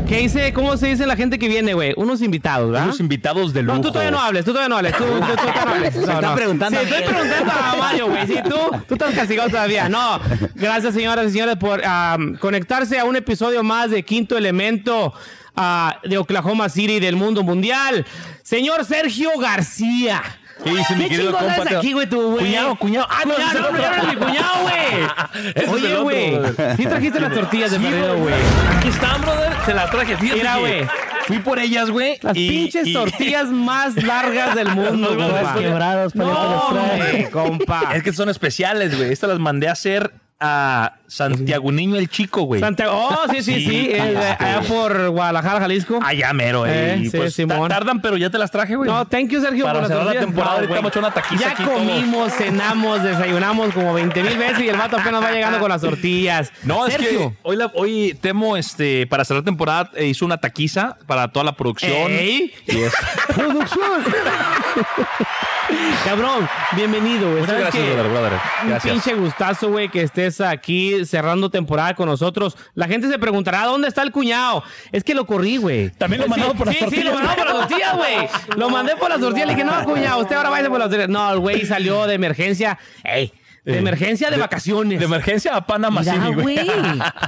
[0.07, 0.53] ¿qué dice?
[0.53, 1.93] ¿Cómo se dice la gente que viene, güey?
[1.97, 2.85] Unos invitados, ¿verdad?
[2.85, 3.79] Unos invitados de lujo.
[3.79, 4.97] No, tú todavía no hables, tú todavía no hables.
[4.97, 5.97] Tú, tú, tú todavía no hables.
[5.97, 6.35] No, está no.
[6.37, 8.27] preguntando Sí, a estoy preguntando a Mario, güey.
[8.29, 8.57] Sí, tú,
[8.87, 9.89] tú estás castigado todavía.
[9.89, 10.21] No,
[10.55, 15.13] gracias, señoras y señores, por ah, conectarse a un episodio más de Quinto Elemento
[15.57, 18.05] ah, de Oklahoma City del mundo mundial.
[18.43, 20.23] Señor Sergio García.
[20.63, 21.55] ¿Qué dice mi ¿Qué querido compa?
[21.63, 22.45] traes aquí, güey, tú, güey?
[22.47, 23.07] Cuñado, cuñado.
[23.11, 24.69] Ah, no, es no, no, no, mi cuñado,
[25.55, 25.85] es güey.
[25.85, 26.39] Oye, güey.
[26.77, 28.35] Sí trajiste las tortillas de perdido, güey.
[28.79, 29.53] Aquí están, brother.
[29.67, 30.17] Se las traje.
[30.21, 30.87] Mira, güey.
[31.27, 32.19] Fui por ellas, güey.
[32.23, 35.55] Las y- pinches y- tortillas más largas del mundo, No, compa.
[35.55, 37.91] quebrados, No, hombre, compa.
[37.97, 39.11] Es que son especiales, güey.
[39.13, 42.61] Estas las mandé a hacer a Santiago Niño el Chico, güey.
[42.61, 42.93] Santiago.
[42.95, 43.67] Oh, sí, sí, sí.
[43.67, 46.01] Sí, eh, allá por Guadalajara, Jalisco.
[46.03, 47.09] Allá mero, Eh, eh.
[47.11, 47.69] Sí, pues Simón.
[47.69, 48.91] ta- tardan, pero ya te las traje, güey.
[48.91, 50.79] No, thank you, Sergio, Para por cerrar la temporada, ahorita güey.
[50.79, 51.79] vamos a echar una taquiza Ya aquí todos.
[51.79, 55.81] comimos, cenamos, desayunamos como 20 mil veces y el vato apenas va llegando con las
[55.81, 56.53] tortillas.
[56.65, 57.31] No, es Sergio.
[57.31, 61.45] que hoy, la- hoy Temo, este, para cerrar temporada, eh, hizo una taquiza para toda
[61.45, 62.11] la producción.
[62.11, 62.53] Ey.
[62.67, 62.93] Y es-
[66.05, 67.41] Cabrón, bienvenido, güey.
[67.41, 68.33] Muchas ¿Sabes gracias, brother, brother.
[68.63, 68.93] Un Gracias.
[68.93, 72.57] pinche gustazo, güey, que estés aquí cerrando temporada con nosotros.
[72.75, 74.63] La gente se preguntará, ¿dónde está el cuñado?
[74.93, 75.91] Es que lo corrí, güey.
[75.91, 77.05] También lo Sí, mandamos por las sí, Sí, tortillas.
[77.07, 78.29] lo mandamos por las tortillas, güey.
[78.57, 79.47] Lo mandé por las tortillas.
[79.49, 81.09] Le dije, no, cuñado, usted ahora vaya por las tortillas.
[81.09, 82.79] No, el güey salió de emergencia.
[83.03, 83.33] Ey,
[83.65, 84.99] de Eh, emergencia de, de- vacaciones.
[84.99, 86.59] De emergencia a Panamá City, güey.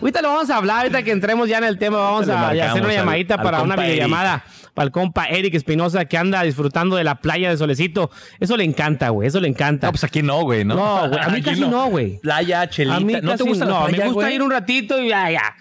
[0.00, 2.70] Ahorita lo vamos a hablar, ahorita que entremos ya en el tema, vamos a marcamos
[2.70, 4.44] hacer una al- llamadita al para una videollamada
[4.76, 8.10] para el compa Eric Espinosa que anda disfrutando de la playa de Solecito.
[8.38, 9.86] Eso le encanta, güey, eso le encanta.
[9.86, 10.74] No, pues aquí no, güey, ¿no?
[10.74, 12.18] No, güey, a mí Aquí casi no, güey.
[12.18, 12.96] Playa, chelita.
[12.96, 15.08] a mí ¿No casi te gusta la no, playa, me gusta ir un ratito y
[15.08, 15.54] ya, ya.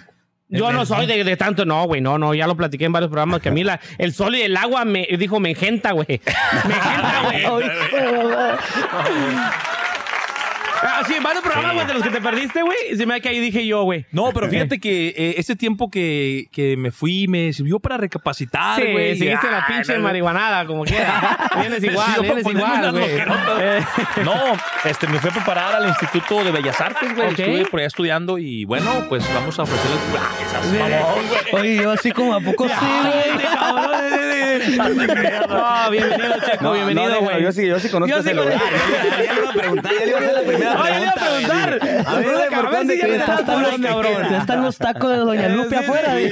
[0.50, 3.10] Yo no soy de, de tanto, no, güey, no, no, ya lo platiqué en varios
[3.10, 6.20] programas que a mí la, el sol y el agua me dijo, me engenta, güey.
[6.68, 7.66] Me engenta, güey.
[10.88, 12.78] Ah, sí, en varios programas, güey, de los que te perdiste, güey.
[12.96, 14.06] Se me da que ahí dije yo, güey.
[14.12, 18.80] No, pero fíjate que eh, ese tiempo que, que me fui me sirvió para recapacitar,
[18.82, 19.18] Sí, güey.
[19.18, 20.04] seguiste Ah, la pinche no, no.
[20.06, 21.50] marihuanada, como quiera.
[21.60, 23.04] Vienes igual, Sí, vienes igual, güey.
[23.06, 23.86] Eh,
[24.24, 24.34] No,
[24.86, 27.28] este, me fui a preparar al Instituto de Bellas Artes, güey.
[27.32, 27.40] Ok.
[27.40, 30.00] Estuve por allá estudiando y bueno, pues vamos a ofrecerles.
[30.18, 30.78] ¡Ah, esas Sí.
[30.78, 31.62] mamón, güey!
[31.64, 33.46] Oye, yo así como a poco sí, güey.
[35.48, 37.42] No, bienvenido, Checo, bienvenido, no, güey.
[37.44, 38.54] yo sí, yo sí conozco Yo ese sí lugar.
[38.54, 41.02] conozco- ya le iba a preguntar, ya le iba a hacer la primera Ay, le
[41.02, 41.66] iba a pregunta.
[41.66, 42.06] preguntar.
[42.08, 44.30] A ver, Ahorita, ¿por dónde si dónde cabrón.
[44.32, 46.12] Ya están los tacos de Doña Lupe afuera.
[46.14, 46.32] güey.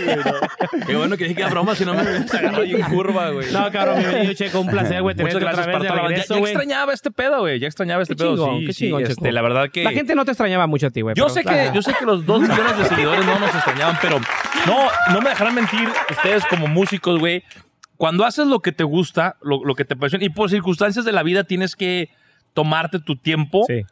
[0.85, 3.29] Qué bueno que dije que era broma, si no me hubieras agarrado ahí en curva,
[3.29, 3.51] güey.
[3.51, 4.59] No, cabrón, bienvenido, Checo.
[4.61, 5.89] Un placer, güey, Muchas gracias banda.
[6.09, 7.59] Ya- Ya, extrañaba este pedo, güey.
[7.59, 8.57] Ya extrañaba este pedo.
[8.59, 9.83] sí, qué sí, chingón, este, la verdad que.
[9.83, 11.15] La gente no te extrañaba mucho a ti, güey.
[11.15, 14.19] Yo sé que, yo sé que los dos millones de seguidores no nos extrañaban, pero
[14.67, 14.77] no,
[15.13, 17.43] no me dejarán mentir ustedes como músicos, güey.
[17.97, 21.11] Cuando haces lo que te gusta, lo, lo que te apasiona, y por circunstancias de
[21.11, 22.09] la vida tienes que
[22.53, 23.83] tomarte tu tiempo, Sí.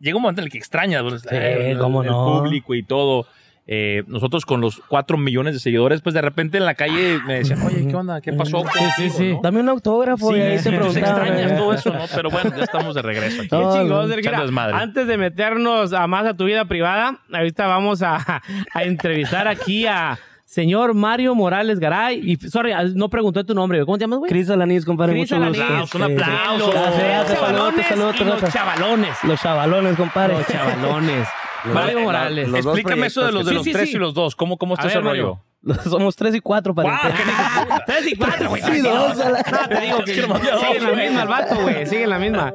[0.00, 2.40] Eh, llega un momento en el que extrañas pues, eh, el, cómo el no.
[2.42, 3.26] público y todo.
[3.70, 7.34] Eh, nosotros con los cuatro millones de seguidores, pues de repente en la calle me
[7.40, 8.22] decían, oye, ¿qué onda?
[8.22, 8.64] ¿Qué pasó?
[8.72, 9.32] Sí, sí, sí.
[9.34, 9.40] ¿no?
[9.42, 11.56] Dame un autógrafo y ahí Sí, te pues extrañas güey.
[11.58, 12.00] todo eso, ¿no?
[12.14, 13.50] Pero bueno, ya estamos de regreso aquí.
[13.50, 14.08] Qué No, chingón,
[14.48, 14.74] no.
[14.74, 18.40] Antes de meternos a más a tu vida privada, ahorita vamos a,
[18.72, 20.18] a entrevistar aquí a
[20.48, 22.20] señor Mario Morales Garay.
[22.24, 23.86] Y, sorry, no pregunté tu nombre, güey.
[23.86, 24.30] ¿Cómo te llamas, güey?
[24.30, 25.12] Cris Alanis, compadre.
[25.12, 25.98] Cris gusto.
[25.98, 26.72] Un aplauso.
[26.72, 29.16] Los chavalones saludos, y saludos, los chavalones.
[29.24, 30.34] Los chavalones, compadre.
[30.34, 31.28] Los chavalones.
[31.64, 32.48] Mario Morales.
[32.48, 33.96] Explícame eso de los de los sí, tres sí.
[33.96, 34.34] y los dos.
[34.36, 35.40] ¿Cómo, cómo está ese rollo?
[35.62, 35.82] Mario.
[35.82, 37.12] Somos tres y cuatro, para ¡Guau!
[37.12, 37.84] ¡Qué hijo de puta!
[37.84, 38.62] Tres y cuatro, güey.
[38.62, 41.86] Sí, dos No, te digo que sigue la misma el vato, güey.
[41.86, 42.54] Sigue en la misma.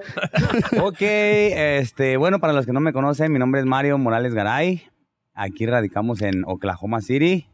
[0.81, 4.83] Ok, este, bueno, para los que no me conocen, mi nombre es Mario Morales Garay.
[5.35, 7.47] Aquí radicamos en Oklahoma City.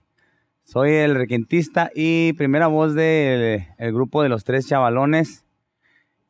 [0.69, 5.43] Soy el requintista y primera voz del el grupo de los tres chavalones.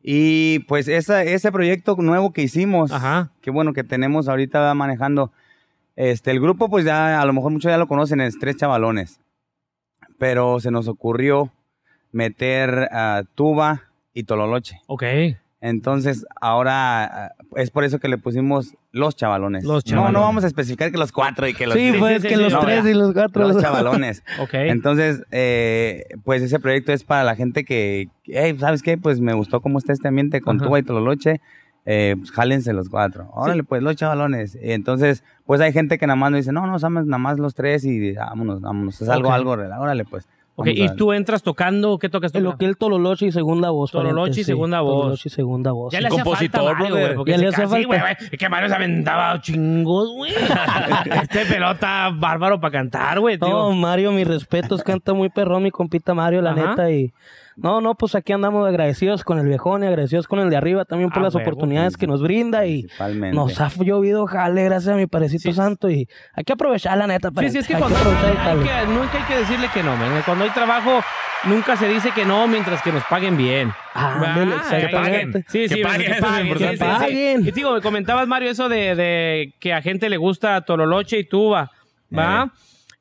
[0.02, 3.32] Y pues esa, ese proyecto nuevo que hicimos, Ajá.
[3.42, 5.34] que bueno, que tenemos ahorita manejando,
[5.98, 9.20] este, el grupo pues ya, a lo mejor muchos ya lo conocen, es Tres Chavalones.
[10.18, 11.52] Pero se nos ocurrió
[12.14, 14.80] meter ah, tuba y tololoche.
[14.88, 15.04] Ok.
[15.62, 19.64] Entonces, ahora ah, es por eso que le pusimos los chavalones.
[19.66, 20.14] Los No, chavalones.
[20.14, 22.36] no vamos a especificar que los cuatro y que los Sí, sí, pues sí, que
[22.36, 23.48] sí, los no, tres y los cuatro.
[23.48, 24.24] los chavalones.
[24.40, 24.54] Ok.
[24.54, 28.98] Entonces, eh, pues ese proyecto es para la gente que, hey, ¿sabes qué?
[28.98, 30.66] Pues me gustó cómo está este ambiente con Ajá.
[30.66, 31.42] tuba y tololoche.
[31.86, 33.30] Eh, pues jálense los cuatro.
[33.34, 34.58] Órale, pues los chavalones.
[34.62, 37.56] Y entonces, pues hay gente que nada más nos dice, no, no, nada más los
[37.56, 39.02] tres y vámonos, vámonos.
[39.02, 39.34] Es algo, Ok.
[39.36, 40.28] algo, rela- órale, pues.
[40.60, 41.98] Ok, ¿y tú entras tocando?
[42.00, 42.40] ¿Qué tocas tú?
[42.42, 43.92] Lo que el Tololoche y segunda voz.
[43.92, 45.02] Tololoche pariente, y segunda voz.
[45.02, 45.94] Tololoche y segunda voz.
[45.94, 48.16] Ya le hacía Compositor, falta güey, porque Ya le hacía ca- sí, güey, falta.
[48.20, 50.32] güey, es que Mario se aventaba chingos, güey.
[51.24, 53.72] este pelota bárbaro para cantar, güey, No.
[53.72, 56.70] Mario, mis respetos, canta muy perrón mi compita Mario, la Ajá.
[56.70, 56.92] neta.
[56.92, 57.12] Y
[57.62, 60.86] no, no, pues aquí andamos agradecidos con el viejón y agradecidos con el de arriba
[60.86, 62.88] también por Ah, las huevo, oportunidades que nos brinda y
[63.34, 67.30] nos ha llovido jale, gracias a mi parecito santo y hay que aprovechar la neta.
[67.30, 69.68] Sí, pariente, sí, es que hay cuando aprovechar el hay que, nunca hay que decirle
[69.74, 70.22] que no, man.
[70.26, 71.02] Cuando hay trabajo,
[71.46, 73.72] nunca se dice que no mientras que nos paguen bien.
[73.94, 74.62] Ah.
[74.70, 74.94] Sí, Que sí,
[75.84, 76.78] paguen, que paguen, sí, sí, sí.
[76.78, 77.48] Paguen.
[77.48, 81.24] Y digo, me comentabas, Mario, eso de, de que a gente le gusta Tololoche y
[81.24, 81.72] Tuba,
[82.18, 82.52] ¿va?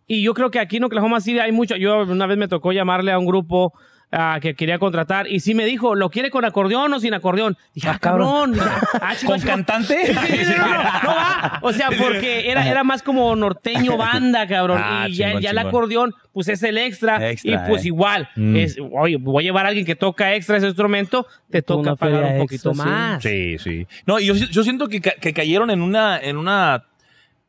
[0.06, 1.76] Y yo creo que aquí en Oklahoma City hay mucho.
[1.76, 3.74] Yo una vez me tocó llamarle a un grupo
[4.12, 7.56] ah, que quería contratar y sí me dijo, ¿lo quiere con acordeón o sin acordeón?
[7.74, 8.54] Dije, ah, Ah, cabrón.
[9.00, 9.50] Ah, chico, ¿Con chico.
[9.50, 10.06] cantante?
[10.06, 11.58] Sí, sí, sí, no, no, no va.
[11.62, 14.80] O sea, porque era, era más como norteño banda, cabrón.
[14.82, 17.30] Ah, y ya, chingón, ya el acordeón, pues es el extra.
[17.30, 17.88] Extra, y pues eh.
[17.88, 18.56] igual, Mm.
[18.56, 22.24] es, oye, voy a llevar a alguien que toca extra ese instrumento, te toca pagar
[22.24, 23.22] un poquito extra, más.
[23.22, 23.86] Sí, sí.
[24.06, 26.84] No, y yo, yo siento que, ca- que cayeron en una, en una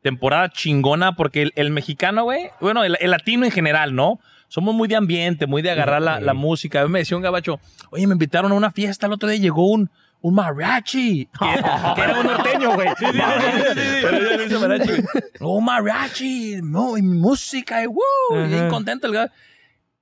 [0.02, 4.18] temporada chingona porque el, el mexicano, güey, bueno, el, el latino en general, ¿no?
[4.50, 6.80] Somos muy de ambiente, muy de agarrar la, la música.
[6.82, 7.58] A mí me decía un gabacho,
[7.90, 9.88] oye, me invitaron a una fiesta, el otro día llegó un,
[10.20, 11.26] un mariachi.
[11.26, 11.46] Que,
[11.94, 12.88] que era un norteño, güey.
[13.00, 14.92] Pero ella le dice mariachi.
[15.40, 19.32] Oh, mariachi, no, y música, y, woo, bien contento el gabacho.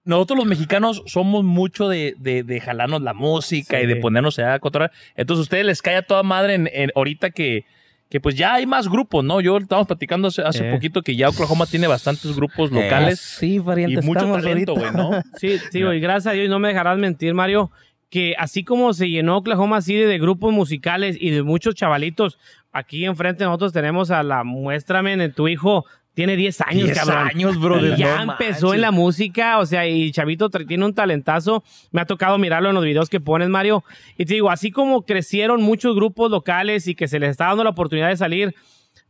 [0.05, 4.01] Nosotros los mexicanos somos mucho de, de, de jalarnos la música y de Sí.
[4.01, 4.91] ponernos a cotorrear.
[5.15, 7.67] Entonces a ustedes les cae a toda madre en, en- ahorita que,
[8.09, 9.41] que pues ya hay más grupos, ¿no?
[9.41, 10.73] Yo estábamos platicando hace, hace Eh.
[10.73, 12.75] poquito que ya Oklahoma tiene bastantes grupos Eh.
[12.83, 15.11] locales Sí, y pariente, mucho talento, güey, ¿no?
[15.41, 17.71] Sí, sí, y gracias a Dios, y no me dejarás mentir, Mario,
[18.11, 22.39] que así como se llenó Oklahoma City de grupos musicales y de muchos chavalitos,
[22.79, 25.85] aquí enfrente nosotros tenemos a la Muéstrame en tu hijo,
[26.15, 27.29] tiene 10 años, 10 cabrón.
[27.29, 28.75] años, brother, ya no empezó manches.
[28.75, 31.63] en la música, o sea, y Chavito tiene un talentazo.
[31.93, 33.85] Me ha tocado mirarlo en los videos que pones, Mario.
[34.17, 37.63] Y te digo, así como crecieron muchos grupos locales y que se les está dando
[37.63, 38.55] la oportunidad de salir,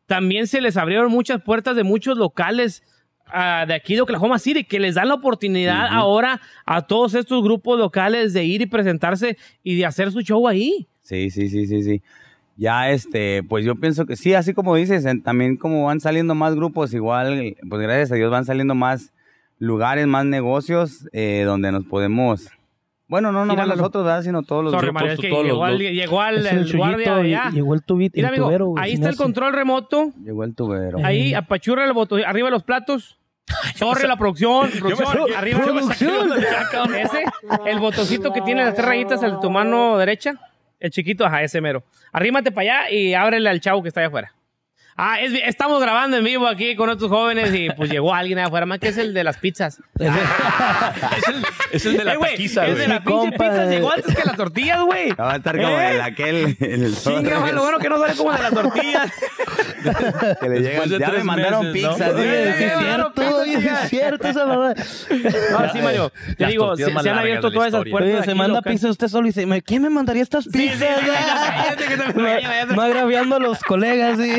[0.04, 2.82] también se les abrieron muchas puertas de muchos locales
[3.26, 7.42] ah, de aquí de Oklahoma City que les dan la oportunidad ahora a todos estos
[7.42, 10.88] grupos locales de ir y presentarse y de hacer su show ahí.
[11.00, 12.02] Sí, sí, sí, sí, sí.
[12.60, 16.34] Ya, este, pues yo pienso que sí, así como dices, en- también como van saliendo
[16.34, 19.12] más grupos, igual, pues gracias a Dios van saliendo más
[19.58, 22.48] lugares, más negocios, eh, donde nos podemos,
[23.06, 24.22] bueno, no nomás nosotros, ¿verdad?
[24.22, 25.02] Sino todos los Sorry, grupos.
[25.02, 25.80] Mario, es que todos los llegó al, dos.
[25.80, 27.50] llegó al el el guardia de allá.
[27.52, 28.12] llegó el tubito.
[28.16, 30.12] Mira, el amigo, tubero, ahí está el control remoto.
[30.24, 30.98] Llegó el tubero.
[31.04, 33.18] Ahí apachurra el botón, arriba los platos.
[33.78, 36.28] Corre la producción, producción, arriba Producción.
[36.98, 37.24] Ese,
[37.66, 40.34] el botoncito que tiene las tres rayitas en tu mano derecha,
[40.80, 41.82] el chiquito, ajá, ese mero.
[42.12, 44.34] Arrímate para allá y ábrele al chavo que está allá afuera.
[45.00, 48.66] Ah, es- estamos grabando en vivo aquí con otros jóvenes y pues llegó alguien afuera,
[48.66, 49.78] más que es el de las pizzas.
[50.00, 52.82] es, el, es el de la Eh, güey, taquiza, El güey.
[52.82, 53.68] de la pinche pizza eh.
[53.70, 55.12] llegó antes que las tortillas, güey.
[55.18, 55.94] Va a estar como ¿Eh?
[55.94, 59.12] el aquel, el Chinga, lo bueno que no sale como de las tortillas.
[60.40, 61.94] que le llegan, de ya me mandaron meses, ¿no?
[61.94, 62.14] pizzas.
[62.14, 64.74] Oye, sí, Es cierto, oye, es cierto esa mamá.
[64.74, 66.12] No, sí, Mario.
[66.36, 68.14] Te digo, se, han abierto todas esas puertas.
[68.14, 70.88] Oye, se manda pizza usted solo y dice, "¿Me- ¿quién me mandaría estas Sí, pizzas?
[72.76, 74.32] Va agraviando a los colegas, sí.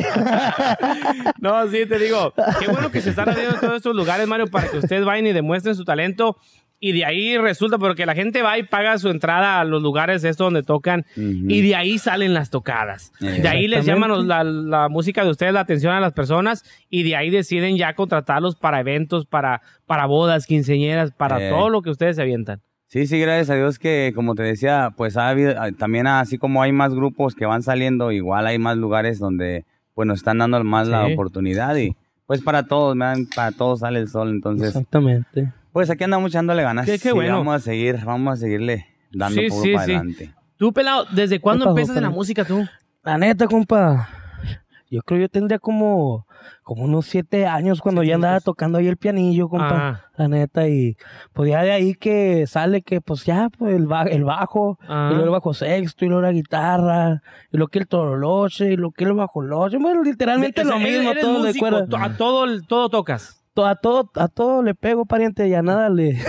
[1.39, 4.67] No, sí, te digo, qué bueno que se están abriendo todos estos lugares, Mario, para
[4.69, 6.37] que ustedes vayan y demuestren su talento.
[6.81, 10.23] Y de ahí resulta, porque la gente va y paga su entrada a los lugares
[10.23, 13.11] estos donde tocan, y de ahí salen las tocadas.
[13.19, 17.03] De ahí les llaman la, la música de ustedes la atención a las personas, y
[17.03, 21.49] de ahí deciden ya contratarlos para eventos, para, para bodas, quinceñeras, para Eh.
[21.49, 22.61] todo lo que ustedes se avientan.
[22.87, 26.37] Sí, sí, gracias a Dios que, como te decía, pues ha habido, ah, también así
[26.37, 29.65] como hay más grupos que van saliendo, igual hay más lugares donde,
[29.99, 31.93] pues nos están dando más la oportunidad y,
[32.25, 35.51] pues para todos, man, para todos sale el sol, entonces, Exactamente.
[35.73, 36.85] pues aquí andamos echándole ganas.
[36.85, 37.39] Qué- qué y bueno.
[37.39, 39.91] Vamos a seguir, vamos a seguirle dando Sí, sí, para sí.
[39.91, 40.33] adelante.
[40.55, 42.65] Tú, pelado, ¿desde cuándo pasó, empiezas en la música tú?
[43.03, 44.07] La neta, compa.
[44.89, 46.25] yo creo yo tendría como,
[46.63, 49.67] como unos siete años cuando ya andaba tocando ahí el pianillo, compa.
[49.89, 50.05] Ajá.
[50.17, 50.97] La neta, y
[51.33, 55.07] pues ya de ahí que sale que pues ya, pues el, ba- el bajo, Ajá.
[55.07, 58.75] y luego el bajo sexto, y luego la guitarra, y lo que el toroloche, y
[58.77, 59.77] lo que el bajo loche.
[59.79, 62.03] Bueno, literalmente lo mismo, eres todo de músico, cuerda.
[62.03, 63.35] a todo, todo tocas.
[63.53, 66.11] To- A todo, a todo le pego, pariente, y a nada le...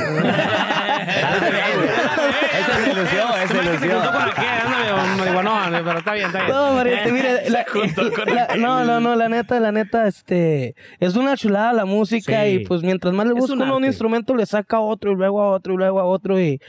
[2.61, 4.03] Esa es ilusión, esa Se hace que se ilusión.
[5.21, 6.51] Marihuanón, pero está bien, está bien.
[6.55, 7.65] No, pariente, mire, la-
[8.47, 12.49] la- no, no, no, la neta, la neta, este, es una chulada la música Sí.
[12.51, 15.15] y pues mientras más le Es busca un uno un instrumento, le saca otro y
[15.17, 16.61] luego a otro y luego a otro y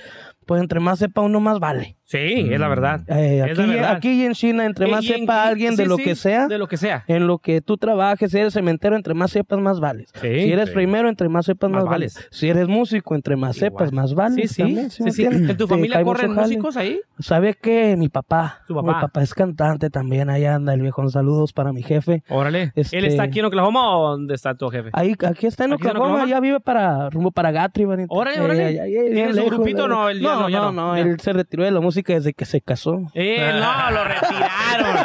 [0.51, 1.95] pues entre más sepa uno más vale.
[2.03, 2.17] Sí,
[2.51, 2.99] es la verdad.
[3.07, 3.91] Eh, Es la aquí, verdad.
[3.95, 6.67] aquí en China, entre más en- sepa alguien de lo sí, que sea, De lo
[6.67, 7.05] que sea.
[7.07, 10.09] en lo que tú trabajes, si eres cementero, entre más sepas, más vales.
[10.15, 10.27] Sí.
[10.27, 12.15] si eres primero, entre más sepas, Más más, vales.
[12.15, 12.27] vales.
[12.31, 13.71] Si eres músico, entre más Igual.
[13.71, 14.51] sepas, más vales.
[14.51, 14.65] Sí,
[15.09, 15.23] sí.
[15.23, 16.47] ¿En tu familia corren jale.
[16.47, 16.99] músicos ahí?
[17.19, 18.81] ¿Sabe que mi papá, papá.
[18.81, 21.07] mi papá es cantante también, ahí anda el viejo.
[21.09, 22.23] Saludos para mi jefe.
[22.27, 22.73] Órale.
[22.75, 24.89] Este- ¿Él está aquí en Oklahoma o dónde está tu jefe?
[24.91, 26.29] Ahí, aquí está en ¿Aquí está en Oklahoma, Oklahoma?
[26.29, 28.13] ya vive para, rumbo para manito.
[28.13, 28.65] Órale, Eh, órale.
[28.65, 30.13] ahí- ahí- ahí ¿Tiene bien su lejos, grupito o no?
[30.13, 30.87] No, no, ya no, no.
[30.89, 31.01] no, Ya.
[31.03, 33.01] él se retiró de la música desde que se casó.
[33.13, 34.95] Eh, no, lo retiraron.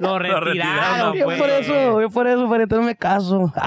[0.00, 1.38] Lo retiraron, retiraron, Yo pues.
[1.38, 3.52] por eso, yo por eso, para no me caso.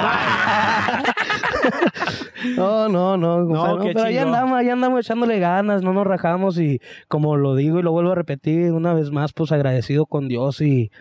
[2.57, 6.79] no, no, no, qué pero ahí andamos, ahí andamos echándole ganas, no nos rajamos y
[7.07, 10.61] como lo digo y lo vuelvo a repetir una vez más, pues agradecido con Dios
[10.61, 10.91] y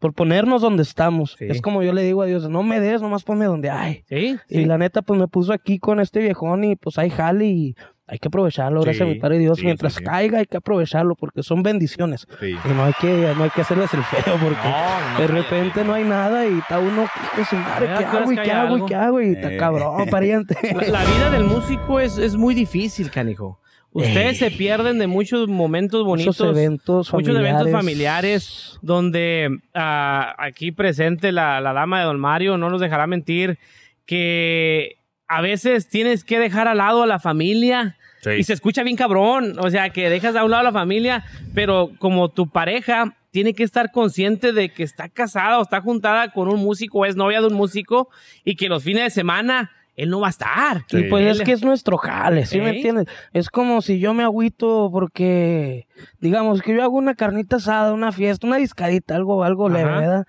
[0.00, 1.36] por ponernos donde estamos.
[1.38, 1.46] Sí.
[1.48, 4.04] Es como yo le digo a Dios, no me des, nomás ponme donde hay.
[4.08, 4.64] Sí, Y sí.
[4.66, 7.74] la neta, pues me puso aquí con este viejón y pues hay jale y
[8.06, 9.58] hay que aprovecharlo, gracias a mi Padre Dios.
[9.58, 10.04] sí, Mientras sí, sí.
[10.04, 12.26] caiga hay que aprovecharlo porque son bendiciones.
[12.38, 12.50] Sí.
[12.64, 15.84] Y no hay que, no hay que hacerles el feo porque No, no, de repente
[15.84, 17.06] no hay nada y está uno,
[17.48, 19.20] su madre, Ya ¿qué hago y que qué hago y qué hago?
[19.22, 19.56] Y está Eh.
[19.56, 20.54] cabrón, pariente.
[20.74, 23.58] La, la vida del músico es, es muy difícil, canijo.
[23.96, 26.40] Ustedes se pierden de muchos momentos bonitos.
[26.40, 27.60] Muchos eventos Muchos familiares.
[27.60, 33.06] eventos familiares donde ah, aquí presente la, la dama de Don Mario no nos dejará
[33.06, 33.56] mentir
[34.04, 34.96] que
[35.28, 38.30] a veces tienes que dejar al lado a la familia Sí.
[38.38, 41.24] y se escucha bien cabrón, o sea que dejas a un lado a la familia,
[41.54, 46.30] pero como tu pareja tiene que estar consciente de que está casada o está juntada
[46.32, 48.08] con un músico o es novia de un músico
[48.42, 50.84] y que los fines de semana él no va a estar.
[50.90, 53.06] Y pues es que es nuestro jale, ¿sí me entiendes?
[53.32, 55.86] Es como si yo me agüito porque,
[56.18, 60.00] digamos, que yo hago una carnita asada, una fiesta, una discadita, algo, algo leve, Ajá.
[60.00, 60.26] ¿verdad?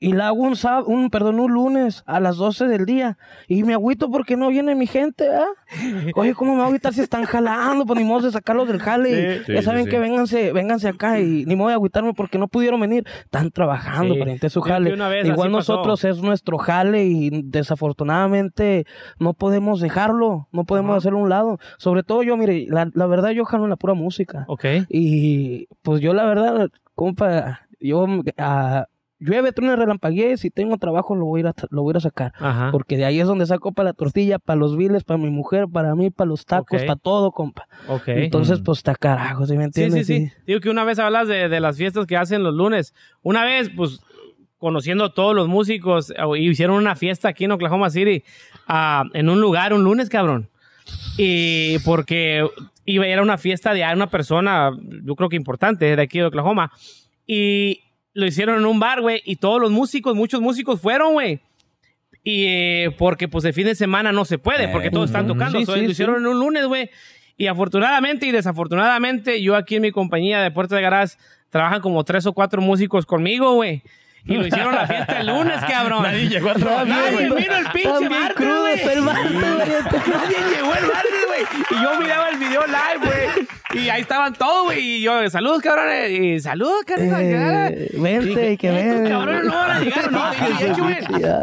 [0.00, 3.18] Y la hago un, sáb- un, perdón, un lunes a las 12 del día.
[3.48, 5.46] Y me agüito porque no viene mi gente, ¿verdad?
[6.14, 7.84] Oye, ¿cómo me agüitar si están jalando?
[7.84, 9.10] Pues ni modo de sacarlos del jale.
[9.10, 9.90] y Sí, ya sí, saben sí.
[9.90, 13.04] que vénganse, vénganse acá y ni modo de agüitarme porque no pudieron venir.
[13.24, 14.20] Están trabajando, Sí.
[14.20, 14.90] pariente, su jale.
[14.90, 15.48] Igual así pasó.
[15.48, 18.86] nosotros es nuestro jale y desafortunadamente
[19.18, 20.98] no podemos dejarlo, no podemos Ajá.
[20.98, 21.58] hacerlo a un lado.
[21.78, 24.44] Sobre todo yo, mire, la, la verdad yo jalo en la pura música.
[24.48, 24.64] Ok.
[24.88, 28.06] Y pues yo la verdad, compa, yo
[28.38, 28.86] ah,
[29.20, 32.00] llueve, truena, relampaguee, si tengo trabajo lo voy a ir a, tra- lo voy a,
[32.00, 32.32] sacar.
[32.38, 32.70] Ajá.
[32.70, 35.66] Porque de ahí es donde saco para la tortilla, para los viles, para mi mujer,
[35.72, 36.86] para mí, para los tacos, Ok.
[36.86, 37.66] para todo, compa.
[37.88, 38.08] Ok.
[38.08, 40.06] Entonces, pues está carajo, ¿sí me Sí, entiendes?
[40.06, 40.32] sí, sí.
[40.46, 42.94] Digo que una vez hablas de, de las fiestas que hacen los lunes.
[43.22, 44.00] Una vez, pues,
[44.58, 48.24] conociendo a todos los músicos, eh, hicieron una fiesta aquí en Oklahoma City,
[48.66, 50.48] ah, en un lugar, un lunes, cabrón.
[51.16, 52.46] Y porque
[52.84, 54.70] iba, era una fiesta de una persona,
[55.04, 56.72] yo creo que importante, de aquí de Oklahoma.
[57.26, 57.82] Y
[58.18, 61.40] lo hicieron en un bar, güey, y todos los músicos, muchos músicos fueron, güey.
[62.24, 65.56] Y eh, porque pues el fin de semana no se puede, porque todos están tocando.
[65.60, 65.92] Sí, So, sí, lo sí.
[65.92, 66.90] hicieron en un lunes, güey.
[67.36, 71.16] Y afortunadamente y desafortunadamente, yo aquí en mi compañía de Puerta de Garage
[71.48, 73.82] trabajan como tres o cuatro músicos conmigo, güey.
[74.24, 76.02] Y lo hicieron la fiesta el lunes, cabrón.
[76.02, 79.04] Nadie llegó a trabajar, Nadie vino el pinche martes, crudo el güey.
[79.14, 81.42] Nadie llegó el martes, güey.
[81.70, 83.48] Y yo miraba el video live, güey.
[83.74, 84.80] Y ahí estaban todos, güey.
[84.80, 86.10] Y yo, saludos, cabrones.
[86.10, 87.18] Y saludos, cariño.
[87.18, 89.06] Eh, vente, que ven.
[89.06, 90.10] cabrones no van a llegar.
[90.10, 90.96] No, dije, de hecho, güey,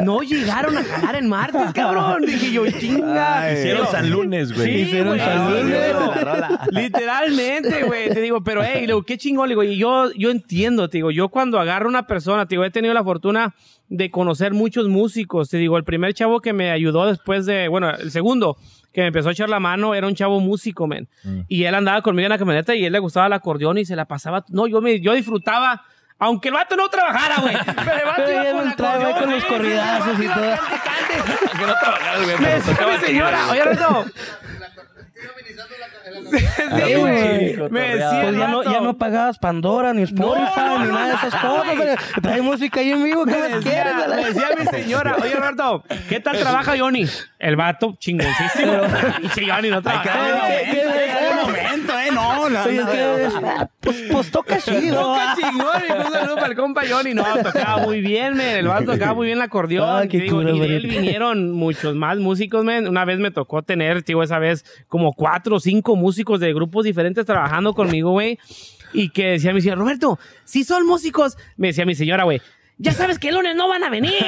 [0.03, 2.25] no llegaron a jalar en martes, cabrón.
[2.25, 3.41] Dije yo, chinga.
[3.41, 4.73] Ay, Hicieron San Lunes, güey.
[4.73, 5.95] Sí, Hicieron San Lunes.
[6.71, 8.09] Literalmente, güey.
[8.09, 9.49] Te digo, pero, hey, digo, qué chingón.
[9.49, 12.71] Digo, y yo, yo entiendo, te digo, yo cuando agarro una persona, te digo, he
[12.71, 13.53] tenido la fortuna
[13.87, 15.49] de conocer muchos músicos.
[15.49, 18.57] Te digo, el primer chavo que me ayudó después de, bueno, el segundo
[18.95, 21.09] que me empezó a echar la mano era un chavo músico, men.
[21.49, 23.93] Y él andaba conmigo en la camioneta y él le gustaba el acordeón y se
[23.93, 24.45] la pasaba.
[24.47, 25.83] No, yo me, yo disfrutaba.
[26.17, 27.57] Aunque el vato no trabajara, güey.
[27.65, 30.33] Pero el vato Pero iba con acordeón, con los corridazos y todo.
[30.33, 31.57] cante, cante.
[31.59, 32.37] Que no trabajaba, güey.
[32.39, 34.05] Me decía mi señora, oye, Reto.
[36.31, 37.57] Sí, Sí, güey.
[37.69, 41.07] Me decía Pues ya no, ya no pagabas Pandora, ni Spotify, No, ni no, nada
[41.07, 41.75] de esas cosas.
[42.21, 44.07] Trae música ahí en vivo, ¿qué Me más decía, quieres?
[44.07, 47.05] Me decía mi señora, oye Roberto, ¿qué tal trabaja Johnny?
[47.39, 48.73] El vato chingoncísimo.
[49.35, 50.47] Y Johnny no trabaja.
[50.47, 51.64] ¿Qué- qué- qué-
[52.49, 53.17] no, no, Oye, es no, que no.
[53.17, 55.01] es- pues, pues toca chido.
[55.01, 57.13] Toca chingón, y un saludo para el compa Johnny.
[57.13, 58.57] No, tocaba muy bien, men.
[58.57, 59.87] El vato tocaba muy bien el acordeón.
[60.03, 62.87] Ay, qué Digo, cura, y de él vinieron muchos más músicos, men.
[62.87, 66.85] Una vez me tocó tener, digo, esa vez como cuatro o cinco músicos de grupos
[66.85, 68.39] diferentes trabajando conmigo, güey.
[68.93, 72.41] Y que decía mi señora, Roberto, si son músicos, me decía mi señora, güey.
[72.77, 74.11] Ya sabes que el lunes no van a venir.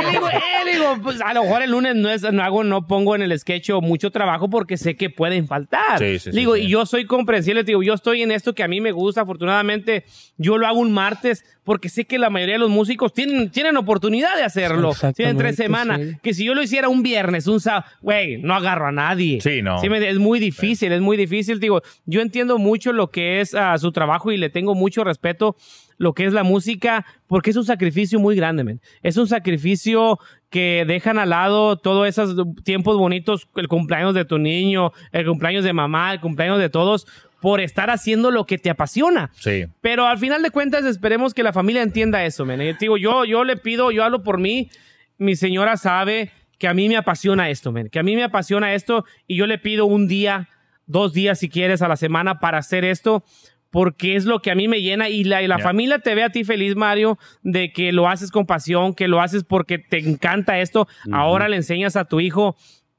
[0.00, 2.42] Y le digo, eh, le digo, pues a lo mejor el lunes no es, no
[2.42, 5.98] hago, no pongo en el sketch mucho trabajo porque sé que pueden faltar.
[5.98, 6.62] Sí, sí, digo, sí.
[6.62, 10.04] y yo soy comprensible, digo, yo estoy en esto que a mí me gusta, afortunadamente,
[10.36, 13.76] yo lo hago un martes porque sé que la mayoría de los músicos tienen, tienen
[13.76, 14.92] oportunidad de hacerlo.
[15.14, 16.00] Tienen tres semanas.
[16.00, 16.16] sí.
[16.22, 19.40] Que si yo lo hiciera un viernes, un sábado, güey, no agarro a nadie.
[19.40, 19.80] Sí, no.
[19.82, 21.58] Me- es muy difícil, es muy difícil.
[21.60, 25.56] Digo, yo entiendo mucho lo que es ah, su trabajo y le tengo mucho respeto
[25.98, 28.80] lo que es la música, porque es un sacrificio muy grande, men.
[29.02, 34.38] Es un sacrificio que dejan al lado todos esos tiempos bonitos, el cumpleaños de tu
[34.38, 37.06] niño, el cumpleaños de mamá, el cumpleaños de todos,
[37.40, 39.30] por estar haciendo lo que te apasiona.
[39.34, 39.66] Sí.
[39.80, 42.62] Pero al final de cuentas esperemos que la familia entienda eso, men.
[42.62, 44.70] Y te digo, yo, yo le pido, yo hablo por mí,
[45.18, 47.88] mi señora sabe que a mí me apasiona esto, men.
[47.88, 50.48] Que a mí me apasiona esto y yo le pido un día,
[50.86, 53.24] dos días si quieres a la semana para hacer esto.
[53.70, 56.22] Porque es lo que a mí me llena y la, y la familia te ve
[56.22, 59.98] a ti feliz, Mario, de que lo haces con pasión, que lo haces porque te
[59.98, 60.88] encanta esto.
[61.12, 62.56] Ahora le enseñas a tu hijo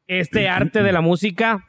[0.07, 1.65] este arte de la música.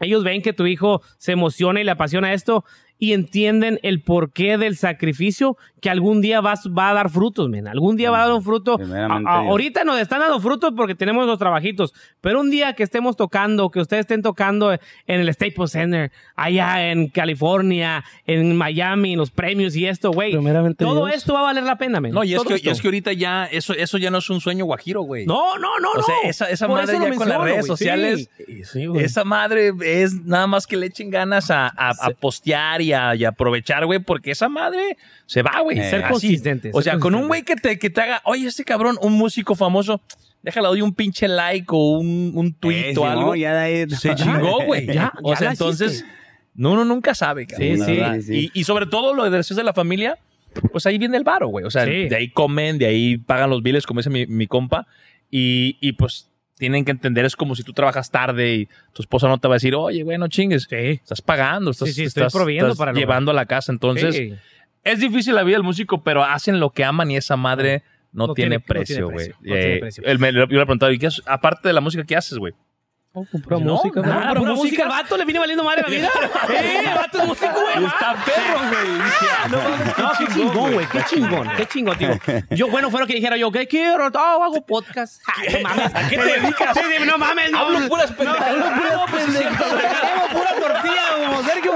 [0.00, 2.64] Ellos ven que tu hijo se emociona y le apasiona esto
[3.00, 7.66] y entienden el porqué del sacrificio que algún día va, va a dar frutos, men.
[7.66, 8.78] Algún día va a dar un fruto.
[8.78, 12.82] A- a- ahorita nos están dando frutos porque tenemos los trabajitos, pero un día que
[12.82, 19.14] estemos tocando, que ustedes estén tocando en el Staples Center, allá en California, en Miami,
[19.14, 20.32] en los premios y esto, güey.
[20.76, 21.16] Todo Dios.
[21.16, 22.12] esto va a valer la pena, men.
[22.12, 24.42] No, y es, que, y es que ahorita ya, eso, eso ya no es un
[24.42, 25.24] sueño guajiro, güey.
[25.24, 26.28] No, no, no, O sea, no.
[26.28, 28.28] esa, esa madre ya con las redes sociales,
[28.70, 32.89] Sí, esa madre es nada más que le echen ganas a, a- a postear y
[32.92, 35.78] a, y a aprovechar, güey, porque esa madre se va, güey.
[35.78, 36.12] Eh, Ser Así.
[36.12, 39.12] consistente, O sea, con un güey que te, que te haga, oye, este cabrón, un
[39.14, 40.00] músico famoso,
[40.42, 43.26] déjale, doy un pinche like o un, un tweet Eh, o algo.
[43.26, 43.66] no, ya
[43.96, 44.86] Se chingó, güey.
[44.86, 46.04] Ya, O sea, entonces,
[46.54, 48.50] no, uno nunca sabe, cabrón, Sí, sí.
[48.54, 50.18] Y, y sobre todo lo de decir de la familia,
[50.72, 51.64] pues ahí viene el varo, güey.
[51.64, 52.08] O sea, Sí.
[52.08, 54.86] de ahí comen, de ahí pagan los biles, como dice mi, mi compa.
[55.30, 56.29] Y, y pues
[56.60, 59.54] tienen que entender, es como si tú trabajas tarde y tu esposa no te va
[59.54, 60.68] a decir, oye, güey, no chingues.
[60.70, 60.76] Sí.
[60.76, 63.72] Estás pagando, estás, Sí, sí, estás- estás para llevando a la casa.
[63.72, 64.20] Entonces,
[64.84, 68.28] es difícil la vida del músico, pero hacen lo que aman y esa madre no,
[68.28, 69.16] No tiene, tiene- no tiene precio, güey.
[69.16, 70.04] precio, no tiene Eh, precio.
[70.04, 71.22] yo le he preguntado, ¿y qué haces?
[71.26, 72.52] aparte de la música, qué haces, güey?
[73.12, 74.54] Oh, pura No, música, nada, pura música.
[74.54, 74.82] música.
[74.84, 76.08] El vato le viene valiendo madre la vida.
[76.50, 77.84] Eh, el vato es músico, güey.
[77.84, 79.00] Está perro, güey.
[79.02, 80.86] Ah, no No, qué chingón, güey.
[80.86, 81.48] Qué chingón.
[81.56, 82.10] Qué chingón, tío.
[82.50, 83.50] Yo, bueno, fue lo que dijera yo.
[83.50, 84.06] ¿Qué quiero?
[84.14, 85.20] Oh, hago podcast.
[85.52, 85.94] No mames.
[85.94, 86.76] ¿A qué te dedicas?
[87.06, 87.50] No mames.
[87.50, 88.16] No, Hablo puras.
[88.16, 89.64] No, no, pues es cierto.
[89.64, 91.72] Hago pura tortilla como Sergio.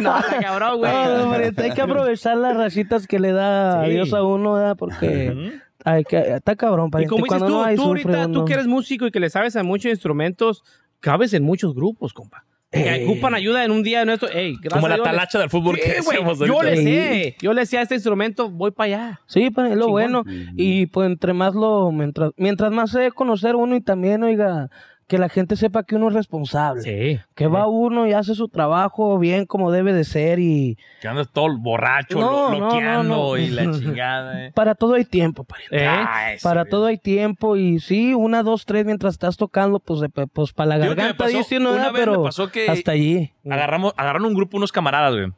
[0.00, 0.92] No, cabrón, güey.
[0.92, 3.90] No, hombre, hay que aprovechar las rayitas que le da Sí.
[3.92, 4.76] Dios a uno, ¿verdad?
[4.76, 7.10] Porque hay que, está cabrón, Y pariente.
[7.10, 8.40] como dices Cuando tú, no hay, tú sufre ahorita, uno.
[8.40, 10.64] tú que eres músico y que le sabes a muchos instrumentos,
[11.00, 12.44] cabes en muchos grupos, compa.
[12.72, 13.04] Que Ey.
[13.04, 14.28] ocupan ayuda en un día de nuestro.
[14.30, 17.36] Ey, gracias Como la talacha del fútbol Sí, que decíamos Yo le sé.
[17.40, 19.20] Yo le sé a este instrumento, voy para allá.
[19.26, 19.90] Sí, pa- es lo Chingón.
[19.92, 20.24] bueno.
[20.56, 24.70] Y pues entre más lo, mientras, mientras más a conocer uno y también, oiga,
[25.06, 26.82] que la gente sepa que uno es responsable.
[26.82, 27.20] Sí.
[27.34, 31.28] Que va uno y hace su trabajo bien como debe de ser y Que andas
[31.32, 33.36] todo borracho, No, lo- no, loqueando no, no.
[33.36, 34.46] y la chingada.
[34.46, 34.52] eh.
[34.54, 35.84] para todo hay tiempo, pariente.
[35.84, 36.36] ¿Eh?
[36.38, 36.70] Sí, Para güey.
[36.70, 40.70] todo hay tiempo y sí, una, dos, tres mientras estás tocando, pues, de- pues para
[40.70, 41.84] la Digo garganta pasó- dice una ¿verdad?
[41.84, 43.32] vez me pero pasó que- hasta allí.
[43.48, 45.32] Agarramos, agarraron un grupo, unos camaradas, güey.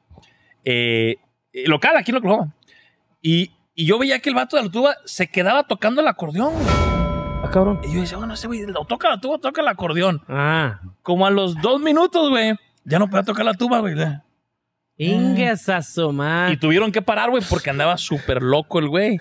[0.65, 1.17] Eh,
[1.53, 2.55] eh, local, aquí en Oklahoma.
[3.23, 6.53] Y, y yo veía que el vato de la tuba se quedaba tocando el acordeón.
[6.55, 6.96] güey.
[7.47, 7.81] Ah, cabrón.
[7.85, 10.23] Y yo decía, bueno, ese güey, lo toca la tuba, toca el acordeón.
[10.29, 10.81] Ah.
[11.03, 12.55] Como a los dos minutos, güey,
[12.85, 13.95] ya no podía tocar la tuba, güey.
[14.99, 15.81] Ingas a
[16.51, 19.19] Y tuvieron que parar, güey, porque andaba súper loco el güey.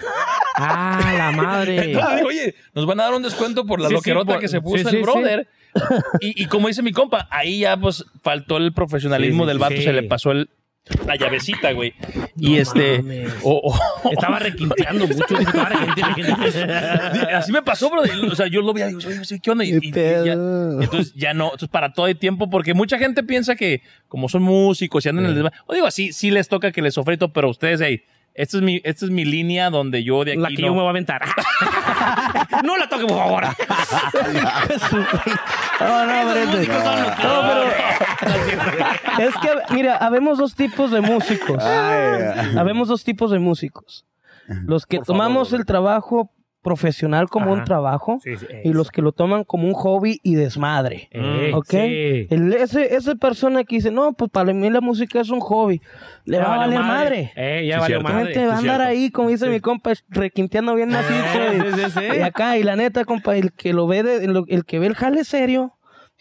[0.56, 1.86] Ah, la madre.
[1.92, 4.48] Entonces, oye, nos van a dar un descuento por la Sí, sí, loquerota por- que
[4.48, 5.48] se puso sí, el brother.
[6.22, 9.92] Y, y como dice mi compa, ahí ya pues faltó el profesionalismo del vato, se
[9.92, 10.50] le pasó el,
[11.06, 11.94] la llavecita, güey.
[12.38, 13.04] y este...
[14.12, 15.38] Estaba requinteando mucho.
[15.40, 16.36] Estaba requinteando.
[17.36, 18.02] Así me pasó, bro.
[18.32, 19.64] O sea, yo lo veía y digo, oye, ¿qué onda?
[19.66, 23.24] Y, y- y ya- entonces ya no, entonces para todo hay tiempo, porque mucha gente
[23.24, 26.48] piensa que como son músicos y andan en el desmadre, o digo así, sí les
[26.48, 28.04] toca que les sofrito, pero ustedes, hey,
[28.36, 30.74] esta es mi, esta es mi línea donde yo de aquí La que no- yo
[30.74, 31.22] me voy a aventar.
[32.64, 33.44] no la toque, por favor.
[35.80, 41.64] No, no, Esos son los No, pero- es que, mira, habemos dos tipos de músicos.
[41.64, 44.06] Ay, Habemos dos tipos de músicos.
[44.48, 46.32] Los que Por tomamos el trabajo
[46.66, 47.66] profesional como un Ajá.
[47.66, 51.08] trabajo Sí, sí, y los que lo toman como un hobby y desmadre.
[51.12, 51.68] Ey, ¿Ok?
[51.70, 52.28] sí.
[52.30, 55.80] El- ese, esa persona que dice, no, pues para mí la música es un hobby.
[56.26, 57.32] Le va a valer madre.
[57.36, 58.34] Eh, ya Sí, valió madre.
[58.34, 61.14] Gente va a andar ahí, como dice mi compa, requinteando bien macizo.
[61.40, 62.18] Eh, y, sí, sí, sí.
[62.18, 64.88] y acá, y la neta, compa, el que lo ve, de- el, el que ve
[64.88, 65.74] el jale serio,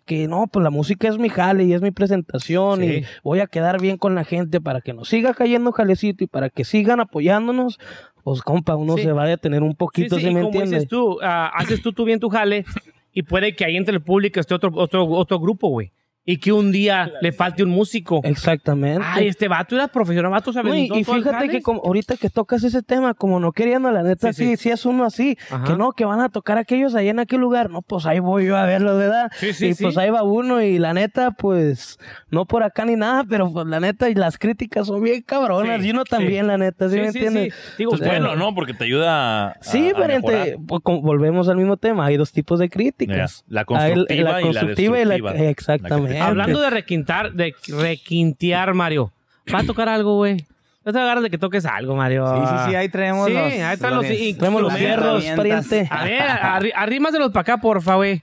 [0.05, 2.87] que no, pues la música es mi jale y es mi presentación Sí.
[2.87, 6.27] y voy a quedar bien con la gente para que nos siga cayendo jalecito y
[6.27, 7.79] para que sigan apoyándonos,
[8.25, 9.03] pues compa, uno Sí.
[9.05, 10.71] se va a detener un poquito, Sí, ¿sí sí, y me como entiendes?
[10.71, 12.65] dices tú, ah, haces tú, tú bien tu jale
[13.13, 15.93] y puede que ahí entre el público esté otro, otro, otro grupo, güey.
[16.27, 18.21] Y que un día le falte un músico.
[18.25, 19.03] Exactamente.
[19.07, 22.65] Ay, este vato era profesional, vato se No, y, fíjate que como, ahorita que tocas
[22.65, 24.63] ese tema, como no queriendo, la neta, Sí, sí, sí.
[24.65, 25.65] sí, es uno así, Ajá.
[25.65, 28.47] que no, que van a tocar aquellos allá en aquel lugar, no, pues ahí voy
[28.47, 29.31] yo a verlo, ¿verdad?
[29.37, 29.85] Sí, sí, y sí.
[29.85, 31.99] pues ahí va uno y la neta, pues,
[32.31, 35.83] no por acá ni nada, pero pues la neta, y las críticas son bien cabronas,
[35.83, 37.55] Sí, y uno también, la neta, ¿sí, Sí, me sí, entiendes?
[37.55, 37.73] sí.
[37.79, 38.55] Digo, Pues bueno, ¿no?
[38.55, 40.57] Porque te ayuda a, Sí, a mejorar.
[40.67, 43.45] pues, como volvemos al mismo tema, hay dos tipos de críticas.
[43.47, 45.17] La Hay constructiva la y la constructiva y la-
[45.51, 46.14] exactamente.
[46.21, 49.13] Hablando de requintar, de requintear, Mario.
[49.53, 50.45] ¿Va a tocar algo, güey?
[50.85, 52.27] No te agarras de que toques algo, Mario.
[52.27, 53.43] Sí, sí, sí, ahí traemos Sí, los...
[53.43, 55.89] ahí traen los- Traemos los fierros, pariente.
[55.91, 58.23] A ver, arrímaselos para acá, porfa, güey.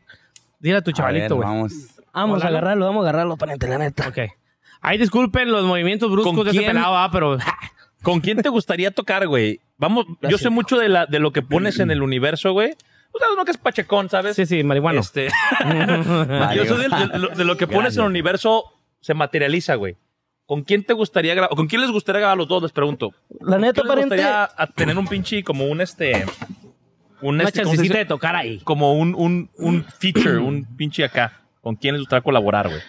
[0.60, 1.47] Dile a tu chavalito, güey.
[1.47, 1.73] vamos.
[2.13, 4.08] Vamos a agarrarlo, vamos a agarrarlo, pariente, la neta.
[4.10, 4.17] Ok.
[4.82, 6.71] Ahí disculpen los movimientos bruscos ¿Con de ese quién?
[6.73, 7.38] pelado, ah, pero...
[8.04, 9.60] ¿Con quién te gustaría tocar, güey?
[9.77, 12.73] Vamos, yo sé mucho de, la, de lo que pones en el universo, güey.
[13.13, 14.36] O sea, uno que es pachecón, ¿sabes?
[14.36, 15.00] Sí, sí, marihuano.
[15.02, 15.28] Este,
[16.56, 18.63] yo sé de, de lo- de lo que pones en el universo
[19.00, 19.97] se materializa, güey.
[20.45, 21.56] ¿Con quién te gustaría grabar?
[21.56, 22.62] ¿Con quién les gustaría grabar a los dos?
[22.63, 23.13] Les pregunto.
[23.39, 24.15] La neta, ¿Quién les pariente.
[24.15, 26.26] gustaría a- tener un pinche, como un este...
[27.21, 27.97] Un Una este, ¿cómo se chancecita dice?
[28.00, 28.60] de tocar ahí.
[28.63, 31.41] Como un, un, un feature, un pinche acá.
[31.62, 32.82] ¿Con quién les gustaría colaborar, güey?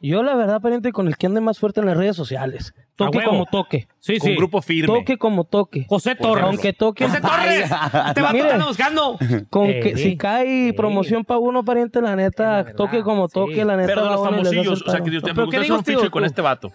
[0.00, 2.72] Yo, la verdad, pariente, con el que ande más fuerte en las redes sociales.
[2.94, 3.88] Toque como toque.
[4.00, 4.30] Sí, Con sí.
[4.32, 4.98] un grupo firme.
[4.98, 5.86] Toque como toque.
[5.88, 6.44] José Torres.
[6.44, 7.06] Aunque toque.
[7.06, 7.68] José Torres.
[8.14, 9.18] Te va tocando buscando.
[9.50, 10.72] Con Eh, que si cae eh.
[10.72, 13.34] promoción para uno, pariente, la neta, Es la verdad, toque como sí.
[13.34, 13.88] toque, la neta.
[13.88, 15.10] Pero de los famosillos, o sea, que.
[15.10, 16.72] Dios, me ¿Pero gusta un con este vato.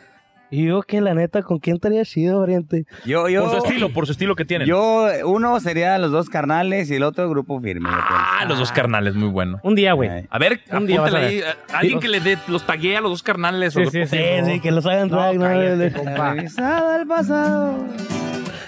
[0.56, 2.86] Y yo que la neta, ¿con quién estaría chido, pariente?
[3.06, 4.68] Yo, yo, Por su estilo, por su estilo que tienen.
[4.68, 7.90] Yo, uno sería los dos carnales y el otro grupo firme.
[7.92, 9.58] Ah, los dos carnales, muy bueno.
[9.64, 10.10] Un día, güey.
[10.30, 11.46] A ver, Un día vas a apúntale ver.
[11.48, 11.54] ahí.
[11.74, 13.74] Alguien que le dé, los taguee a los dos carnales.
[13.74, 14.16] Sí, o- sí, sí.
[14.18, 15.42] Sí, sí, que los hagan drag, ¿no?
[15.46, 16.34] cállate, compa.
[16.36, 17.78] Revisada al pasado.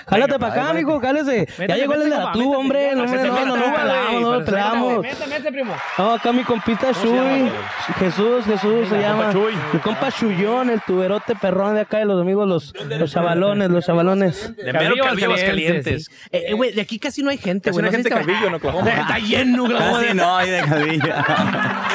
[0.08, 1.48] Jálate para acá, ay, mijo, jálese.
[1.68, 2.96] Ya llegó el de la tuba, hombre.
[2.96, 5.02] No, no, no, no, no, pelamos.
[5.02, 5.74] Métete, métete, primo.
[5.98, 7.52] No, acá mi compita güey?
[8.00, 9.26] Jesús, Jesús se llama.
[9.26, 9.54] compa Chuy.
[9.74, 13.86] Mi compa Chuyón, el tuberote perrón de acá de los amigos, los, los chavalones, los
[13.86, 14.56] chavalones.
[14.56, 16.10] De mero Calvillo, Aguascalientes.
[16.32, 17.82] Eh, eh, güey, de aquí casi no hay gente, güey.
[17.82, 18.89] no hay gente te- Calvillo Oklahoma.
[19.02, 19.68] Está lleno.
[19.68, 21.26] Casi no hay de cabilla.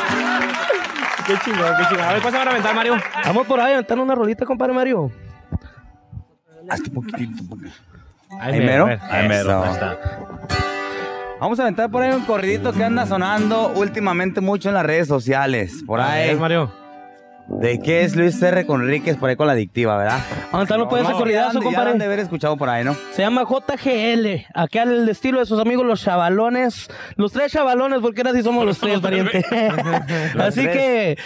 [1.27, 2.05] Qué chingón, qué chingón.
[2.07, 2.97] A ver, ¿cuál se van a aventar, Mario?
[3.25, 5.13] Vamos por ahí a aventar una rolita, compadre Mario.
[6.69, 7.45] Hasta poquitito.
[7.49, 7.90] poquitito.
[8.39, 8.87] Ahí Ahí mero.
[9.11, 9.65] Ahí mero, Eso.
[9.65, 9.99] ahí está.
[11.41, 15.09] Vamos a aventar por ahí un corridito que anda sonando últimamente mucho en las redes
[15.09, 15.83] sociales.
[15.87, 16.29] Por ahí.
[16.29, 16.73] ver, Mario.
[17.49, 18.65] ¿De qué es Luis R.
[18.65, 20.19] Conríquez por ahí con la adictiva, verdad?
[20.63, 22.05] Ese No, corridazo, ya han de- ya han de compadre.
[22.05, 22.95] haber escuchado por ahí, ¿no?
[23.13, 24.47] Se llama JGL.
[24.55, 26.89] Acá al estilo de sus amigos los chavalones.
[27.17, 29.39] Los tres chavalones, porque ahora sí somos los tres, pariente.
[30.39, 30.77] Así tres.
[30.77, 31.19] que,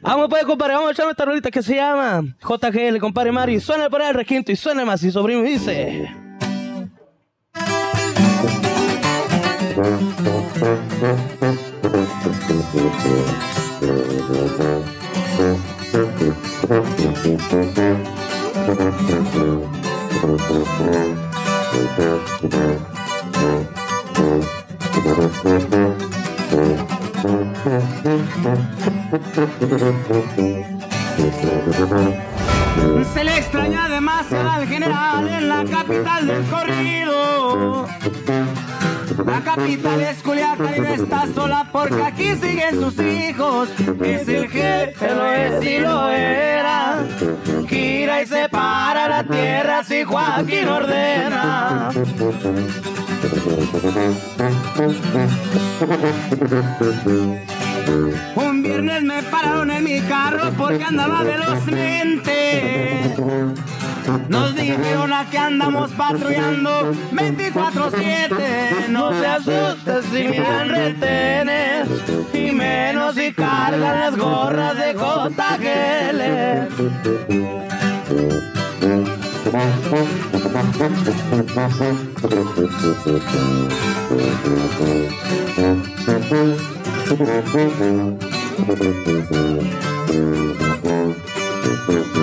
[0.00, 3.58] vamos pues, compadre, vamos a echarme esta rolita que se llama JGL, compadre Mario.
[3.60, 6.08] Suena por ahí el requinto y suena más y sobrino dice.
[9.76, 9.82] Se
[33.24, 37.86] le extraña demasiado al general en la capital del corrido.
[39.24, 43.68] La capital es Culiacán y no está sola porque aquí siguen sus hijos.
[44.02, 47.04] Es el jefe, lo es y lo era.
[47.68, 51.90] Gira y separa la tierra si Joaquín ordena.
[58.34, 63.14] Un viernes me pararon en mi carro porque andaba velozmente.
[64.28, 68.88] Nos dijeron que andamos patrullando 24-7.
[68.88, 71.88] No se asustes si miran retenes.
[72.32, 76.22] Y menos si cargan las gorras de JGL.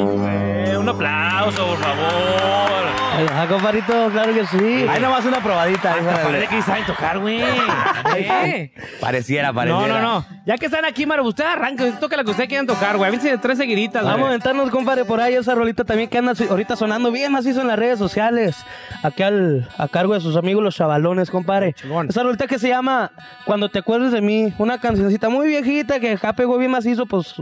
[0.77, 3.10] un aplauso, por favor.
[3.13, 4.85] Ah, compadrito, claro que sí.
[4.89, 5.93] Ahí nomás una probadita.
[5.95, 7.41] Hasta parece que saben tocar, güey.
[8.17, 8.71] ¿Eh?
[8.99, 10.01] Pareciera, No, pareciera.
[10.01, 10.25] no, no.
[10.45, 13.09] Ya que están aquí, Mara, usted arranca, toca la que ustedes quieran tocar, güey.
[13.09, 16.75] Avísense tres seguiditas, Vamos a aventarnos, compadre, por ahí esa rolita también que anda ahorita
[16.75, 18.65] sonando bien macizo en las redes sociales.
[19.03, 21.75] Aquí al, a cargo de sus amigos los chavalones, compadre.
[22.07, 23.11] Esa rolita que se llama
[23.45, 24.53] Cuando te acuerdes de mí.
[24.57, 27.35] Una cancioncita muy viejita que acá pegó bien macizo, pues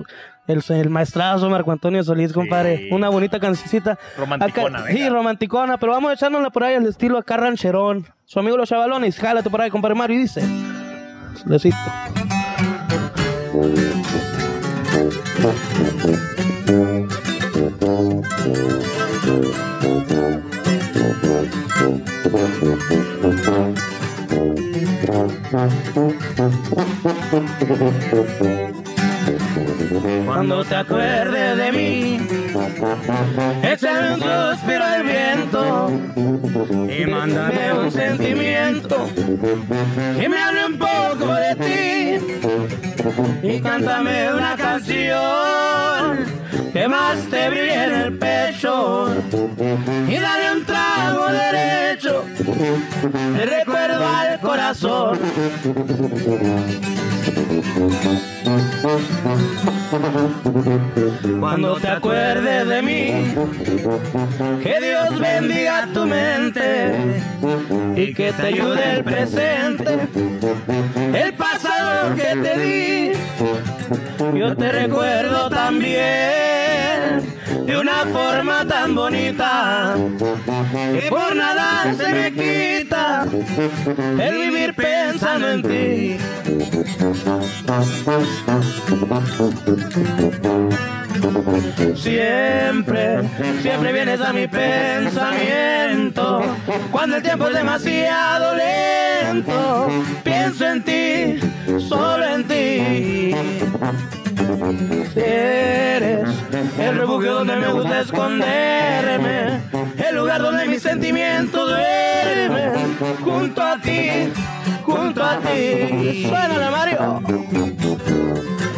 [0.48, 2.90] el, el maestrazo Marco Antonio Solís, compadre.
[2.92, 3.98] Una bonita cancioncita.
[4.18, 4.92] Romanticona, Acá-.
[4.92, 8.06] Sí, romanticona, pero vamos a echárnosla por ahí al estilo acá rancherón.
[8.26, 10.42] Su amigo los chavalones, jálate por ahí, compadre Mario, y dice.
[11.46, 11.78] Besito.
[30.26, 32.20] Cuando te acuerdes de mí,
[33.64, 35.92] échame un suspiro al viento
[36.90, 39.10] y mándame un sentimiento
[40.20, 42.20] que me hable un poco de ti
[43.44, 46.26] y cántame una canción
[46.74, 49.08] que más te brille en el pecho
[50.08, 52.26] y dale un trago derecho
[53.38, 55.20] de recuerdo al corazón.
[61.40, 63.36] Cuando te acuerdes de mí,
[64.64, 66.94] que Dios bendiga tu mente
[67.96, 70.08] y que te ayude el presente,
[71.14, 73.12] el pasado que te di.
[74.38, 76.59] Yo te recuerdo también
[77.70, 83.28] de una forma tan bonita y por nada se me quita
[84.20, 86.18] el vivir pensando en ti.
[91.96, 93.30] Siempre,
[93.62, 96.42] siempre vienes a mi pensamiento.
[96.92, 99.90] Cuando el tiempo es demasiado lento,
[100.24, 101.40] pienso en ti,
[101.88, 103.36] solo en ti.
[105.16, 106.28] Eres
[106.80, 109.62] el refugio donde me gusta esconderme,
[110.08, 114.32] el lugar donde mis sentimientos duermen, junto a ti,
[114.84, 116.26] junto a ti.
[116.28, 117.22] Suena Mario.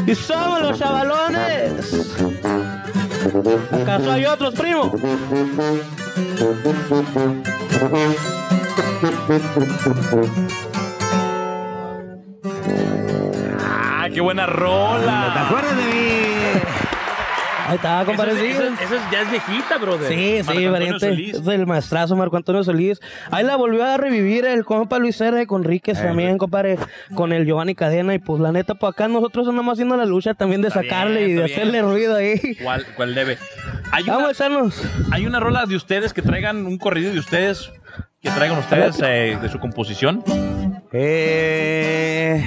[0.05, 2.10] Y somos los chavalones.
[3.71, 4.91] ¿Acaso hay otros, primo?
[14.13, 15.32] Qué buena rola.
[15.34, 15.91] ¿Te acuerdas de mí?
[17.67, 18.32] Ahí está, compadre.
[18.34, 20.10] Eso, es- eso es- eso es- ya es viejita, brother.
[20.10, 21.00] Sí, Marco sí, Antonio.
[21.00, 21.34] Solís.
[21.36, 23.00] Es el maestrazo Marco Antonio Solís.
[23.30, 25.47] Ahí la volvió a revivir el compa Luis R.
[25.47, 26.78] con Ríquez Eh, también, compadre,
[27.15, 28.13] con el Giovanni Cadena.
[28.13, 31.19] Y pues la neta, pues acá nosotros andamos haciendo la lucha también de Está sacarle
[31.19, 32.58] bien, y de está hacerle ruido ahí.
[32.62, 33.38] ¿Cuál, cuál debe?
[33.91, 34.84] Hay Vamos a una, echarnos.
[35.12, 37.71] hay una rola de ustedes que traigan un corrido de ustedes,
[38.21, 40.21] que traigan ustedes eh, de su composición.
[40.91, 42.43] Eh,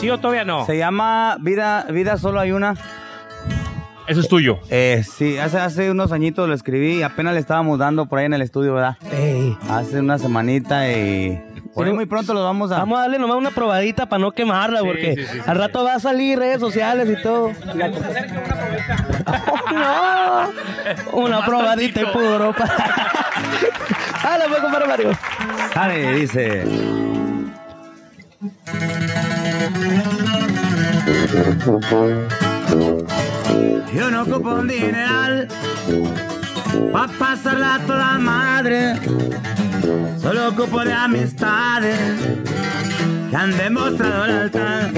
[0.00, 0.64] ¿Sí o todavía no?
[0.64, 2.74] se llama Vida, Vida Solo Hay Una.
[4.08, 4.58] Ese es tuyo.
[4.70, 8.24] Eh, sí, hace, hace unos añitos lo escribí y apenas le estábamos dando por ahí
[8.24, 8.96] en el estudio, ¿verdad?
[9.12, 9.54] Ey.
[9.68, 11.38] Hace una semanita y
[11.74, 12.78] por ahí muy pronto lo vamos a...
[12.78, 15.84] Vamos a darle nomás una probadita para no quemarla, porque sí, sí, sí, al rato
[15.84, 17.52] va a salir redes sociales y todo.
[19.72, 20.50] no,
[21.12, 22.54] una probadita y puro.
[24.22, 25.10] Dale, pues, compadre Mario.
[25.74, 26.64] Sale, dice...
[33.92, 35.48] Yo no ocupo un dineral
[36.92, 38.94] pa' pasarla toda madre.
[40.22, 41.98] Solo ocupo de amistades
[43.28, 44.90] que han demostrado lealtad.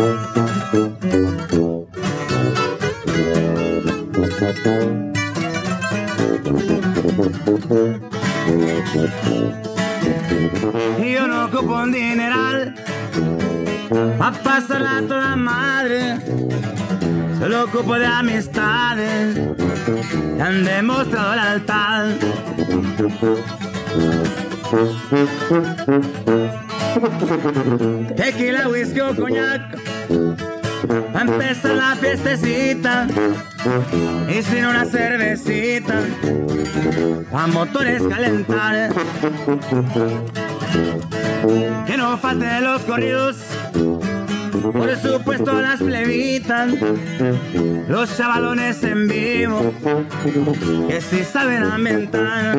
[0.00, 0.76] Y yo
[11.26, 12.74] no ocupo un dineral
[14.18, 16.18] pa' pasarla a toda madre.
[17.38, 19.38] Solo ocupo de amistades
[20.36, 22.10] que han demostrado lealtad.
[28.16, 30.57] Tequila, whisky o coñac
[31.12, 33.06] Pa' empezar la fiestecita.
[34.28, 36.00] Y sin una cervecita.
[37.30, 38.90] Pa' motores calentar.
[41.86, 43.36] Que no falten los corridos.
[44.72, 46.70] Por supuesto las plebitas,
[47.88, 49.72] los chavalones en vivo,
[50.88, 52.58] que sí saben aumentar.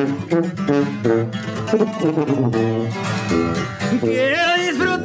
[4.00, 4.99] Quiero disfrutar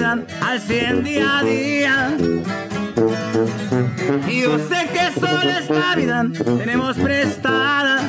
[0.00, 2.16] al 100 día a día.
[4.26, 6.24] Y yo sé que solo esta vida
[6.56, 8.00] tenemos prestada.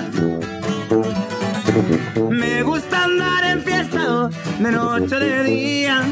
[2.30, 6.04] Me gusta andar enfiestado de noche de día.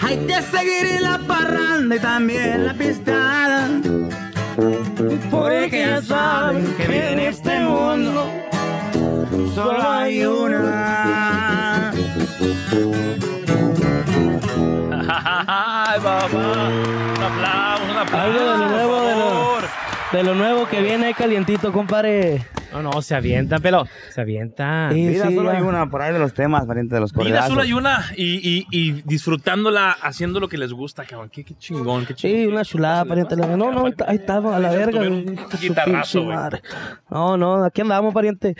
[0.00, 3.68] Hay que seguir en la parranda y también la pistada.
[5.30, 8.26] Porque ya saben que en este mundo
[9.54, 11.92] solo hay una.
[20.18, 22.44] De lo nuevo que viene calientito, compadre.
[22.82, 24.90] No, no, se avienta, pero se avienta.
[24.92, 25.58] Sí, Vida sí, solo ya.
[25.58, 27.48] hay una por ahí de los temas, pariente de los Vida corredazos.
[27.50, 31.28] solo hay una y, y, y disfrutándola, haciendo lo que les gusta, cabrón.
[31.30, 32.40] Qué, qué chingón, qué chingón.
[32.40, 33.36] Sí, una chulada, pariente.
[33.36, 35.02] No, no, ahí está, a la verga.
[35.60, 36.36] Guitarrazo, güey.
[36.36, 36.62] madre.
[37.10, 38.56] No, no, aquí andamos, pariente.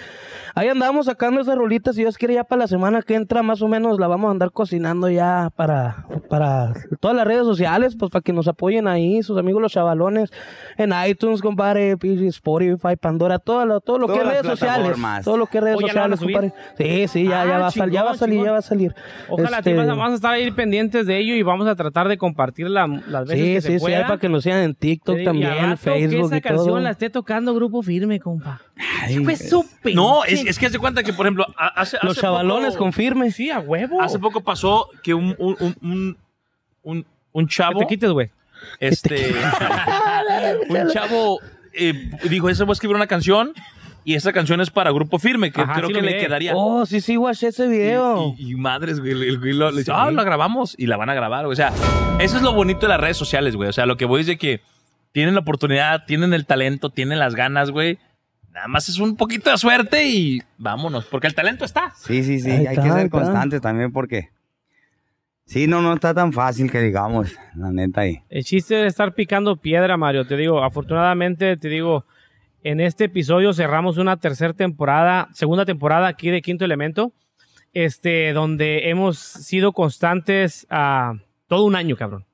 [0.55, 1.95] Ahí andamos sacando esas rolitas.
[1.95, 4.33] Si Dios quiere, ya para la semana que entra, más o menos, la vamos a
[4.33, 9.23] andar cocinando ya para, para todas las redes sociales, pues para que nos apoyen ahí,
[9.23, 10.31] sus amigos los chavalones,
[10.77, 11.97] en iTunes, compadre,
[12.29, 14.97] Spotify, Pandora, todo lo, todo lo que es redes sociales.
[15.25, 16.73] Todo lo que es redes Oh, ¿ya la van a sociales, compadre.
[16.77, 18.47] Sí, sí, ya, Ah, ya, va, a sal- ya va a chingón, salir, chingón.
[18.47, 18.95] ya va a salir.
[19.29, 21.75] Ojalá Este, te vas a- vamos a estar ahí pendientes de ello y vamos a
[21.77, 23.99] tratar de compartir la- las veces Sí, que sí, se sí, pueda.
[23.99, 26.41] ahí para que nos sigan en TikTok Sí, y también, rato Facebook que y esa
[26.41, 26.81] canción todo.
[26.81, 28.61] la esté tocando Grupo Firme, compa.
[29.03, 29.95] Ay, Pues súper.
[29.95, 32.85] No, es, es que hace cuenta que, por ejemplo, a- hace, Los hace chavalones poco,
[32.85, 33.31] confirme.
[33.31, 34.01] Sí, a huevo.
[34.03, 36.17] Hace poco pasó que un, un, un, un,
[36.83, 38.31] un, un Que chavo, te quites, güey.
[38.81, 39.33] este,
[40.69, 41.39] un chavo
[41.73, 43.53] eh, dijo, ese voy a escribir una canción
[44.11, 46.53] y esa canción es para Grupo Firme, que Ajá, creo sí que le quedaría.
[46.55, 48.35] Oh, sí, sí, guaché ese video.
[48.39, 50.97] Y, y- y madres, güey, el, güey lo, le dice, ah, la grabamos y la
[50.97, 51.53] van a grabar, güey.
[51.53, 51.73] O sea,
[52.19, 53.69] eso es lo bonito de las redes sociales, güey.
[53.69, 54.61] O sea, lo que voy es de que
[55.13, 57.99] tienen la oportunidad, tienen el talento, tienen las ganas, güey.
[58.51, 61.93] Nada más es un poquito de suerte y vámonos, porque el talento está.
[61.97, 62.51] Sí, sí, sí.
[62.51, 64.31] Ahí hay está, que ser constantes también porque...
[65.45, 68.21] Sí, no, no está tan fácil que digamos, la neta ahí.
[68.29, 70.27] El chiste de estar picando piedra, Mario.
[70.27, 72.05] Te digo, afortunadamente, te digo,
[72.65, 77.13] en este episodio cerramos una tercera temporada, segunda temporada aquí de Quinto Elemento,
[77.73, 81.15] este, donde hemos sido constantes a
[81.47, 82.25] todo un año, cabrón.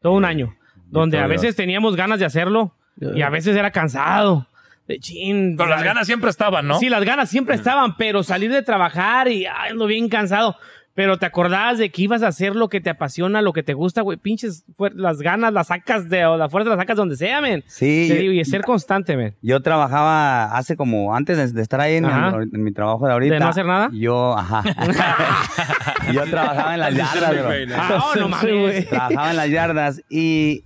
[0.00, 0.54] Todo un año.
[0.86, 4.46] Donde a veces teníamos ganas de hacerlo y a veces era cansado.
[4.86, 5.56] De chin.
[5.56, 6.78] Pero las ganas siempre estaban, ¿no?
[6.78, 10.56] Sí, las ganas siempre estaban, pero salir de trabajar y ay, ando bien cansado.
[10.94, 13.74] Pero te acordabas de que ibas a hacer lo que te apasiona, lo que te
[13.74, 14.16] gusta, güey.
[14.16, 17.64] Pinches, las ganas las sacas de, o la fuerza las sacas donde sea, men.
[17.66, 19.34] Sí, Te digo, y ser constante, men.
[19.42, 22.36] Yo trabajaba hace como, antes de, de estar ahí en, Ajá.
[22.36, 23.34] el- en mi trabajo de ahorita.
[23.34, 23.90] ¿De no hacer nada?
[23.92, 24.62] Yo, ajá.
[26.12, 27.50] yo trabajaba en las yardas, bro.
[27.76, 28.88] Ah, no, no mames.
[28.88, 30.62] Trabajaba en las yardas y,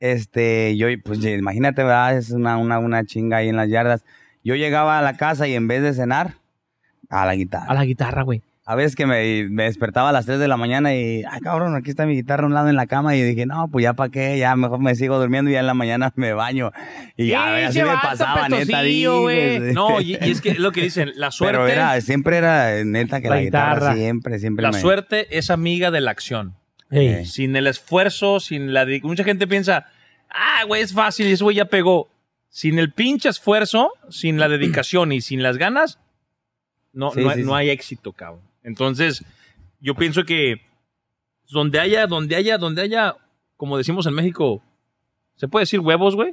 [0.00, 2.16] este, yo, pues imagínate, ¿verdad?
[2.16, 4.04] Es una, una, una chinga ahí en las yardas.
[4.42, 6.34] Yo llegaba a la casa y en vez de cenar,
[7.10, 7.66] a la guitarra.
[7.68, 8.42] A la guitarra, güey.
[8.68, 11.76] A veces que me, me despertaba a las 3 de la mañana y, ay cabrón,
[11.76, 13.92] aquí está mi guitarra a un lado en la cama y dije, no, pues ya
[13.92, 16.72] para qué, ya mejor me sigo durmiendo y ya en la mañana me baño.
[17.16, 20.82] Y ya, así me pasaba, neta, dije, No, y, y es que es lo que
[20.82, 23.94] dicen, la suerte, Pero era, siempre era neta que La la, guitarra, guitarra.
[23.94, 24.80] siempre, siempre la me...
[24.80, 26.54] suerte es amiga de la acción.
[26.90, 27.24] Ey.
[27.24, 28.84] Sin el esfuerzo, sin la...
[29.04, 29.86] Mucha gente piensa,
[30.28, 32.08] ah, güey, es fácil, ese güey ya pegó.
[32.48, 36.00] Sin el pinche esfuerzo, sin la dedicación y sin las ganas,
[36.92, 37.54] no, Sí, no, sí, no sí.
[37.54, 38.45] hay éxito, cabrón.
[38.66, 39.24] Entonces,
[39.80, 40.60] yo pienso que
[41.48, 43.14] donde haya, donde haya, donde haya,
[43.56, 44.60] como decimos en México,
[45.36, 46.32] ¿se puede decir huevos, güey?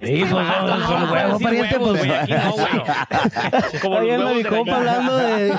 [0.00, 2.10] Sí, pues, no, son huevos, pariente, huevos, pues.
[2.12, 2.70] aquí no, güey.
[3.82, 5.52] Como Ahí los huevos mi de hablando de...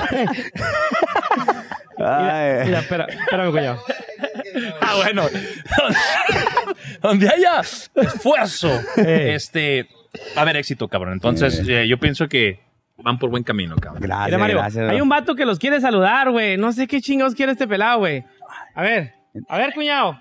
[2.00, 2.66] Ay.
[2.68, 3.84] Mira, espera, espérame, cuñado.
[4.82, 5.28] Ah, bueno.
[7.02, 9.34] Donde haya esfuerzo, Eh.
[9.36, 9.88] este,
[10.36, 11.14] va a haber éxito, cabrón.
[11.14, 12.60] Entonces, eh, yo pienso que
[12.98, 14.02] van por buen camino, cabrón.
[14.02, 14.90] Gracias, Mira, Mario, gracias.
[14.90, 16.58] hay un vato que los quiere saludar, güey.
[16.58, 18.24] No sé qué chingados quiere este pelado, güey.
[18.76, 19.14] A ver,
[19.50, 20.20] a ver, cuñado.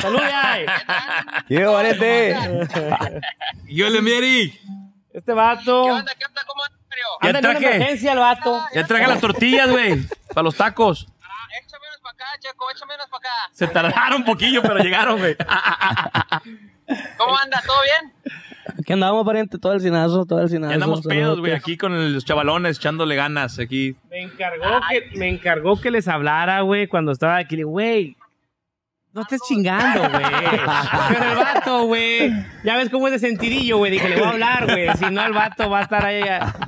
[0.00, 0.66] Salude ahí.
[1.48, 2.36] ¿Qué, varete?
[3.68, 4.58] Yo le mieri.
[5.12, 5.84] Este vato.
[5.84, 6.12] ¿Qué onda?
[6.18, 6.42] ¿Qué onda?
[6.46, 7.06] ¿Cómo andas, Mario?
[7.22, 7.76] Ya Anda una traje.
[7.76, 8.62] emergencia el vato.
[8.74, 11.06] Ya traje las tortillas, güey, para los tacos.
[11.22, 11.26] Ah,
[11.64, 13.50] échame unos para acá, Checo, échame unos para acá.
[13.52, 15.34] Se tardaron un poquillo, pero llegaron, güey.
[17.16, 17.62] ¿Cómo anda?
[17.66, 18.12] ¿Todo bien?
[18.78, 20.70] Aquí andamos, pariente, todo el cinazo, todo el cinazo.
[20.70, 23.96] Ya andamos pedos, güey, aquí con los chavalones echándole ganas aquí.
[24.10, 27.56] Me encargó, que, me encargó que les hablara, güey, cuando estaba aquí.
[27.56, 28.16] Le digo, güey,
[29.12, 30.24] no estés chingando, güey.
[31.08, 32.30] Pero el vato, güey,
[32.64, 33.92] ya ves cómo es de sentirillo, güey.
[33.92, 34.88] Dije, le voy a hablar, güey.
[34.98, 36.22] Si no, el vato va a estar ahí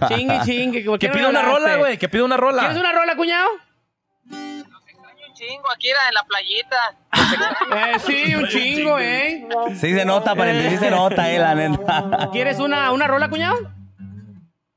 [0.09, 0.85] chingue, chingue.
[0.85, 2.61] ¿por qué Que pida una rola, güey, que pida una rola.
[2.61, 3.49] ¿Quieres una rola, cuñado?
[5.49, 6.77] Chingo aquí era en la playita.
[7.77, 9.47] Eh, sí, un chingo, ¿eh?
[9.75, 12.29] Sí se nota, pariente, sí se nota, eh, la neta.
[12.33, 13.57] ¿Quieres una, una rola, cuñado?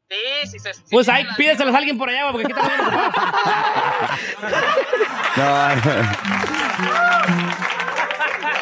[0.09, 0.17] Sí,
[0.49, 0.69] sí, sí.
[0.73, 3.13] sí, Pues ahí la- pídeselos a alguien por allá, porque aquí ocupados.
[5.37, 5.67] No,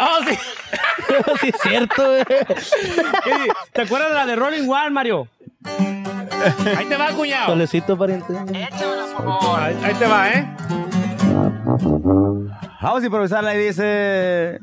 [0.01, 0.37] Oh, sí.
[1.41, 2.03] sí, es cierto.
[2.59, 3.31] Sí,
[3.73, 5.27] ¿Te acuerdas de la de Rolling One, Mario?
[6.77, 7.47] Ahí te va, cuñado.
[7.47, 8.31] Solecito, pariente.
[8.33, 9.59] Échamela, por favor.
[9.61, 10.47] Ahí, ahí te va, ¿eh?
[11.81, 14.59] Vamos a improvisarla y dice.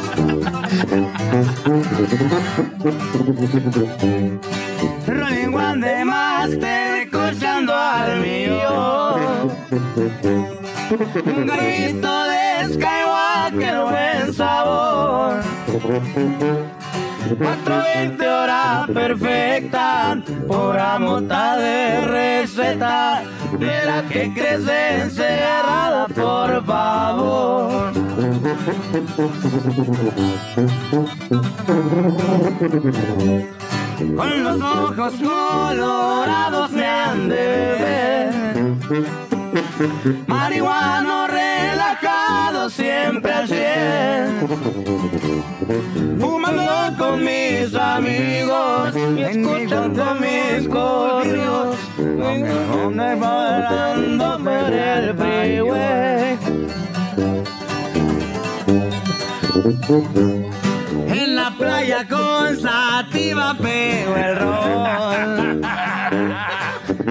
[5.07, 9.15] Rolling One de Master, escuchando al mío.
[11.25, 15.43] Un grito de Skywalker, buen sabor.
[17.35, 20.17] 420 horas perfecta,
[20.47, 23.23] pura mota de receta,
[23.59, 27.91] de la que crece encerrada, por favor.
[34.15, 38.47] Con los ojos colorados me han de ver.
[40.27, 41.27] Marihuano
[42.69, 44.47] siempre al cien.
[46.19, 51.77] Fumando con mis amigos y escuchando mis corridos.
[53.19, 56.37] Volando por el freeway.
[61.07, 65.61] En la playa con sativa pego el rol.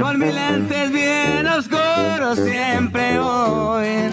[0.00, 4.10] Con mis lentes bien oscuros siempre voy.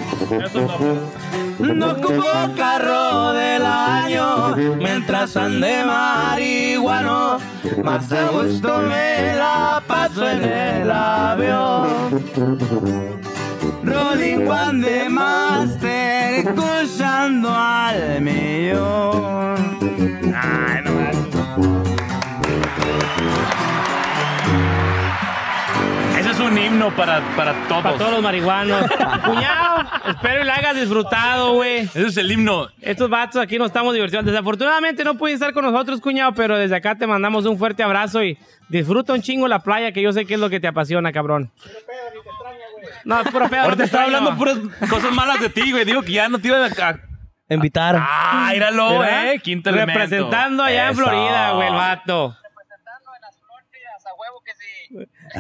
[1.60, 2.24] No ocupo
[2.56, 7.40] carro del año mientras ande marihuano.
[7.84, 11.90] Más a gusto me la paso en el avión.
[13.84, 19.56] Rolling One de Master, escuchando al millón.
[20.34, 21.33] Ay, no
[26.54, 27.84] un himno para, para todos.
[27.84, 28.86] Para todos los marihuanos.
[29.26, 31.80] Cuñado, espero y la hayas disfrutado, güey.
[31.82, 32.68] Ese es el himno.
[32.82, 34.32] Estos vatos aquí nos estamos divirtiendo.
[34.32, 38.24] Desafortunadamente no pueden estar con nosotros, cuñado, pero desde acá te mandamos un fuerte abrazo
[38.24, 38.38] y
[38.70, 41.52] disfruta un chingo la playa, que yo sé que es lo que te apasiona, cabrón.
[43.06, 43.58] No, es puro pedo.
[43.62, 44.06] no Ahorita te extraño.
[44.18, 44.58] hablando puras
[44.90, 45.84] cosas malas de ti, güey.
[45.86, 47.00] Digo que ya no te iban a...
[47.50, 47.98] Invitar.
[48.00, 49.34] Ah, míralo, ¿Verdad?
[49.34, 49.40] eh.
[49.40, 50.00] Quinto elemento.
[50.00, 51.02] Representando allá en Eso.
[51.04, 52.38] Florida, güey, el vato.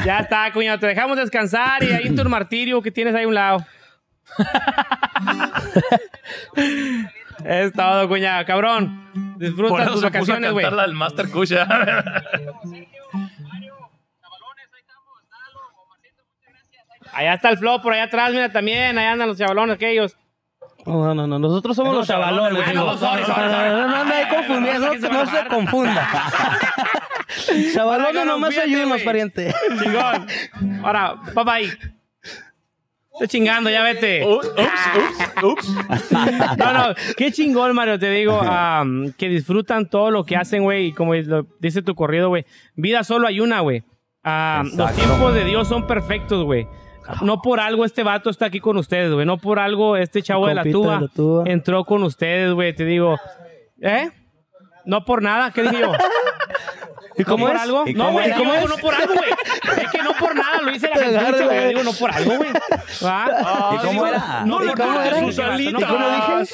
[0.05, 0.79] Ya está, cuñado.
[0.79, 3.65] Te dejamos descansar y ahí tu martirio que tienes ahí a un lado.
[7.45, 8.45] es todo, cuñado.
[8.45, 9.09] Cabrón.
[9.13, 10.65] Por Disfruta eso tus vacaciones, güey.
[10.69, 11.67] del Master Kusha.
[17.13, 18.97] Allá está el flow por allá atrás, mira también.
[18.97, 20.17] Allá andan los chavalones aquellos.
[20.85, 21.39] No, no, no.
[21.39, 22.63] Nosotros somos los chavalones.
[22.65, 22.97] Ah, no, digo.
[22.97, 23.69] sorry, sorry, sorry.
[23.69, 25.47] No, no, no, hay confundir, no, ¿Quién se va no a se enojar?
[25.47, 26.09] confunda.
[27.73, 29.53] Chavalones nomás ayúdenos, pariente.
[29.83, 30.27] Chingón.
[30.83, 31.77] Ahora, bye bye.
[33.13, 34.25] Estoy chingando, ya vete.
[34.25, 35.67] ups, ups, ups.
[36.57, 40.87] No, no, qué chingón, Mario, te digo, am, que disfrutan todo lo que hacen, güey,
[40.87, 43.83] y como lo dice tu corrido, güey, vida solo hay una, güey.
[44.23, 46.67] Los tiempos de Dios son perfectos, güey.
[47.21, 49.25] No por algo este vato está aquí con ustedes, güey.
[49.25, 51.43] No por algo este chavo de la tuba.
[51.45, 52.73] entró con ustedes, güey.
[52.73, 53.19] Te digo,
[53.81, 54.09] ¿eh?
[54.85, 55.91] No por nada, ¿qué dije yo?
[57.17, 57.61] ¿Y cómo ¿No por es?
[57.61, 57.83] algo?
[57.87, 59.29] ¿Y No, cómo güey, no por algo, güey.
[59.83, 61.67] Es que no por nada, lo hice la gente, güey.
[61.69, 62.49] Digo no por algo, güey.
[63.03, 63.75] ¿Va?
[63.75, 64.43] ¿Y cómo era?
[64.45, 65.81] No sus alitas.
[65.81, 66.53] ¿Y cómo dije?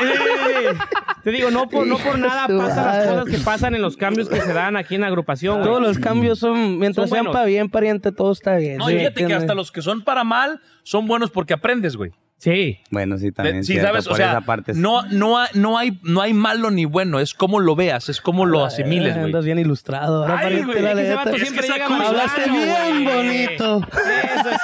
[0.00, 0.74] Eh,
[1.22, 4.28] Te digo, no por, no por nada pasan las cosas que pasan en los cambios
[4.28, 5.66] que se dan aquí en la agrupación, güey.
[5.66, 8.78] Todos los cambios son, mientras Son sean para bien, pariente, todo está bien.
[8.78, 12.12] No, fíjate que hasta los que son para mal son buenos porque aprendes, güey.
[12.38, 12.78] Sí.
[12.90, 13.64] Bueno, sí, también.
[13.64, 14.80] Sí, cierto, sabes, o por sea, esa parte sí.
[14.80, 18.20] no, no, hay, no, hay, no hay malo ni bueno, es como lo veas, es
[18.20, 19.24] como lo asimiles, Eh, güey.
[19.26, 20.22] Andas bien ilustrado.
[20.22, 21.16] Ahora, Ay, güey, la Es que ese neta.
[21.24, 23.16] vato Es siempre que esa llega más Hablaste bien güey.
[23.16, 23.86] bonito.
[23.92, 24.60] Eso es.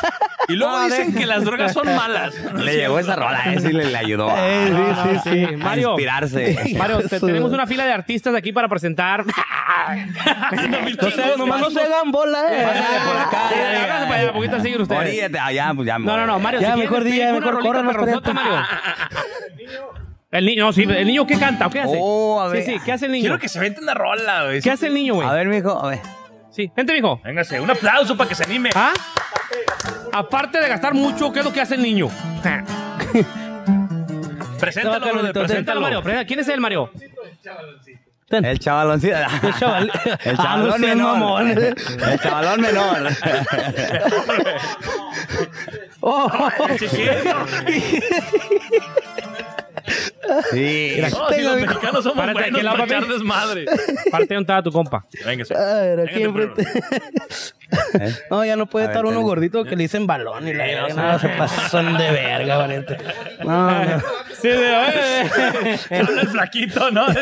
[0.47, 2.35] Y luego No, dicen de- que las drogas son malas.
[2.55, 5.45] Le llegó esa rola, a ese le, le ayudó a, Eh, sí, No, sí, sí.
[5.55, 6.75] a Mario, inspirarse.
[6.79, 7.27] Mario, te- Eso.
[7.27, 9.25] tenemos una fila de artistas aquí para presentar.
[9.25, 12.63] No se, nomás no se hagan bola, eh.
[12.65, 15.01] Pásale por acá, Sí, háganse para allá, poquito siguen ustedes.
[15.01, 15.99] Oríllate, allá, pues ya.
[15.99, 16.27] me No, no, voy.
[16.27, 16.61] no, Mario.
[16.61, 18.33] Ya, si mejor quieres, di, ya, una mejor perrosota.
[18.33, 18.63] Mario.
[20.31, 21.69] El niño, no, sí, el niño ¿qué canta?
[21.69, 21.97] o ¿Qué hace?
[21.97, 22.65] Oh, a ver.
[22.65, 23.23] Sí, sí, ¿qué hace el niño?
[23.23, 24.61] Quiero que se vente una rola, güey.
[24.61, 25.29] ¿Qué hace el niño, güey?
[25.29, 26.01] A ver, mijo, a ver.
[26.51, 27.21] Sí, vente, mijo.
[27.23, 28.71] Véngase, un aplauso para que se anime.
[28.75, 28.93] ¿Ah?
[30.13, 32.09] Aparte de gastar mucho, ¿qué es lo que hace el niño?
[34.59, 35.81] Preséntalo, brother, Preséntalo.
[35.81, 36.03] Mario.
[36.27, 36.91] ¿Quién es el Mario?
[38.29, 38.45] Ten.
[38.45, 39.15] El chavaloncito.
[39.17, 39.93] El chaval.
[40.25, 41.43] El Ah, no chavalón menor.
[41.47, 43.09] El chavalón menor.
[46.07, 46.29] Oh.
[50.53, 50.97] Sí.
[51.01, 53.67] No, si los mexicanos somos Párate buenos para echar desmadre.
[54.11, 55.05] Parte donde estaba tu compa.
[55.27, 55.55] Véngase.
[55.55, 56.63] a ver, aquí enfrente.
[56.63, 58.15] ¿Eh?
[58.31, 59.27] No, ya no puede A ver, estar uno ten.
[59.27, 61.13] gordito que le dicen balón y la Sí, no, verga.
[61.13, 62.97] No, se pasan de verga, valiente.
[63.45, 64.03] No, no.
[64.41, 64.75] Sí, de.
[65.91, 67.07] Habla el flaquito, ¿no?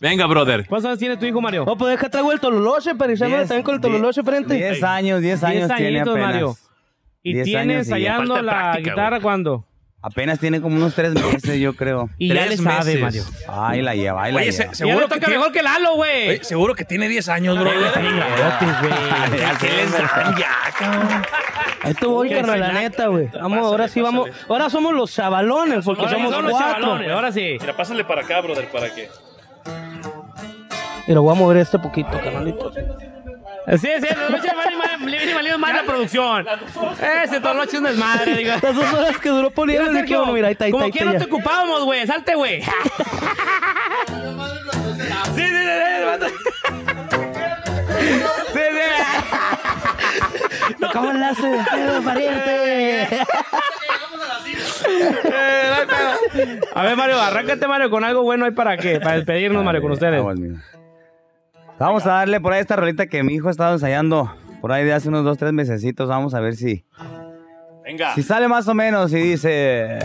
[0.00, 0.64] Venga, brother.
[0.66, 1.64] ¿Cuántos años tiene tu hijo, Mario?
[1.66, 4.54] No, pues deja traigo el tololoche, pero Diez- también con el tololoche frente.
[4.54, 6.32] 10 años, 10 años Diez tiene añitos, apenas.
[6.32, 6.56] Mario.
[7.30, 7.96] ¿Y Diez tiene años y ya.
[7.96, 9.22] ensayando Falta la práctica, guitarra güey.
[9.22, 9.64] cuándo?
[10.02, 12.08] Apenas tiene como unos 3 meses, yo creo.
[12.18, 13.00] Y ya Tres le sabe, meses.
[13.02, 13.24] Mario.
[13.48, 14.56] Ahí la lleva, ahí la Oye, lleva.
[14.56, 16.28] se- ya seguro que, toca tiene, mejor que Lalo, güey.
[16.28, 17.70] Oye, seguro que tiene 10 años, bro.
[19.60, 21.08] ¿Qué les dan ya, cabrón?
[21.82, 23.28] Ahí te voy, carnal, la neta, güey.
[23.40, 24.30] Vamos, ahora sí vamos.
[24.48, 26.82] Ahora somos los chavalones, porque Ahora somos son los cuatro.
[26.82, 27.56] chavalones, ahora sí.
[27.60, 29.08] Mira, pásale para acá, brother, para que.
[31.08, 32.72] Y lo voy a mover este poquito, carnalito.
[33.72, 34.48] Sí, sí, la noche
[35.06, 36.46] le viene valiendo más la producción.
[37.24, 38.58] Ese Toloche es un desmadre, diga.
[38.62, 41.04] Las dos horas que duró poniendo el Sergio, equipo, mira, ahí está, ahí Como que
[41.04, 42.06] no te ocupábamos, güey.
[42.06, 42.62] Salte, güey.
[45.34, 45.52] Sí, sí, sí, sí,
[46.12, 46.22] sí,
[50.78, 50.86] sí.
[50.92, 51.54] ¿Cómo le hace?
[51.56, 53.08] Eh, pariente.
[56.74, 59.92] A ver, Mario, arráncate, Mario, con algo bueno ahí para qué, para despedirnos, Mario, con
[59.92, 60.22] ustedes.
[61.78, 64.84] Vamos, a darle por ahí esta rolita que mi hijo ha estado ensayando por ahí
[64.84, 66.08] de hace unos 2, 3 mesecitos.
[66.08, 66.84] Vamos a ver si,
[67.84, 68.14] Venga.
[68.14, 69.98] si sale más o menos y dice...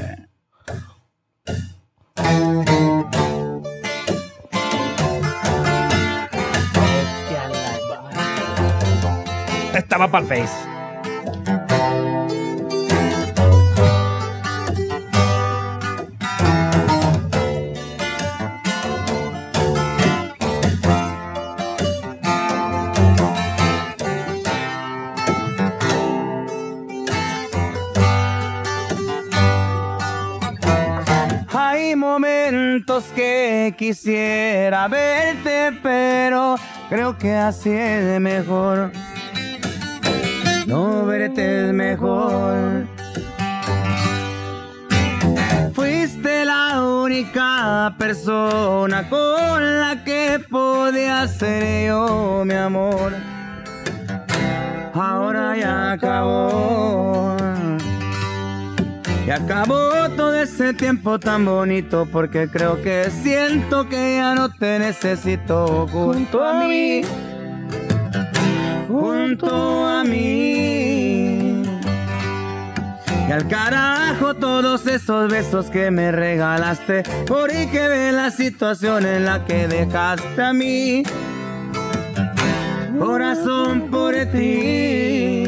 [9.74, 10.70] Estaba para el Face.
[32.72, 36.55] Momentos que quisiera verte, pero
[36.89, 38.91] creo que así es mejor.
[40.67, 42.88] No verte es mejor.
[45.74, 53.13] Fuiste la única persona con la que podía ser yo, mi amor.
[54.93, 57.40] Ahora ya acabó.
[59.32, 64.77] Y acabó todo ese tiempo tan bonito porque creo que siento que ya no te
[64.77, 67.01] necesito junto a mí.
[68.89, 71.63] Junto a mí.
[73.29, 77.03] Y al carajo todos esos besos que me regalaste.
[77.25, 81.03] Por ahí que ve la situación en la que dejaste a mí.
[82.99, 85.40] Corazón por ti.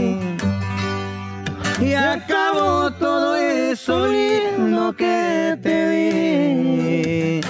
[1.83, 7.41] Y acabó todo eso lindo que te di.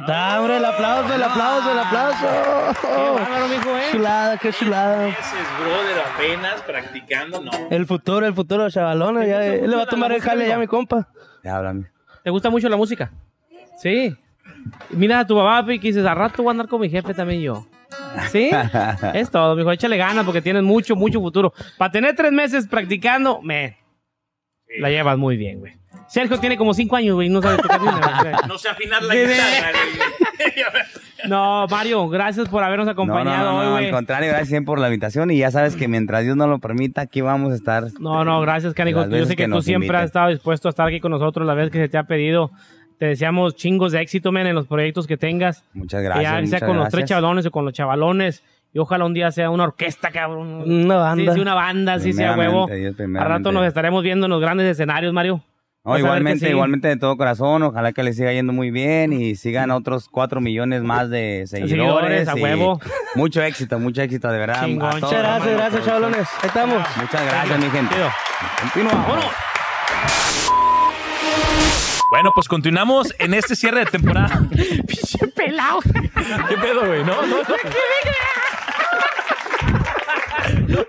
[0.00, 2.26] Está, hombre, el aplauso, el aplauso, el aplauso.
[3.14, 3.88] bárbaro, mijo, ¿eh?
[3.92, 5.08] Chulada, qué chulada.
[5.08, 7.50] Ese es brother apenas practicando, no.
[7.70, 9.28] El futuro, el futuro, chavalones.
[9.28, 11.08] Ya, él le va a tomar el jale ya, mi compa.
[11.44, 11.90] Ya, háblame.
[12.22, 13.10] ¿Te gusta mucho la música?
[13.78, 14.16] Sí.
[14.90, 17.40] Mira a tu papá, que dices, a rato voy a andar con mi jefe también
[17.40, 17.66] yo.
[18.30, 18.50] ¿Sí?
[19.14, 19.72] es todo, mijo.
[19.72, 21.52] Échale ganas porque tienes mucho, mucho futuro.
[21.78, 23.78] Para tener tres meses practicando, me
[24.78, 25.79] la llevas muy bien, güey.
[26.10, 28.40] Sergio tiene como cinco años, güey, y no sabe tocar ni una.
[28.48, 29.78] No sé afinar la guitarra.
[31.28, 34.66] No, Mario, gracias por habernos No, acompañado no, no, hoy, no, al contrario, gracias siempre
[34.66, 37.56] por la invitación y ya sabes que mientras Dios nos lo permita, aquí vamos a
[37.56, 37.84] estar.
[38.00, 39.00] No, no, gracias, Canico.
[39.00, 39.96] Las Yo sé que, que tú siempre inviten.
[39.96, 42.50] has estado dispuesto a estar aquí con nosotros la vez que se te ha pedido.
[42.98, 45.64] Te deseamos chingos de éxito, men, en los proyectos que tengas.
[45.74, 46.50] Muchas Que gracias.
[46.50, 48.42] ya sea con los tres chavalones o con los chavalones.
[48.72, 50.62] Y ojalá un día sea una orquesta, cabrón.
[50.70, 51.32] Una banda.
[51.32, 52.66] Sí, sí, una banda, sí, sea huevo.
[52.68, 55.42] Dios, A rato nos estaremos viendo en los grandes escenarios, Mario.
[55.82, 56.52] No, igualmente, sí.
[56.52, 57.62] igualmente de todo corazón.
[57.62, 61.70] Ojalá que le siga yendo muy bien y sigan otros cuatro millones más de seguidores.
[61.70, 62.80] Seguidores, a y huevo.
[63.14, 64.64] Mucho éxito, mucho éxito, de verdad.
[64.64, 64.88] Chingón.
[64.88, 66.28] A todos, Muchas gracias, hermano, gracias, chavalones.
[66.42, 66.96] Ahí estamos.
[66.96, 67.94] Muchas gracias, mi gente.
[68.76, 69.24] Vámonos.
[72.10, 74.42] Bueno, pues continuamos en este cierre de temporada.
[74.50, 75.80] Pinche pelado.
[75.80, 77.04] ¿Qué pedo, güey?
[77.04, 77.44] No, no, no.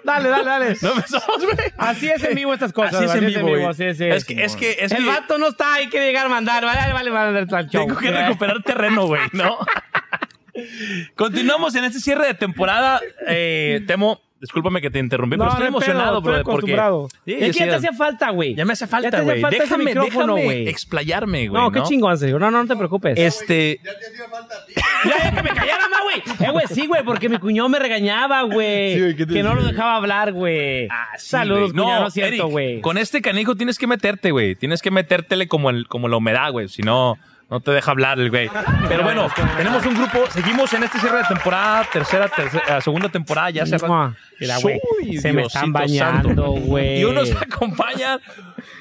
[0.03, 0.75] Dale, dale, dale.
[0.81, 1.57] No empezamos, güey.
[1.77, 2.95] Así es en vivo estas cosas.
[2.95, 3.65] Así es en vivo, güey.
[3.65, 6.25] así es, Es que, es que, es el que vato no está, hay que llegar
[6.25, 6.63] a mandar.
[6.65, 7.85] Vale, vale, vale, vale, al show.
[7.87, 9.57] tengo que recuperar terreno, güey, ¿no?
[11.15, 12.99] Continuamos en este cierre de temporada.
[13.27, 16.43] Eh, Temo, discúlpame que te interrumpí, pero estoy no hay pedo, emocionado, estoy bro.
[16.43, 16.71] Porque.
[17.25, 18.55] Sí, es que ya te hacía falta, güey.
[18.55, 19.41] ya me hace Ya te falta, hacía güey.
[19.41, 20.67] falta ese Déjame, micrófono, déjame güey.
[20.69, 21.61] explayarme, güey.
[21.61, 22.37] No, qué chingón, serio.
[22.39, 23.17] No, no, no te preocupes.
[23.17, 23.91] Este, Ya,
[25.05, 26.47] ya que me callara más, güey.
[26.47, 28.93] Eh, güey, sí, güey, porque mi cuñado me regañaba, güey.
[28.95, 30.87] Sí, güey, ¿qué te que no lo dejaba hablar, güey.
[30.89, 31.83] Ah, sí, Saludos, güey.
[31.83, 32.81] cuñado, no es cierto, Eric, güey.
[32.81, 34.55] Con este canijo tienes que meterte, güey.
[34.55, 36.67] Tienes que metértele como, el, como la humedad, güey.
[36.69, 37.17] Si no,
[37.51, 38.49] no te deja hablar el güey.
[38.87, 39.27] Pero bueno,
[39.57, 40.23] tenemos un grupo.
[40.31, 41.85] Seguimos en este cierre de temporada.
[41.91, 43.49] Tercera, tercera segunda temporada.
[43.49, 43.77] Ya se.
[44.39, 44.79] Mira, güey,
[45.19, 47.01] se me están bañando, güey.
[47.01, 48.21] Y unos acompañan.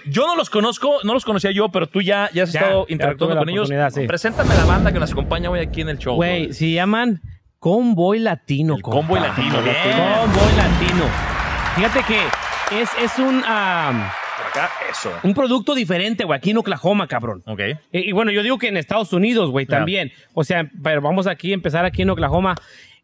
[0.07, 2.87] Yo no los conozco, no los conocía yo, pero tú ya, ya has Ya, estado
[2.89, 3.69] interactuando con ellos.
[3.93, 4.07] sí.
[4.07, 6.15] Preséntame la banda que nos acompaña hoy aquí en el show.
[6.15, 7.21] Güey, se llaman
[7.59, 8.77] Convoy Latino.
[8.77, 8.83] El.
[8.83, 9.57] Convoy Latino.
[9.57, 11.05] Convoy Latino.
[11.75, 14.13] Fíjate que es, es un, ah,
[14.51, 15.11] acá, eso.
[15.23, 17.43] un producto diferente, güey, aquí en Oklahoma, cabrón.
[17.47, 17.61] Ok.
[17.93, 20.13] Y, y bueno, yo digo que en Estados Unidos, güey, también.
[20.35, 22.55] O sea, pero vamos aquí a empezar aquí en Oklahoma.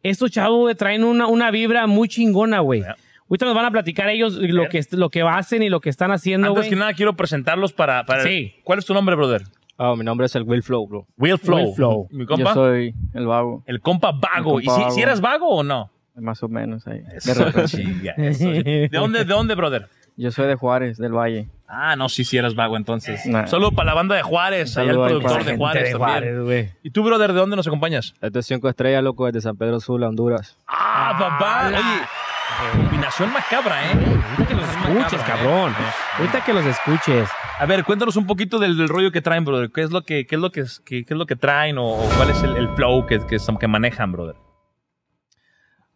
[0.03, 2.83] Estos chavos güey, traen una, una vibra muy chingona, güey.
[2.83, 2.97] Ya.
[3.29, 6.13] Ahorita nos van a platicar ellos lo que, lo que hacen y lo que están
[6.13, 6.71] haciendo, Antes güey.
[6.71, 8.05] que nada, quiero presentarlos para.
[8.07, 8.55] para Sí.
[8.63, 9.43] ¿Cuál es tu nombre, brother?
[9.79, 11.07] Ah, mi nombre es el Will Flow, bro.
[11.19, 11.59] Will Flow.
[11.59, 12.09] Will Flow.
[12.13, 12.51] Mi compa.
[12.51, 14.59] Yo soy el vago, El compa vago.
[14.59, 14.95] El ¿Y compa si, vago.
[14.95, 15.91] si eras vago o no?
[16.15, 17.01] más o menos ahí.
[17.01, 18.45] De Eso, chinga, eso.
[18.51, 19.89] ¿De dónde, de dónde, brother?
[20.17, 21.49] Yo soy de Juárez, del Valle.
[21.69, 23.27] Ah, no, sí, sí eras vago entonces.
[23.27, 23.47] Nah.
[23.47, 25.99] Solo para la banda de Juárez, allá el productor de Juárez de también.
[25.99, 26.71] Juárez, güey.
[26.83, 28.15] ¿Y tú, brother, de dónde nos acompañas?
[28.23, 30.57] Este es cinco estrellas, loco, desde San Pedro Sula, Honduras.
[30.69, 31.71] Ah, papá.
[31.71, 33.95] la- Oye, combinación macabra, ¿eh?
[33.95, 35.75] Ahorita que los escuches, cabrón.
[36.19, 37.29] Ahorita que los escuches.
[37.59, 39.71] A ver, cuéntanos un poquito del, del rollo que traen, brother.
[39.71, 41.85] ¿Qué es lo que, qué es lo que, qué, qué es lo que traen o,
[41.87, 44.37] o cuál es el, el flow que, que, que manejan, brother?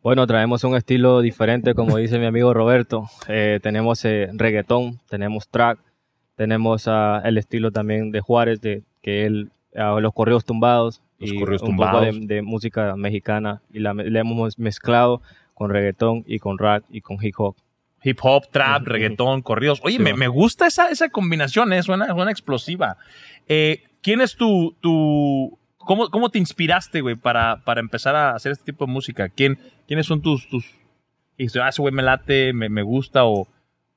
[0.03, 3.11] Bueno, traemos un estilo diferente, como dice mi amigo Roberto.
[3.28, 5.78] Eh, tenemos eh, reggaetón, tenemos track,
[6.36, 11.38] tenemos ah, el estilo también de Juárez, de que él, los corridos tumbados Los y
[11.38, 12.20] corridos un poco tumbados.
[12.20, 15.20] de, de música mexicana y la, hemos mezclado
[15.53, 17.57] con reggaetón y con rap y con hip hop.
[18.03, 19.80] Hip hop, trap, reggaetón, corridos.
[19.84, 21.82] Oye, Sí, me, me gusta esa, esa combinación, ¿eh?
[21.82, 22.96] suena, suena explosiva.
[23.46, 24.74] Eh, ¿Quién es tu...
[24.80, 29.28] tu cómo, ¿Cómo te inspiraste, güey, para, para empezar a hacer este tipo de música?
[29.28, 30.49] ¿Quién, ¿Quiénes son tus...
[30.49, 30.64] tus
[31.37, 33.49] y dijiste, ah, ese güey me late, me, me gusta o,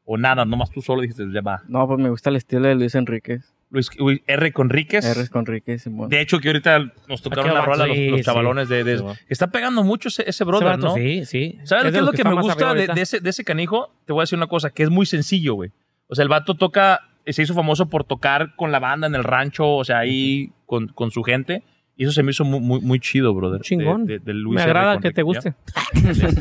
[0.06, 1.62] o nada, nomás tú solo dijiste, ya va.
[1.68, 3.54] No, pues me gusta el estilo de Luis Enríquez.
[3.70, 4.54] Luis, Luis R.
[4.54, 5.04] Conríquez.
[5.04, 5.82] R con Enríquez.
[5.82, 6.08] Simón.
[6.08, 8.22] De hecho, que ahorita nos tocaron Aquel la rola los, sí.
[8.22, 8.84] chavalones de...
[8.84, 9.16] de- Sí, va.
[9.28, 10.94] está pegando mucho ese, ese brother, Ese vato, ¿no?
[10.96, 11.60] Sí, sí.
[11.64, 13.92] ¿Sabes Es qué es lo que, me gusta de ese, de ese canijo?
[14.06, 15.72] Te voy a decir una cosa, que es muy sencillo, güey.
[16.08, 19.24] O sea, el vato toca, se hizo famoso por tocar con la banda en el
[19.24, 21.64] rancho, o sea, ahí con, con su gente.
[21.96, 23.62] Y eso se me hizo muy, muy, muy chido, brother.
[23.62, 24.06] Chingón.
[24.06, 25.54] de- de Luis Me agrada que te guste.
[26.04, 26.32] Este.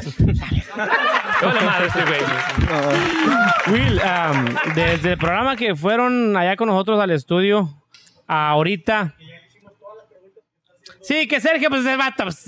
[3.73, 7.69] Will, um, desde el programa que fueron allá con nosotros al estudio,
[8.27, 9.15] ahorita.
[11.01, 12.45] Sí, que Sergio, pues el vato, pues,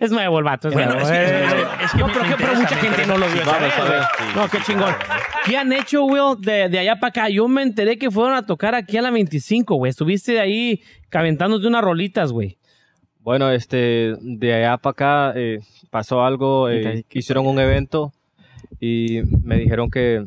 [0.00, 0.68] es nuevo el vato.
[0.68, 1.08] Es Bueno, nuevo.
[1.08, 3.42] es que- es que no, me- pero, me que- pero mucha gente no lo vio.
[3.46, 4.30] Vamos esa a vez, ver, güey.
[4.30, 4.36] sí.
[4.36, 4.94] No, qué chingón.
[5.46, 7.28] ¿Qué han hecho, Will, de, de allá para acá?
[7.28, 9.90] Yo me enteré que fueron a tocar aquí a la 25, güey.
[9.90, 12.58] Estuviste ahí caventándote unas rolitas, güey.
[13.20, 18.12] Bueno, este, de allá para acá eh, pasó algo, eh, hicieron un evento
[18.80, 20.24] y me dijeron que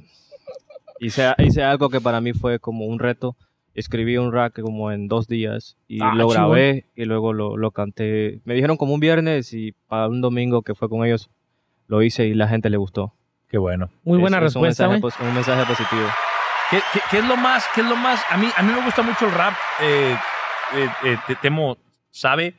[0.99, 3.35] hice, hice algo que para mí fue como un reto.
[3.73, 7.71] Escribí un rap como en dos días y Ah, lo grabé y luego lo, lo
[7.71, 8.39] canté.
[8.45, 11.29] Me dijeron como un viernes y para un domingo que fue con ellos
[11.87, 13.13] lo hice y la gente le gustó.
[13.49, 13.89] Qué bueno.
[14.03, 16.07] Muy buena Es- es respuesta, un mensaje, pos- un mensaje positivo.
[16.71, 18.21] ¿Qué, qué, qué es lo más, qué es lo más?
[18.29, 19.53] A mí, a mí me gusta mucho el rap.
[19.81, 20.15] Eh,
[20.75, 21.77] eh, eh, te- Temo
[22.09, 22.55] sabe.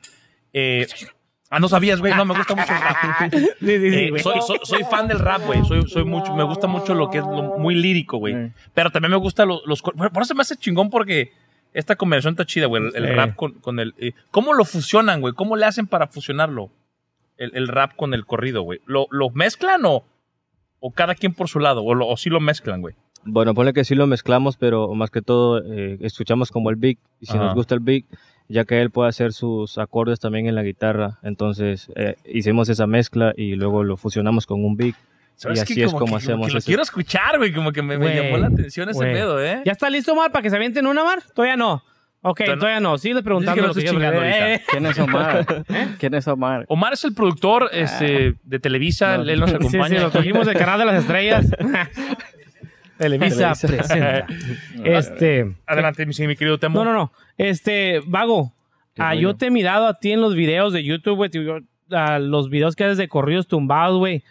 [1.55, 2.12] Ah, no sabías, güey.
[2.14, 3.32] No, me gusta mucho el rap.
[3.32, 5.64] Sí, sí, sí, Eh, soy, soy, soy fan del rap, güey.
[5.64, 8.52] Soy, soy mucho, me gusta mucho lo que es lo muy lírico, güey.
[8.74, 9.82] Pero también me gusta lo- los...
[9.82, 11.32] Por eso me hace chingón porque
[11.72, 12.82] esta combinación está chida, güey.
[12.88, 13.14] El, el Sí.
[13.14, 13.94] rap con, con el...
[13.98, 15.34] eh, ¿Cómo lo fusionan, güey?
[15.34, 16.70] ¿Cómo le hacen para fusionarlo?
[17.36, 18.80] El, el rap con el corrido, güey.
[18.86, 20.05] ¿Lo, lo mezclan o,
[20.80, 21.82] o cada quien por su lado?
[21.84, 22.94] ¿O, lo- o sí lo mezclan, güey?
[23.24, 26.98] Bueno, ponle que sí lo mezclamos, pero más que todo eh, escuchamos como el beat
[27.20, 27.44] y si Ajá.
[27.46, 28.05] nos gusta el beat,
[28.49, 32.86] ya que él puede hacer sus acordes también en la guitarra, entonces eh, hicimos esa
[32.86, 34.95] mezcla y luego lo fusionamos con un beat
[35.36, 37.53] ¿Sabes y así es que- como hacemos que lo ese- quiero escuchar, güey.
[37.53, 39.12] Como que me, me llamó la atención ese güey.
[39.14, 39.62] pedo, ¿eh?
[39.64, 41.22] ¿Ya está listo, Mar, para que se avienten una, Mar?
[41.34, 41.82] Todavía no.
[42.26, 42.61] Ok, Todavía no.
[42.61, 42.99] todavía no.
[42.99, 43.28] Sí, le que
[43.61, 44.01] no lo que yo-.
[44.01, 45.64] Eh, ¿Quién es Omar?
[45.99, 46.64] ¿Quién es Omar?
[46.68, 49.18] Omar es el productor este, de Televisa.
[49.18, 49.24] No.
[49.28, 49.88] Él nos Sí, acompaña.
[49.88, 50.12] sí, lo aquí.
[50.12, 51.47] trajimos del canal de las estrellas.
[53.05, 54.26] Televisa presenta.
[54.84, 55.55] Este.
[55.66, 56.84] Adelante, mi, querido Temo.
[56.84, 57.12] No, no, no.
[57.38, 58.52] Este, Vago.
[58.96, 61.30] Ah, yo te he mirado a ti en los videos de YouTube, güey.
[61.90, 64.22] ah, los videos que haces de corridos tumbados, güey.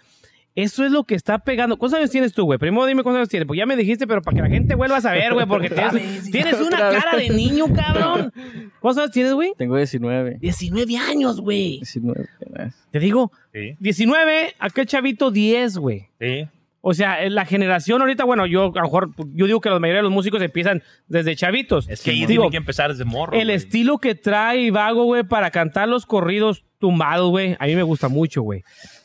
[0.55, 1.77] Eso es lo que está pegando.
[1.77, 2.59] ¿Cuántos años tienes tú, güey?
[2.59, 3.47] Primero dime cuántos años tienes.
[3.47, 6.29] Pues ya me dijiste, pero para que la gente vuelva a saber, güey, porque tienes,
[6.31, 8.31] tienes una cara de niño, cabrón.
[8.79, 9.53] ¿Cuántos años tienes, güey?
[9.57, 10.37] Tengo 19.
[10.39, 11.77] 19 años, güey.
[11.79, 12.29] 19.
[12.35, 12.87] apenas.
[12.91, 16.07] Te digo, Sí, 19, aquel chavito 10, güey.
[16.19, 16.47] sí.
[16.85, 19.79] O sea, en la generación ahorita, bueno, yo a lo mejor, yo digo que la
[19.79, 21.87] mayoría de los músicos empiezan desde chavitos.
[21.87, 23.31] Es que ahí digo, tiene que empezar desde morro.
[23.33, 23.55] el güey.
[23.55, 28.09] estilo que trae Vago, güey, para cantar los corridos tumbados, güey, a mí me gusta
[28.09, 28.63] mucho, güey.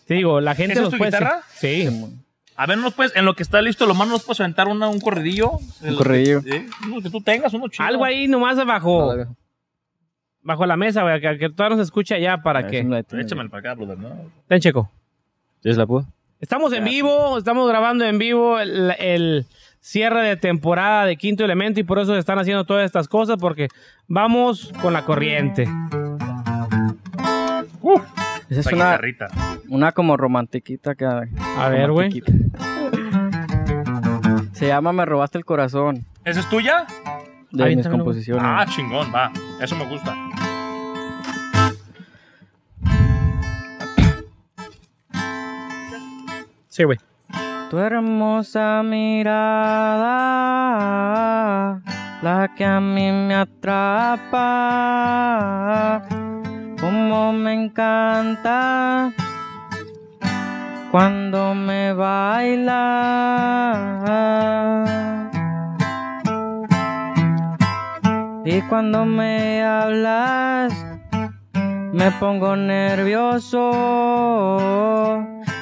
[0.08, 1.10] Te digo, la gente ¿Esa es los tu puede...
[1.12, 1.42] guitarra?
[1.54, 1.88] Sí.
[2.56, 4.88] A ver, ¿nos puedes, en lo que está listo, lo más nos puedes aventar una-
[4.88, 5.52] un corridillo.
[5.80, 6.40] Un corridillo.
[6.40, 7.86] Sí, uno que tú tengas, uno chido.
[7.86, 9.26] Algo ahí nomás abajo, Vale.
[10.42, 12.80] bajo la mesa, güey, que, que todavía no se escucha ya para que...
[12.80, 14.10] Échamelo para acá, brother, ¿no?
[14.48, 14.90] Ten, checo.
[15.62, 16.08] ¿Sí se la puedo?
[16.40, 19.46] Estamos en vivo, estamos grabando en vivo el, el
[19.80, 23.38] cierre de temporada de Quinto Elemento y por eso se están haciendo todas estas cosas
[23.40, 23.68] porque
[24.06, 25.68] vamos con la corriente.
[28.48, 29.28] Esa es una, guitarrita.
[29.68, 31.04] una como romantiquita que...
[31.04, 32.22] A ver, güey.
[34.52, 36.04] Se llama Me robaste el corazón.
[36.24, 36.86] ¿Esa es tuya?
[37.50, 38.04] De mis Aviéntamelo.
[38.04, 38.42] composiciones.
[38.44, 39.32] Ah, chingón, va.
[39.60, 40.14] Eso me gusta.
[46.78, 50.06] Tu hermosa mirada,
[52.22, 54.44] la que a mí me atrapa,
[56.80, 59.12] como me encanta
[60.92, 62.84] cuando me baila.
[68.44, 70.72] Y cuando me hablas,
[71.92, 73.72] me pongo nervioso,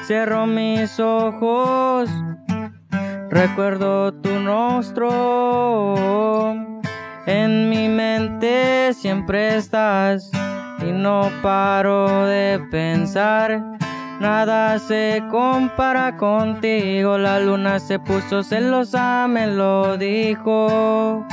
[0.07, 2.09] cierro mis ojos,
[3.29, 5.95] recuerdo tu rostro,
[7.25, 10.31] en mi mente siempre estás
[10.79, 13.61] y no paro de pensar.
[14.21, 21.27] Nada se compara contigo, la luna se puso celosa, me lo dijo.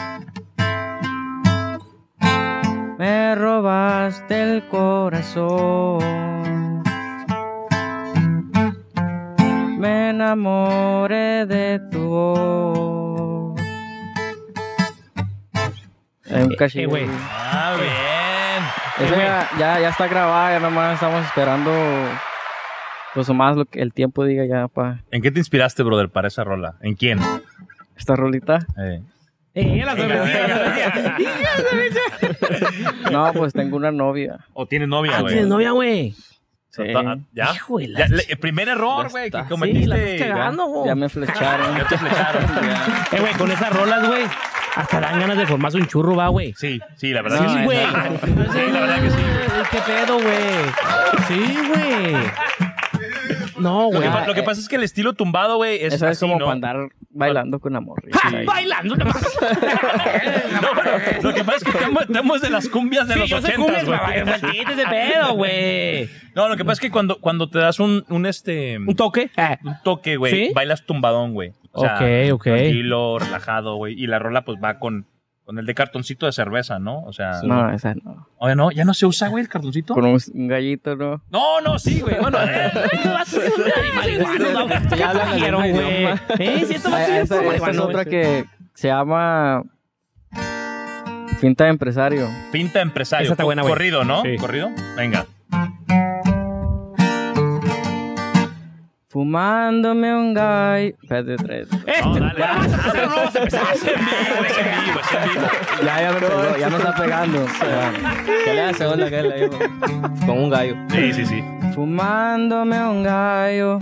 [2.99, 6.54] Me robaste el corazón.
[9.85, 13.61] Me enamoré de tu voz.
[16.30, 16.89] Hay un Eh, cachillo.
[16.89, 17.05] güey.
[17.30, 19.11] Ah, bien.
[19.11, 21.70] Ya, ya, ya está grabada, ya nomás estamos esperando
[23.12, 26.28] pues más lo que el tiempo diga ya para ¿En qué te inspiraste, brother, para
[26.28, 26.76] esa rola?
[26.80, 27.18] ¿En quién?
[27.95, 28.61] esta rolita.
[28.78, 29.03] Eh.
[29.55, 29.85] Eh.
[33.12, 34.39] No, pues tengo una novia.
[34.55, 35.35] ¿O tienes novia, Ah, güey?
[35.35, 36.14] tienes novia, güey.
[36.75, 36.83] Sí.
[37.33, 37.53] ¿Ya?
[37.55, 39.83] Hijo de la Ya, le- primer error, güey, que cometiste.
[39.83, 40.87] Sí, la estás cagando, güey.
[40.89, 41.77] Ya me flecharon.
[41.77, 42.43] Ya te flecharon.
[42.62, 43.07] ya.
[43.16, 44.22] Eh, güey, con esas rolas, güey,
[44.75, 46.53] hasta dan ganas de formarse un churro, va, güey.
[46.57, 47.64] Sí, sí, la verdad Sí, que sí.
[47.64, 47.79] güey.
[48.53, 49.16] Sí, la verdad que sí.
[49.16, 49.64] güey.
[49.70, 51.27] ¿Qué pedo, güey?
[51.29, 52.14] Sí, güey.
[53.59, 54.27] No, Lo que, güey.
[54.27, 56.45] lo que pasa es que el estilo tumbado, güey, es Esa es así, como ¿no?
[56.47, 56.77] para andar
[57.15, 58.03] bailando con amor.
[58.12, 58.31] ¡Ja!
[58.45, 58.97] Bailando.
[58.97, 59.09] no
[61.23, 63.41] lo que pasa es que Temo, Temo es de las cumbias de Sí, los yo
[63.41, 66.09] sé ochentas, cumbias, ese pedo, güey.
[66.35, 68.79] No, lo que pasa es que cuando, cuando te das un, un este...
[68.79, 69.31] ¿Un toque?
[69.65, 70.53] Un toque, güey, ¿Sí?
[70.55, 71.53] bailas tumbadón, güey.
[71.73, 72.45] O sea, Ok, ok.
[72.45, 74.01] Tranquilo, relajado, güey.
[74.01, 75.07] Y la rola, pues, va con,
[75.45, 77.03] con el de cartoncito de cerveza, ¿no?
[77.03, 77.43] O sea...
[77.43, 78.29] No, esa no.
[78.39, 79.93] Oye, no, ¿ya no se usa, güey, el cartoncito?
[79.95, 80.19] Con un,
[80.49, 81.23] gallito, ¿no?
[81.31, 82.19] No, no, sí, güey.
[82.19, 82.71] Bueno, eh,
[83.05, 84.99] unos marihuanos, güey.
[84.99, 85.65] Ya hablan.
[85.65, 86.15] Eh,
[86.87, 89.63] Ah, esta es otra que se llama
[91.41, 92.29] Finta de Empresario.
[92.51, 93.25] pinta empresario.
[93.25, 93.73] Esa está buena, güey.
[93.75, 94.23] Corrido, ¿no?
[94.23, 94.37] Sí.
[94.37, 94.71] Corrido.
[94.97, 95.27] Venga.
[99.15, 100.89] Fumándome un gallo.
[101.01, 101.69] Espérate, tres.
[101.87, 103.07] Este, No, dale, dale.
[103.07, 103.43] vamos a.
[103.45, 105.49] Es en vivo, es en vivo, es en vivo.
[105.85, 107.47] Ya, ya me pegó, ya me está pegando.
[108.45, 109.59] ¿Qué le hace onda que le digo?
[110.27, 110.75] Con un gallo.
[110.91, 111.45] Sí, sí, sí.
[111.77, 113.79] Fumándome un gallo.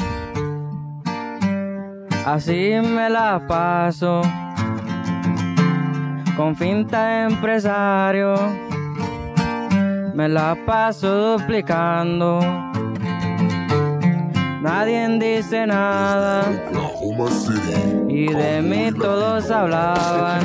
[2.27, 4.21] Así me la paso.
[6.37, 8.35] Con finta de empresario.
[10.13, 12.72] Me la paso duplicando.
[14.63, 16.45] Nadie dice nada.
[18.09, 20.41] Y de mí todos hablaban.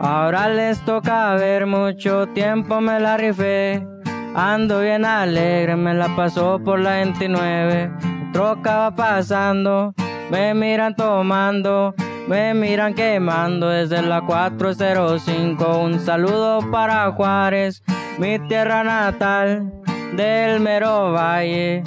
[0.00, 3.86] Ahora les toca ver mucho tiempo me la rifé.
[4.34, 7.90] Ando bien alegre, me la pasó por la 29.
[8.32, 9.92] Troca va pasando,
[10.30, 11.94] me miran tomando,
[12.28, 15.78] me miran quemando desde la 405.
[15.78, 17.82] Un saludo para Juárez,
[18.18, 19.70] mi tierra natal
[20.16, 21.84] del mero valle.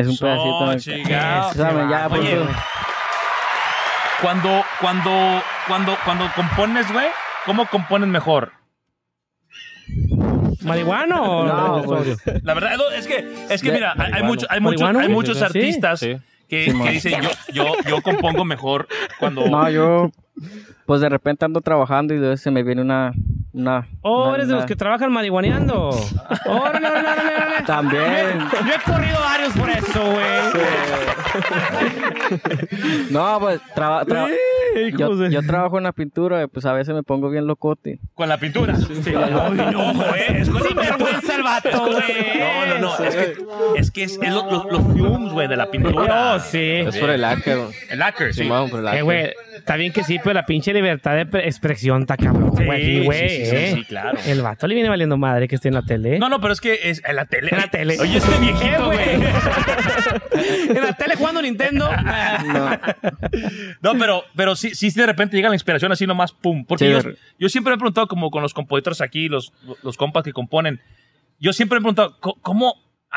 [0.00, 0.70] Es un pedacito.
[0.70, 1.52] De- chingado.
[1.54, 2.38] Sabe, ya, pues, Oye,
[4.22, 7.06] cuando, cuando, cuando, cuando compones, güey,
[7.46, 8.52] ¿cómo compones mejor?
[10.62, 12.04] ¿Marihuana o No?
[12.42, 14.26] La verdad, no, es que, es que mira, hay, marihuano.
[14.26, 14.98] mucho- hay muchos, ¿Marihuano?
[15.00, 16.16] hay muchos artistas sí.
[16.48, 16.88] que, Sí, que man.
[16.92, 18.88] dicen, yo, yo, yo compongo mejor
[19.18, 19.46] cuando...
[19.48, 20.10] No, yo,
[20.86, 23.12] pues de repente ando trabajando y de vez se me viene una.
[23.58, 25.90] Una Oh, eres de los que trabajan marihuaneando.
[26.46, 27.66] Órale, órale, órale, órale.
[27.66, 28.38] También.
[28.66, 30.28] Yo he corrido varios por eso, güey.
[33.10, 34.28] No, pues traba- tra-
[34.86, 37.46] hijos yo, de- yo trabajo en la pintura y pues a veces me pongo bien
[37.46, 37.98] locote.
[38.14, 38.76] Con la pintura.
[38.76, 39.12] Sí.
[39.14, 39.30] Ay,
[39.72, 40.62] no, güey, es con.
[40.62, 42.38] Sinvergüenza el vato, güey.
[42.38, 43.04] No, no, no.
[43.04, 43.36] Es que
[43.76, 46.34] es, que es, es lo- los, los fumes, güey, de la pintura.
[46.36, 46.58] Oh, sí.
[46.86, 47.58] Es por el lacquer.
[47.90, 48.44] El lacquer, sí.
[48.44, 49.04] Por el Eh, lacquer.
[49.04, 52.64] güey, está bien que sí, pero la pinche libertad de pre- expresión está cabrón, Sí,
[52.64, 53.46] güey, güey.
[53.50, 53.74] Sí, sí, sí, eh.
[53.76, 54.18] sí, claro.
[54.26, 56.18] El vato le viene valiendo madre que esté en la tele.
[56.18, 57.50] No, no, pero es que es en la tele.
[57.52, 57.96] En la tele.
[58.00, 59.14] Oye, este Eh, viejito, güey.
[60.76, 61.88] en la tele jugando Nintendo.
[63.82, 66.64] No, pero, pero sí, sí, sí, de repente llega la inspiración así nomás, pum.
[66.64, 69.96] Porque Sí, yo, yo siempre me he preguntado, como con los compositores aquí, los, los
[69.96, 70.80] compas que componen,
[71.40, 72.74] yo siempre me he preguntado, ¿cómo?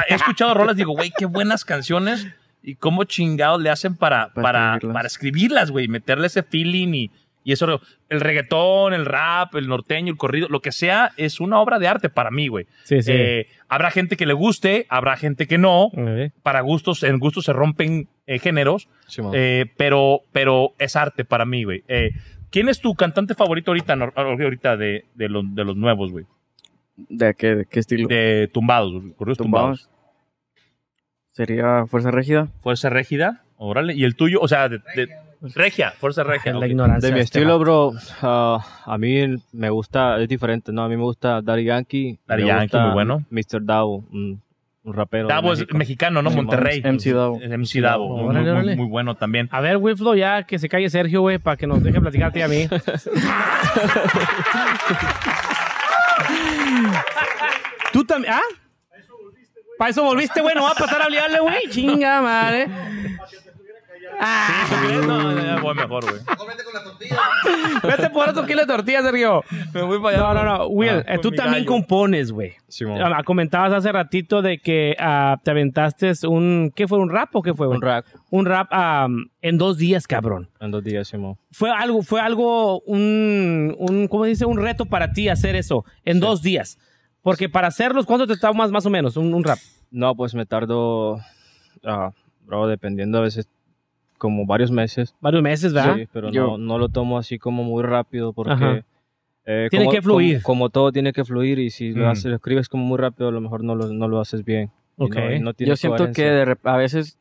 [0.07, 2.27] He escuchado rolas, digo, güey, qué buenas canciones
[2.63, 4.93] y cómo chingados le hacen para, Para para, escribirlas.
[4.93, 7.11] para escribirlas, güey, meterle ese feeling y,
[7.43, 7.81] y eso.
[8.09, 11.87] El reggaetón, el rap, el norteño, el corrido, lo que sea, es una obra de
[11.87, 12.67] arte para mí, güey.
[12.83, 13.11] Sí, sí.
[13.13, 15.89] Eh, habrá gente que le guste, habrá gente que no.
[16.43, 18.87] Para gustos, en gustos se rompen eh, géneros.
[19.07, 19.33] Simón.
[19.35, 21.83] Eh, pero, pero es arte para mí, güey.
[21.87, 22.11] Eh,
[22.49, 26.25] ¿Quién es tu cantante favorito ahorita, ahorita de, de, los, de los nuevos, güey?
[26.97, 28.07] ¿De qué, de qué estilo?
[28.07, 29.83] De tumbados, güey, corridos tumbados.
[29.83, 30.01] Tumbados.
[31.31, 32.47] Sería Fuerza Régida.
[32.61, 33.93] Fuerza Régida, órale.
[33.95, 34.39] ¿Y el tuyo?
[34.41, 35.07] O sea, de, de-
[35.55, 36.53] Regia, Fuerza Regia.
[36.53, 37.09] la ignorancia.
[37.09, 40.83] De mi estilo, bro, ah, a mí me gusta, es diferente, ¿no?
[40.83, 42.19] A mí me gusta Daddy Yankee.
[42.27, 43.23] Daddy Yankee, muy bueno.
[43.31, 43.63] Mr.
[43.63, 44.39] Davo, un,
[44.83, 45.27] un rapero.
[45.27, 46.29] Davo es mexicano, ¿no?
[46.29, 46.81] Monterrey.
[46.83, 47.39] MC Davo.
[47.39, 48.17] MC Davo.
[48.17, 48.75] Muy, Órale, muy- órale.
[48.75, 49.49] muy bueno también.
[49.51, 52.41] A ver, Wilflo, ya que se calle Sergio, güey, para que nos deje platicarte y
[52.43, 52.67] a mí.
[57.91, 58.33] ¿Tú también?
[58.33, 58.41] ¿Ah?
[59.77, 61.67] Para eso volviste, güey, no va a pasar a hablarle, güey.
[61.69, 62.67] Chinga, madre.
[64.19, 64.67] Ah,
[65.07, 66.21] No, no, no, voy mejor, güey.
[67.83, 69.43] vete por otro kilo de tortillas, Sergio.
[69.73, 70.33] Me voy para allá.
[70.33, 70.67] No, no, no.
[70.67, 71.67] Will, Ah, eh, con tú también gallo.
[71.71, 72.53] compones, güey.
[72.67, 73.01] Simón.
[73.01, 76.71] Ah, Comentabas hace ratito de que ah, te aventaste un...
[76.75, 76.99] ¿Qué fue?
[76.99, 77.67] ¿Un rap o qué fue?
[77.67, 77.77] güey?
[77.77, 79.07] Un rap Un rap ah,
[79.41, 80.49] en dos días, cabrón.
[80.59, 81.37] en dos días, Simón.
[81.51, 84.45] Fue algo, fue algo, un, un, ¿cómo dice?
[84.45, 86.77] Un reto para ti hacer eso en dos días.
[87.21, 89.59] Porque para hacerlos, ¿cuánto te toma más, más o menos un, un rap?
[89.91, 91.19] No, pues me tardo,
[91.85, 92.11] ah,
[92.45, 93.47] bro, dependiendo a veces
[94.21, 95.15] como varios meses.
[95.19, 95.95] Varios meses, ¿verdad?
[95.95, 98.53] Sí, pero Yo- no, no lo tomo así como muy rápido porque...
[98.53, 98.83] Ajá.
[99.47, 100.41] eh, Tiene como- que fluir.
[100.43, 102.09] Como, como todo tiene que fluir y si lo, Mm.
[102.09, 104.69] haces, lo escribes como muy rápido, a lo mejor no lo, no lo haces bien.
[104.99, 105.15] Y Ok.
[105.15, 106.31] no- y no tiene Yo siento que coherencia.
[106.33, 107.17] de rep- a veces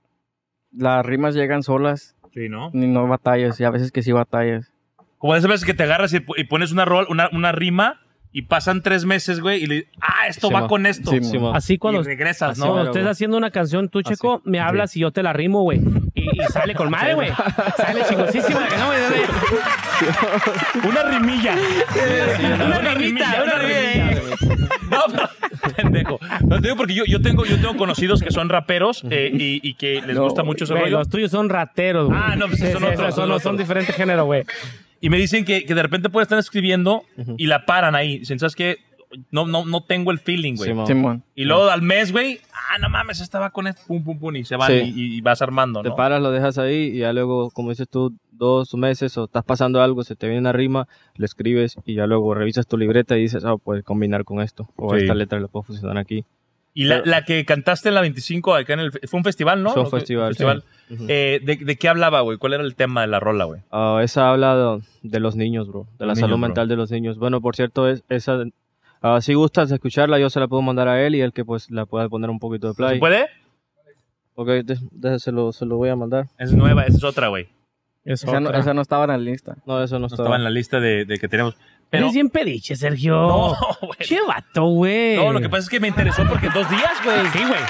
[0.76, 2.70] las rimas llegan solas Sí, ¿no?
[2.74, 3.58] y no batallas.
[3.60, 4.70] Y a veces que sí batallas.
[5.16, 8.00] Como de esas veces que te agarras y, y pones una, rol, una, una rima
[8.32, 10.68] y pasan tres meses, güey, y le ah, esto Sí, va ma.
[10.68, 11.10] con esto.
[11.10, 11.18] Sí.
[11.52, 12.68] Así cuando, y regresas, así ¿no?
[12.72, 14.10] cuando estés haciendo una canción, tú, Así.
[14.14, 15.80] Checo, me hablas y yo te la rimo, güey.
[16.20, 17.30] Y, y sale con madre, güey.
[17.76, 18.60] Sale chingosísima.
[18.78, 19.00] ¿no, güey?
[20.88, 21.54] Una rimilla.
[22.66, 24.20] Una rimita, una rimita.
[24.90, 25.28] No, pero,
[25.76, 26.18] pendejo.
[26.46, 29.60] No te digo porque yo, yo, tengo, yo tengo conocidos que son raperos eh, y,
[29.68, 30.98] y que les No, gusta mucho ese Güey, rollo.
[30.98, 32.18] los tuyos son rateros, güey.
[32.20, 33.58] Ah, no, pues son sí, otros, son, son son, otros.
[33.58, 34.44] diferentes géneros, güey.
[35.00, 37.04] Y me dicen que, que de repente pueden estar escribiendo
[37.38, 38.18] y la paran ahí.
[38.18, 38.78] Dicen, ¿sabes qué?
[39.30, 40.70] No, no, no tengo el feeling, güey.
[40.70, 40.86] Simón.
[40.86, 41.24] Simón.
[41.34, 44.44] Y luego al mes, güey, ah, no mames, estaba con esto, pum, pum, pum, y
[44.44, 44.92] se van Sí.
[44.94, 45.96] y, y vas armando, Te ¿no?
[45.96, 49.82] paras, lo dejas ahí y ya luego, como dices tú, dos meses o estás pasando
[49.82, 50.86] algo, se te viene una rima,
[51.16, 54.68] le escribes y ya luego revisas tu libreta y dices, ah, puedes combinar con esto.
[54.76, 55.02] O Sí.
[55.02, 56.24] esta letra le puedo funcionar aquí.
[56.72, 58.92] Y la, la que cantaste en la 25 acá en el...
[58.92, 59.70] Fue un festival, ¿no?
[59.70, 59.96] Fue un ¿O qué?
[59.98, 60.62] festival.
[60.88, 61.04] Ujú.
[61.08, 62.38] Eh, ¿de, de qué hablaba, güey?
[62.38, 63.60] ¿Cuál era el tema de la rola, güey?
[63.72, 65.88] Ah, esa habla de, de los niños, bro.
[65.98, 66.46] De la Los salud bro.
[66.46, 67.18] mental de los niños.
[67.18, 68.44] Bueno, por cierto, es, esa,
[69.02, 71.70] ah, si gustas escucharla, yo se la puedo mandar a él y él que pues
[71.70, 72.98] la pueda poner un poquito de ¿Se play.
[72.98, 73.26] puede?
[74.34, 76.26] Ok, de- de- se, lo, se lo voy a mandar.
[76.38, 77.48] Es nueva, esa es otra, güey.
[78.04, 78.60] Es Esa no, otra.
[78.60, 79.56] esa no estaba en la lista.
[79.66, 80.16] No, eso no, No está.
[80.22, 81.56] estaba en la lista de, de que tenemos.
[81.90, 83.14] Pero, Eres bien pediche, Sergio.
[83.16, 83.98] no, güey.
[84.00, 85.16] Che vato, güey.
[85.16, 87.26] No, lo que pasa es que me interesó porque dos días, güey.
[87.32, 87.60] Sí, güey.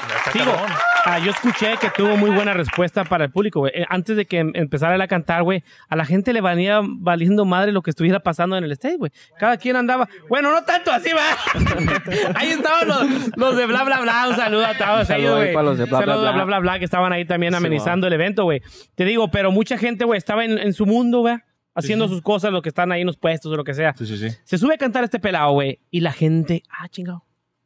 [0.47, 0.71] Cabrón.
[1.07, 3.73] ah, yo escuché que tuvo muy buena respuesta para el público, güey.
[3.75, 6.81] Eh, Antes de que em- empezara él a cantar, güey, a la gente le venía
[6.85, 9.11] valiendo madre lo que estuviera pasando en el stage, güey.
[9.39, 11.23] Cada quien andaba, bueno, no tanto así, va.
[12.35, 14.27] ahí estaban los, los de bla, bla, bla.
[14.29, 15.55] Un saludo a todos saludo ellos, ahí güey.
[15.55, 16.33] para los de bla, Saludo bla, bla.
[16.33, 18.61] bla, bla, bla, que estaban ahí también Sí, amenizando el evento, güey.
[18.95, 21.37] Te digo, pero mucha gente, güey, estaba en, en su mundo, güey.
[21.81, 23.95] Haciendo sus cosas, lo que están ahí en los puestos o lo que sea.
[23.97, 24.29] Sí, sí, sí.
[24.45, 25.81] Se sube a cantar este pelado, güey.
[25.91, 27.25] Y la gente, ah, chingado.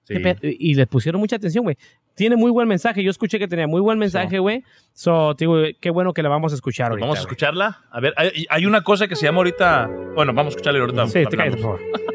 [0.09, 1.77] Y y le pusieron mucha atención, güey.
[2.15, 3.03] tiene muy buen mensaje.
[3.03, 4.63] Yo escuché que tenía muy buen mensaje, güey.
[4.93, 7.07] So, te digo, qué bueno que la vamos a escuchar ahorita.
[7.07, 7.85] Vamos a escucharla.
[7.91, 9.89] A ver, hay, hay una cosa que se llama ahorita.
[10.15, 11.07] Bueno, vamos a escucharla ahorita.
[11.07, 11.81] Sí, te calles, hablamos.
[11.81, 12.15] por favor.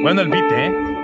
[0.00, 0.52] Bueno, el beat.
[0.52, 0.97] Eh,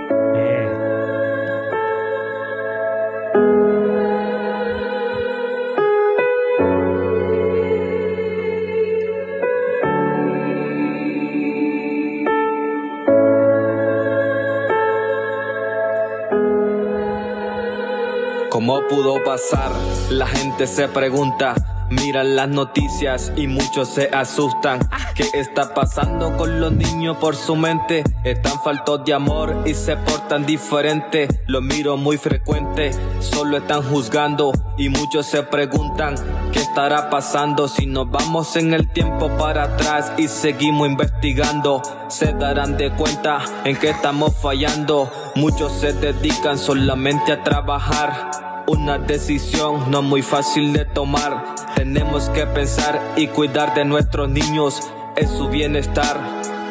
[18.55, 19.69] ¿Cómo pudo pasar?
[20.09, 21.55] La gente se pregunta.
[21.89, 24.79] Miran las noticias y muchos se asustan.
[25.13, 28.05] ¿Qué está pasando con los niños por su mente?
[28.23, 31.27] Están faltos de amor y se portan diferente.
[31.47, 36.15] Lo miro muy frecuente, solo están juzgando y muchos se preguntan
[36.53, 41.81] qué estará pasando si nos vamos en el tiempo para atrás y seguimos investigando.
[42.07, 45.11] Se darán de cuenta en que estamos fallando.
[45.35, 48.44] Muchos se dedican solamente a trabajar.
[48.67, 51.53] Una decisión no muy fácil de tomar.
[51.75, 54.81] Tenemos que pensar y cuidar de nuestros niños.
[55.15, 56.19] Es su bienestar.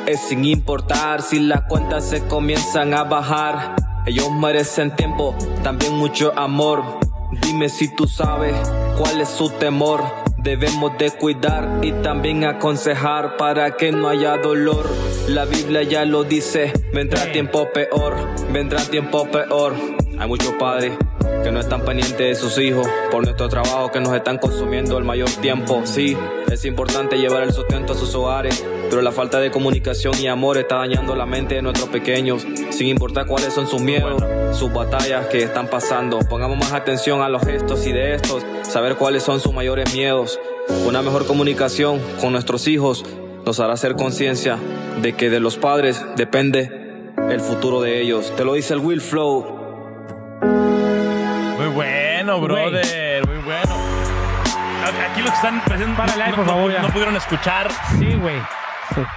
[0.05, 3.76] Es sin importar si las cuentas se comienzan a bajar.
[4.07, 6.82] Ellos merecen tiempo, también mucho amor.
[7.42, 8.57] Dime si tú sabes
[8.99, 10.03] cuál es su temor.
[10.36, 14.90] Debemos de cuidar y también aconsejar para que no haya dolor.
[15.28, 18.16] La Biblia ya lo dice, vendrá tiempo peor,
[18.53, 19.74] vendrá tiempo peor.
[20.18, 20.99] Hay muchos padres
[21.43, 25.05] que no están pendientes de sus hijos por nuestro trabajo que nos están consumiendo el
[25.05, 25.83] mayor tiempo.
[25.85, 26.16] Sí,
[26.51, 30.59] es importante llevar el sustento a sus hogares, pero la falta de comunicación y amor
[30.59, 34.22] está dañando la mente de nuestros pequeños, sin importar cuáles son sus miedos,
[34.57, 36.18] sus batallas que están pasando.
[36.20, 40.39] Pongamos más atención a los gestos y de estos, saber cuáles son sus mayores miedos.
[40.87, 43.05] Una mejor comunicación con nuestros hijos
[43.45, 44.59] nos hará hacer conciencia
[45.03, 46.85] de que de los padres depende
[47.31, 48.33] el futuro de ellos.
[48.37, 49.53] Te lo dice el Will Flow.
[52.33, 53.27] Muy bueno, brother.
[53.27, 53.77] Muy bueno.
[55.11, 56.83] Aquí los que están presentes ahí, no, por no- favor, ya.
[56.83, 57.70] no pudieron escuchar.
[57.99, 58.37] Sí, güey.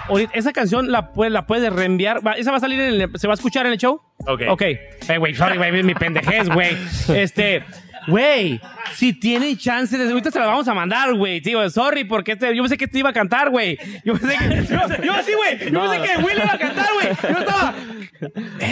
[0.07, 2.25] Ahorita, esa canción la, la puedes reenviar.
[2.25, 4.01] Va- ¿Esa va a salir en el, ¿Se va a escuchar en el show?
[4.25, 4.41] Ok.
[4.49, 4.61] Ok.
[4.61, 6.75] Eh, güey, sorry, güey, mi pendejez, güey.
[7.13, 7.63] Este,
[8.07, 8.59] güey,
[8.95, 10.09] si tienen chance de...
[10.09, 11.41] Ahorita se la vamos a mandar, güey.
[11.41, 13.77] Tío, sorry, porque este- yo pensé que te iba a cantar, güey.
[14.03, 14.55] Yo pensé que...
[14.73, 15.71] Yo, yo sí, güey.
[15.71, 17.07] Yo pensé que Will iba a cantar, güey.
[17.33, 17.73] Yo estaba...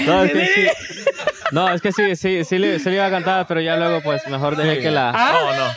[0.05, 0.67] No, es que sí,
[1.51, 4.01] no, es que sí, sí, sí, le, sí le iba a cantar, pero ya luego
[4.01, 5.11] pues mejor dejé que la...
[5.11, 5.71] Ah, No, no.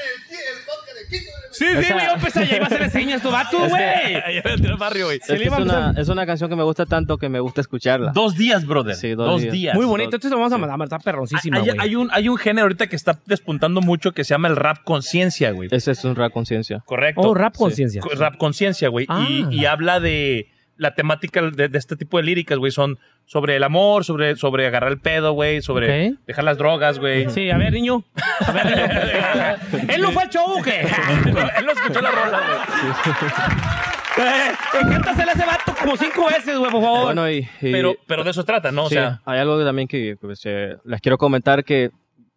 [1.59, 2.07] Sí, sí, esa- güey.
[2.07, 3.83] Yo pensé, ya iba a hacer enseñas tu vato, güey.
[3.83, 5.19] Ahí en el barrio, güey.
[5.19, 7.29] Es, que le es, iba a una, es una canción que me gusta tanto que
[7.29, 8.13] me gusta escucharla.
[8.13, 8.95] Dos días, brother.
[8.97, 9.53] Sí, dos, dos días.
[9.53, 9.75] días.
[9.75, 10.09] Muy bonito.
[10.17, 10.79] Entonces lo vamos a mandar.
[10.87, 11.77] Está perroncísima, Hay, güey.
[11.79, 14.79] hay un, hay un género ahorita que está despuntando mucho que se llama el rap
[14.85, 15.69] conciencia, güey.
[15.73, 16.83] Ese es un rap conciencia.
[16.85, 17.21] Correcto.
[17.23, 18.01] Oh, rap conciencia.
[18.01, 19.07] Co- Rap conciencia, güey.
[19.09, 19.27] Ah.
[19.29, 20.49] Y, y habla de
[20.79, 22.73] la temática de, de este tipo de líricas, güey.
[22.73, 25.61] Son sobre el amor, sobre, sobre agarrar el pedo, güey.
[25.61, 27.29] Sobre dejar las drogas, güey.
[27.29, 28.05] Sí, a ver, niño.
[28.47, 29.89] A ver, niño.
[29.95, 30.81] ¿Él no fue al show o qué?
[30.81, 33.15] Él no escuchó la rola, güey.
[34.19, 37.05] Eh, Cántasela a ese vato como cinco veces, güey, por favor.
[37.05, 38.87] Bueno, y, y- Pero, pero de eso trata, ¿no?
[38.87, 41.93] O sí, sea, hay algo que también que pues, eh, les quiero comentar que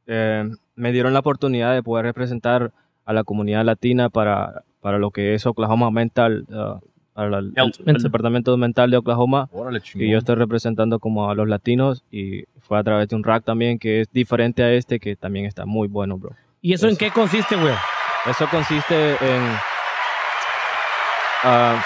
[0.05, 2.71] eh, me dieron la oportunidad de poder representar
[3.03, 6.79] a la comunidad latina para, para lo que es Oklahoma Mental, uh,
[7.15, 7.79] el, Health.
[7.85, 9.49] el departamento mental de Oklahoma.
[9.51, 9.81] órale.
[9.95, 13.43] Y yo estoy representando como a los latinos y fue a través de un rack
[13.43, 16.31] también que es diferente a este que también está muy bueno, bro.
[16.61, 17.73] ¿Y eso en qué consiste, güey?
[18.29, 19.41] Eso consiste en,
[21.43, 21.83] ah,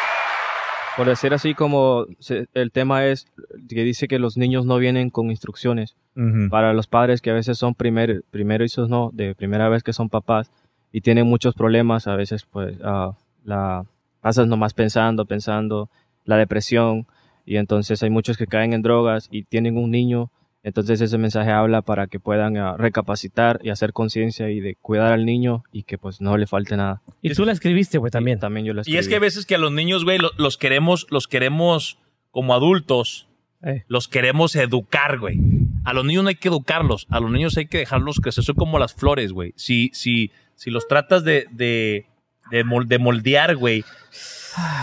[0.98, 3.28] por decir así, como se- el tema es
[3.70, 5.96] que dice que los niños no vienen con instrucciones.
[6.16, 6.50] Ujú.
[6.50, 10.10] Para los padres que a veces son primer, primerizos, no, de primera vez que son
[10.10, 10.50] papás
[10.92, 13.12] y tienen muchos problemas, a veces pues ah,
[13.44, 13.86] la
[14.26, 15.88] pasas nomás pensando, pensando,
[16.24, 17.06] la depresión
[17.46, 20.32] y entonces hay muchos que caen en drogas y tienen un niño,
[20.64, 25.12] entonces ese mensaje habla para que puedan ah, recapacitar y hacer conciencia y de cuidar
[25.14, 27.04] al niño y que pues no le falte nada.
[27.22, 28.40] Y tú la escribiste, güey, también.
[28.40, 29.10] También yo la Y es escribí.
[29.12, 32.00] que a veces que a los niños, güey, lo- los queremos, los queremos
[32.32, 33.28] como adultos,
[33.62, 33.84] Eh.
[33.88, 35.38] los queremos educar, güey.
[35.84, 38.56] A los niños no hay que educarlos, a los niños hay que dejarlos crecer, son
[38.56, 39.54] como las flores, güey.
[39.56, 42.08] Si, si, si los tratas de, de,
[42.52, 43.84] de, mol- de moldear, güey,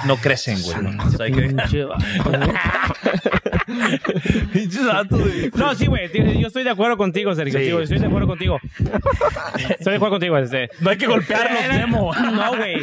[0.06, 0.76] no crecen, güey.
[0.98, 2.04] O sea, hay que- Pinche vato.
[4.52, 5.50] Pinches vatos, güey.
[5.54, 6.10] No, sí, güey.
[6.38, 7.58] Yo estoy de acuerdo contigo, Sergio.
[7.58, 7.82] Sí.
[7.84, 8.58] Estoy de acuerdo contigo.
[9.68, 10.38] Estoy de acuerdo contigo.
[10.38, 10.68] Este.
[10.80, 12.12] No hay que golpearlos, Memo.
[12.14, 12.76] No, güey.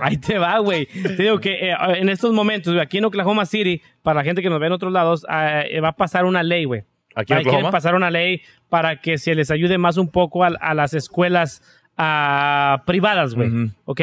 [0.00, 0.86] Ahí te va, güey.
[0.86, 4.42] Te digo que eh, en estos momentos, güey, aquí en Oklahoma City, para la gente
[4.42, 6.82] que nos ve en otros lados, eh, va a pasar una ley, güey.
[7.14, 7.70] ¿Aquí en Ahí quieren Oklahoma?
[7.70, 11.62] pasar una ley para que se les ayude más un poco a, a las escuelas
[11.96, 13.70] ah, privadas, güey.
[13.84, 14.00] ¿Ok?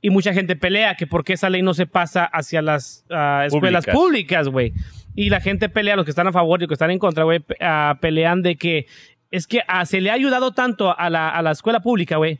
[0.00, 3.44] Y mucha gente pelea que por qué esa ley no se pasa hacia las ah,
[3.46, 4.48] escuelas Públicas.
[4.48, 4.72] güey.
[5.14, 7.24] y la gente pelea, los que están a favor y los que están en contra,
[7.24, 8.86] güey, ah, pelean de que
[9.30, 12.38] es que ah, se le ha ayudado tanto a la, a la escuela pública, güey,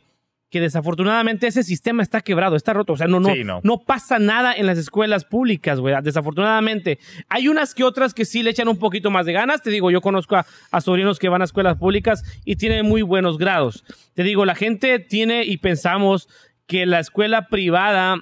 [0.49, 2.93] que desafortunadamente ese sistema está quebrado, está roto.
[2.93, 3.59] O sea, no, no, Sí, no.
[3.63, 6.99] no pasa nada en las escuelas públicas, güey, desafortunadamente.
[7.27, 9.61] Hay unas que otras que sí le echan un poquito más de ganas.
[9.61, 13.01] Te digo, yo conozco a, a sobrinos que van a escuelas públicas y tienen muy
[13.01, 13.83] buenos grados.
[14.13, 16.29] Te digo, la gente tiene y pensamos
[16.65, 18.15] que la escuela privada,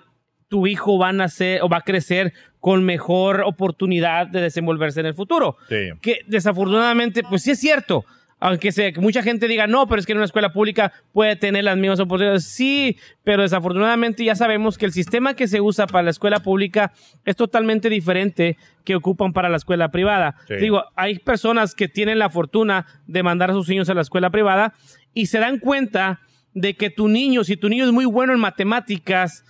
[0.47, 5.05] tu hijo va a nacer o va a crecer con mejor oportunidad de desenvolverse en
[5.05, 5.57] el futuro.
[5.69, 5.89] Sí.
[6.01, 8.03] Que desafortunadamente, pues sí es cierto.
[8.39, 11.35] Aunque se, que mucha gente diga, no, pero es que en una escuela pública puede
[11.35, 12.45] tener las mismas oportunidades.
[12.45, 16.91] Sí, pero desafortunadamente ya sabemos que el sistema que se usa para la escuela pública
[17.23, 20.35] es totalmente diferente que ocupan para la escuela privada.
[20.47, 20.55] Sí.
[20.55, 24.29] Digo, hay personas que tienen la fortuna de mandar a sus niños a la escuela
[24.29, 24.73] privada
[25.13, 26.19] y se dan cuenta
[26.53, 29.43] de que tu niño, si tu niño es muy bueno en matemáticas,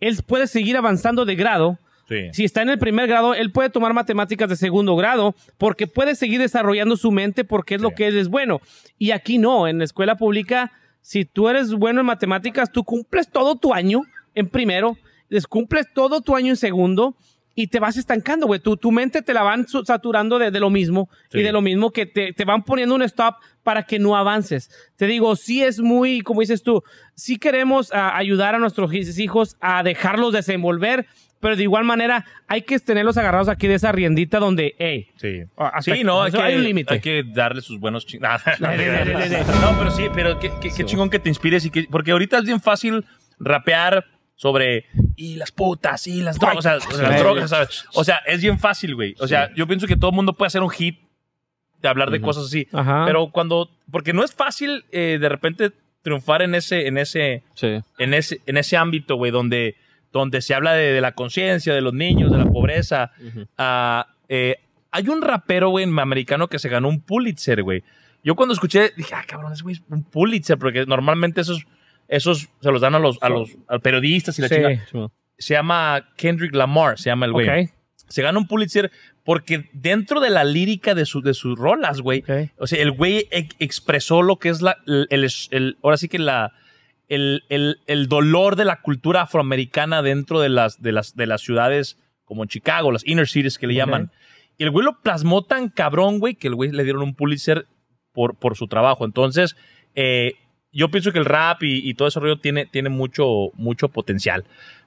[0.00, 1.78] él puede seguir avanzando de grado.
[2.10, 2.28] Sí.
[2.32, 6.16] Si está en el primer grado, él puede tomar matemáticas de segundo grado porque puede
[6.16, 8.60] seguir desarrollando su mente porque es lo que él es bueno.
[8.98, 13.30] Y aquí no, en la escuela pública, si tú eres bueno en matemáticas, tú cumples
[13.30, 14.02] todo tu año
[14.34, 14.98] en primero,
[15.30, 17.16] descumples todo tu año en segundo
[17.54, 18.58] y te vas estancando, güey.
[18.60, 21.38] Tu, tu mente te la van saturando de, de lo mismo Sí.
[21.38, 24.70] y de lo mismo que te, te van poniendo un stop para que no avances.
[24.96, 26.82] Te digo, sí es muy, como dices tú,
[27.14, 31.06] sí queremos ayudar a nuestros hijos a dejarlos desenvolver,
[31.40, 35.40] pero de igual manera hay que tenerlos agarrados aquí de esa riendita donde, hey, Sí.
[35.56, 36.94] hasta Sí, no, hay que, hay un límite.
[36.94, 39.38] hay que darle sus buenos ching- Nah, Le, le, le, le, le.
[39.60, 42.38] No, pero sí, pero qué, qué- qué chingón que te inspires y que, porque ahorita
[42.38, 43.04] es bien fácil
[43.38, 44.04] rapear
[44.36, 44.86] sobre
[45.16, 47.84] y las putas y las drogas, o sea, o sea, las drogas, ¿sabes?
[47.94, 49.14] O sea, es bien fácil, güey.
[49.18, 50.98] O sea, yo pienso que todo el mundo puede hacer un hit
[51.82, 52.66] de hablar de cosas así.
[52.72, 53.04] Ajá.
[53.06, 55.72] Pero cuando, porque no es fácil eh, de repente
[56.02, 57.80] triunfar en ese, en ese, Sí.
[57.98, 59.76] en ese, en ese ámbito, güey, donde,
[60.12, 63.12] donde se habla de, de la conciencia, de los niños, de la pobreza.
[63.58, 64.56] Ah, eh,
[64.90, 67.82] hay un rapero, güey, americano que se ganó un Pulitzer, güey.
[68.24, 71.64] Yo cuando escuché, dije, ah, cabrón, ese güey es un Pulitzer, porque normalmente esos,
[72.08, 74.54] esos se los dan a los, a los a los periodistas y la Sí.
[74.56, 75.10] chingada.
[75.38, 77.46] Se llama Kendrick Lamar, se llama el güey.
[78.08, 78.90] Se gana un Pulitzer
[79.24, 82.24] porque dentro de la lírica de, su, de sus rolas, güey,
[82.58, 86.08] o sea, el güey e- expresó lo que es la, el, el- el- ahora sí
[86.08, 86.52] que la,
[87.10, 91.42] el, el- el dolor de la cultura afroamericana dentro de las, de las, de las
[91.42, 94.10] ciudades como en Chicago, las inner cities que le llaman.
[94.56, 97.66] Y el güey lo plasmó tan cabrón, güey, que el güey le dieron un Pulitzer
[98.12, 99.04] por, por su trabajo.
[99.04, 99.56] Entonces,
[99.94, 100.34] eh,
[100.72, 104.44] yo pienso que el rap y, y todo ese rollo tiene, tiene mucho, mucho potencial.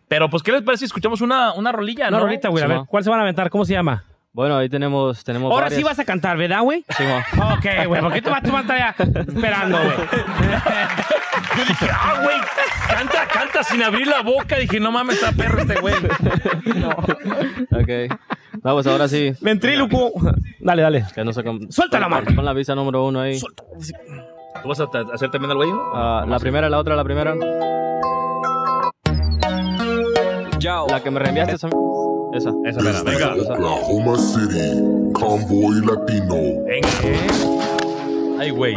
[0.08, 2.24] Pero, pues, ¿qué les parece si escuchamos una, una rolilla, No, no?
[2.24, 2.80] ahorita, güey, a ver.
[2.88, 3.50] ¿cuál se van a aventar?
[3.50, 4.06] ¿Cómo se llama?
[4.34, 5.78] Bueno, ahí tenemos, tenemos Ahora varias.
[5.78, 6.84] sí vas a cantar, ¿verdad, güey?
[6.98, 7.22] Simón.
[7.56, 9.98] Ok, güey, tú vas, tú vas a estar ya esperando, güey.
[11.56, 12.38] Yo dije, ah, güey,
[12.88, 14.56] canta, canta sin abrir la boca.
[14.56, 15.94] Dije, no mames, está perro este güey.
[17.72, 18.18] Ok.
[18.64, 19.34] No, pues ahora sí.
[19.40, 20.12] Ventríloco.
[20.60, 21.06] Dale, dale.
[21.14, 22.36] Que no con, Suéltala, con, mano.
[22.36, 23.40] con la visa número uno ahí.
[23.40, 25.70] ¿Tú vas a hacer también al güey?
[25.94, 27.36] Ah, la primera, la otra, la primera.
[30.90, 31.70] La que me reenviaste esa.
[32.34, 32.52] Esa.
[32.66, 33.36] Esa, mera, venga.
[33.36, 34.82] Oklahoma City,
[35.14, 36.64] Convoy Latino.
[36.66, 36.90] Venga.
[38.40, 38.76] Ay, güey.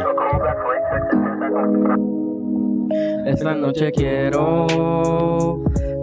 [3.25, 4.67] Esta noche quiero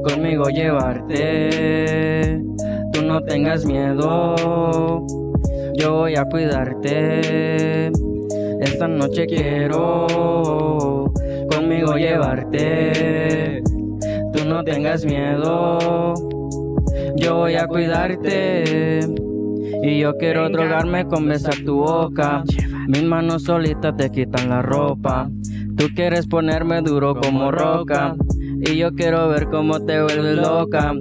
[0.04, 2.42] conmigo llevarte.
[2.92, 5.06] Tú no tengas miedo,
[5.76, 7.92] yo voy a cuidarte.
[8.62, 11.12] Esta noche quiero
[11.50, 13.62] conmigo llevarte.
[14.34, 16.16] Tú no tengas miedo,
[17.24, 19.00] yo voy a cuidarte.
[19.82, 22.44] Y yo quiero drogarme con besar tu boca.
[22.88, 25.30] Mis manos solitas te quitan la ropa.
[25.78, 28.16] Tú quieres ponerme duro como roca.
[28.66, 30.94] Y yo quiero ver cómo te vuelves loca.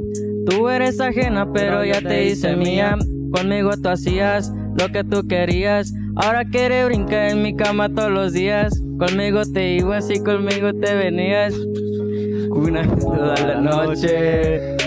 [0.49, 2.97] Tú eres ajena, pero ya te hice mía.
[3.33, 5.93] Conmigo tú hacías lo que tú querías.
[6.17, 8.81] Ahora quieres brincar en mi cama todos los días.
[8.99, 11.55] Conmigo te ibas y conmigo te venías.
[12.51, 14.82] Una toda la noche.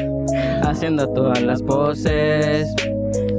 [0.66, 2.74] Haciendo todas las poses.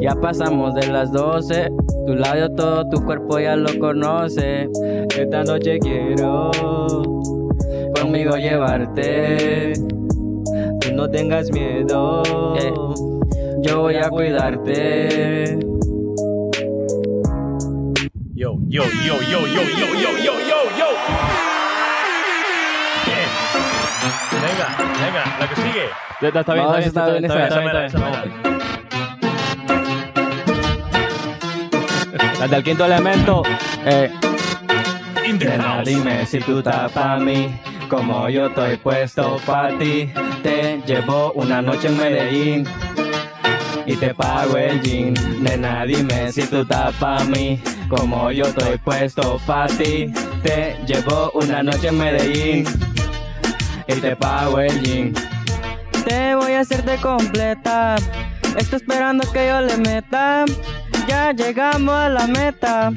[0.00, 1.70] Ya pasamos de las 12.
[2.06, 4.68] Tu labio, todo tu cuerpo ya lo conoce.
[5.18, 6.50] Esta noche quiero
[8.00, 9.72] conmigo llevarte.
[10.80, 12.22] Tú no tengas miedo.
[13.62, 15.58] yo voy a cuidarte.
[18.34, 21.25] Yo, yo, yo, yo, yo, yo, yo, yo, yo, yo.
[24.56, 24.68] Venga,
[25.04, 25.84] venga, la que sigue.
[26.22, 28.22] Ya Está, está bien, No, está bien, está está bien, está bien, está
[32.38, 32.50] bien.
[32.50, 33.42] del quinto elemento.
[33.84, 34.10] Eh,
[35.26, 35.84] In the nena, house.
[35.88, 37.58] dime si tú estás pa' mí.
[37.90, 40.10] Como yo estoy puesto pa' ti.
[40.42, 42.66] Te llevo una noche en Medellín.
[43.84, 45.14] y te pago el jean.
[45.42, 50.12] Nena, dime si tú estás pa' mí, como yo estoy puesto pa' ti.
[50.42, 52.64] Te llevo una noche en Medellín
[53.88, 55.12] y te pago el jean.
[56.04, 57.96] Te voy a hacerte completa.
[58.56, 60.44] Estoy esperando que yo le meta.
[61.08, 62.92] Ya llegamos a la meta.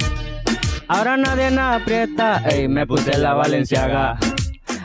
[0.88, 2.42] Ahora nadie nos aprieta.
[2.50, 4.18] Ey, me puse la Valenciaga.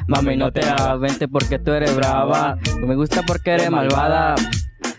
[0.07, 1.01] Mami, no te hagas
[1.31, 2.59] porque tú eres brava.
[2.81, 4.35] Me gusta porque eres malvada.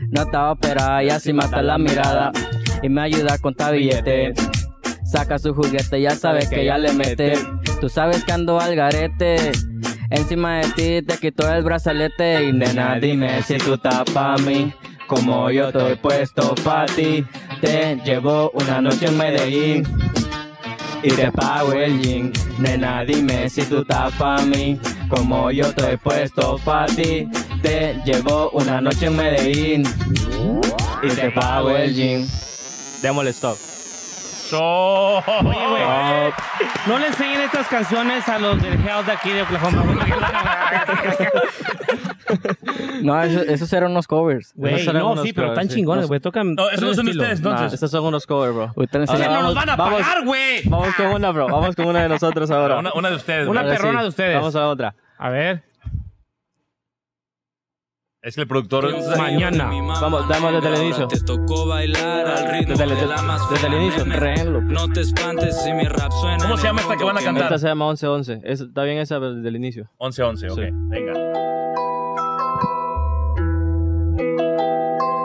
[0.10, 2.32] No estaba operada y así mata la mirada.
[2.82, 4.34] Y me ayuda a contar billete.
[5.04, 7.34] Saca su juguete, ya sabes que ya le mete.
[7.80, 9.52] Tú sabes que ando al garete.
[10.10, 12.46] Encima de ti te quito el brazalete.
[12.46, 14.74] Y nena, dime si tú estás pa' mí.
[15.08, 17.26] Como yo estoy puesto pa' ti.
[17.62, 19.88] Te llevo una noche en Medellín
[21.04, 22.34] y te pago el jean.
[22.58, 24.80] Nena, dime si tú estás pa' mí,
[25.10, 27.28] como yo estoy puesto pa' ti.
[27.62, 29.84] Te llevo una noche en Medellín
[31.04, 32.28] y te pago el jean.
[33.02, 33.75] Démosle stop.
[34.54, 36.34] Oye, güey.
[36.88, 39.84] No le enseñen estas canciones a los del Hell de aquí de Oklahoma.
[43.02, 44.52] No, eso- esos eran unos covers.
[44.56, 45.68] Güey, Esos eran no, unos sí, pero sí.
[45.68, 46.20] chingones, güey.
[46.20, 46.56] Tocan.
[46.56, 47.24] No, esos no son estilo.
[47.24, 47.74] ustedes, Nah, entonces.
[47.74, 48.72] estos son unos covers, bro.
[48.76, 50.62] Enseño- no nos van a Vamos- pagar, güey.
[50.68, 51.48] Vamos con una, bro.
[51.48, 52.80] Vamos con una de nosotros ahora.
[52.80, 53.48] Una, una de ustedes.
[53.48, 54.36] Una perrona de ustedes.
[54.36, 54.96] Vamos a otra.
[55.18, 55.64] A ver.
[58.26, 58.92] Es que el productor.
[59.20, 59.66] Mañana.
[60.02, 61.08] Vamos, damos desde el inicio.
[61.08, 64.04] Te tocó bailar al ritmo Desde el- de la más desde el inicio.
[64.04, 64.62] Reenlo.
[64.62, 66.40] No te espantes si mi rap suena.
[66.44, 67.44] ¿Cómo se llama esta que van a cantar?
[67.44, 68.42] Esta se llama 11-11.
[68.44, 69.92] Es- Está bien esa desde el inicio.
[70.00, 70.56] 11-11, ok.
[70.60, 70.66] Sí.
[70.72, 71.14] Venga.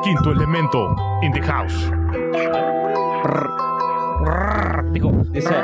[0.05, 1.91] Quinto elemento in the house.
[5.33, 5.55] Dice.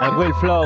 [0.00, 0.64] Al Will Flow.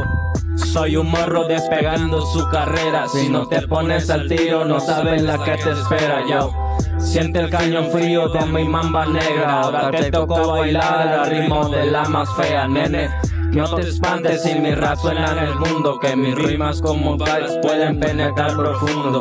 [0.57, 3.09] Soy un morro despegando su carrera.
[3.09, 6.53] Si no te pones al tiro, no sabes la que te espera, yo.
[6.99, 9.63] Siente el cañón frío de mi mamba negra.
[9.63, 13.09] Ahora te tocó bailar al ritmo de la más fea, nene.
[13.53, 15.99] No te espantes si mi rap suena en el mundo.
[15.99, 19.21] Que mis rimas como balas pueden penetrar profundo.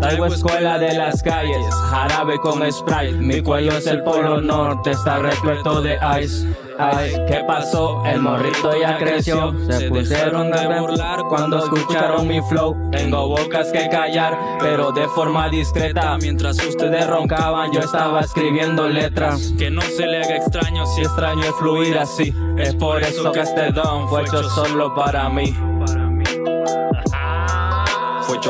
[0.00, 3.12] Traigo escuela de las calles, jarabe con Sprite.
[3.12, 6.46] Mi cuello es el polo norte, está repleto de ice.
[6.78, 8.04] Ay, ¿qué pasó?
[8.06, 9.52] El morrito ya creció.
[9.68, 12.76] Se pusieron de burlar cuando escucharon mi flow.
[12.92, 16.16] Tengo bocas que callar, pero de forma discreta.
[16.18, 19.52] Mientras ustedes roncaban, yo estaba escribiendo letras.
[19.58, 23.40] Que no se le haga extraño si extraño el fluir así, es por eso que
[23.40, 25.54] este don fue hecho solo para mí.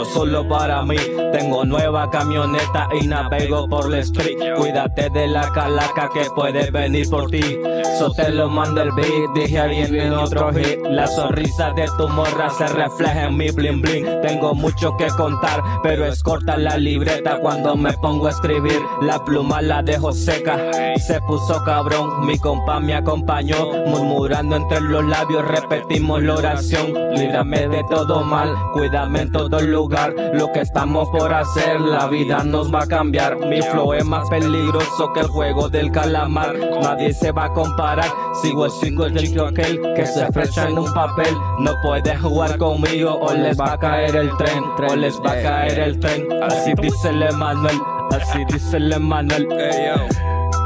[0.05, 0.97] Solo para mí.
[1.33, 4.39] Tengo nueva camioneta y navego por la street.
[4.57, 7.59] Cuídate de la calaca que puede venir por ti.
[7.99, 10.79] So te lo mando el beat, dije alguien en otro hit.
[10.85, 14.21] La sonrisa de tu morra se refleja en mi bling bling.
[14.23, 18.81] Tengo mucho que contar, pero es corta la libreta cuando me pongo a escribir.
[19.03, 20.59] La pluma la dejo seca.
[20.97, 23.57] Se puso cabrón, mi compa me acompañó.
[23.87, 26.95] Murmurando entre los labios, repetimos la oración.
[27.15, 29.88] Líbrame de todo mal, cuídame en todo lugar.
[30.35, 33.39] Lo que estamos por hacer, la vida nos va a cambiar.
[33.39, 36.57] Mi flow es más peligroso que el juego del calamar.
[36.83, 38.11] Nadie se va a comparar.
[38.43, 41.35] Sigo siendo el chico aquel que se frecha en un papel.
[41.61, 44.63] No puedes jugar conmigo o les va a caer el tren.
[44.91, 46.27] O les va a caer el tren.
[46.43, 47.81] Así dice el Emanuel.
[48.11, 49.49] Así dice el Emanuel.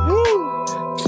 [0.08, 0.41] Yo.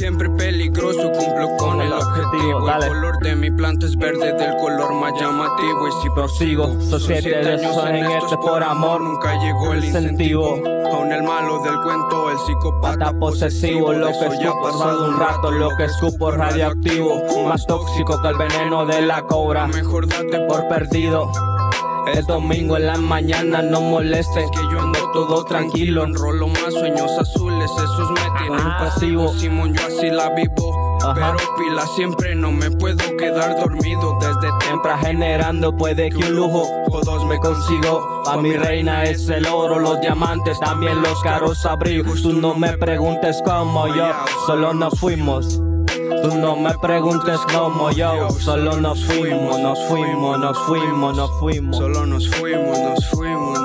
[0.04, 2.66] Siempre peligroso, cumplo con el objetivo.
[2.66, 2.84] dale.
[2.84, 5.88] El color de mi planta es verde, del color más llamativo.
[5.88, 9.00] Y si Prosigo, son siete esos en este por amor.
[9.00, 10.60] nunca llegó el incentivo.
[10.92, 15.18] Aún el malo del cuento, el psicópata Pata posesivo, lo que ya ha pasado un
[15.18, 19.66] rato, lo que escupo es radioactivo, más tóxico que el veneno de la cobra.
[19.68, 21.32] Mejor date Por perdido,
[22.12, 26.04] es domingo en la mañana, no molestes, que yo ando todo tranquilo.
[26.04, 29.28] Enrolo más sueños azules, esos me tienen pasivo.
[29.38, 30.98] Simón, yo así la vivo.
[31.02, 31.14] Ajá.
[31.14, 35.02] Pero pila siempre no me puedo quedar dormido desde temprano.
[35.02, 38.24] generando, puede que un lujo O dos me consigo.
[38.26, 42.22] A mi reina es el oro, los diamantes, también los caros abrigos.
[42.22, 44.06] Tú no me preguntes cómo yo,
[44.46, 45.60] solo nos fuimos.
[46.22, 51.76] Tú no me preguntes cómo yo, solo nos fuimos, nos fuimos, nos fuimos, nos fuimos.
[51.76, 53.60] Solo nos fuimos, nos fuimos,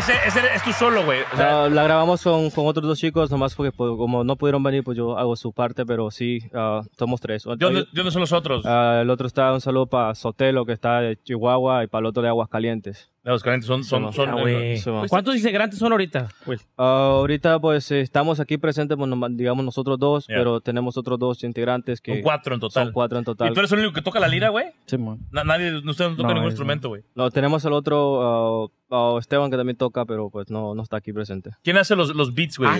[0.00, 1.20] Ese, ese es tú solo, güey.
[1.30, 4.34] O sea, La, la grabamos con, con otros dos chicos, nomás porque pues, como no
[4.36, 7.44] pudieron venir, pues yo hago su parte, pero sí, ah, somos tres.
[7.44, 8.64] ¿de dónde, de dónde son los otros?
[8.64, 12.06] Ah, el otro está, un saludo para Sotelo, que está de Chihuahua, y para el
[12.06, 13.10] otro de Aguascalientes.
[13.22, 13.84] De los calientes son...
[13.84, 14.30] son, son.
[14.78, 15.06] Sí, man.
[15.08, 16.28] ¿Cuántos integrantes son ahorita?
[16.46, 16.58] Will?
[16.78, 20.36] Ah, ahorita pues eh, estamos aquí presentes, bueno, ma- digamos nosotros dos, Ya.
[20.36, 22.84] pero tenemos otros dos integrantes que son cuatro en total.
[22.86, 23.50] son cuatro en total.
[23.50, 24.66] ¿Y tú eres el único que toca la lira, güey?
[24.86, 25.18] Sí, man.
[25.30, 27.02] Na- nadie, ustedes no tocan No, ningún es- instrumento, güey.
[27.14, 30.96] No, tenemos el otro, ah, ah, Esteban, que también toca, pero pues no, no está
[30.96, 31.50] aquí presente.
[31.62, 32.70] ¿Quién hace los, los beats, güey?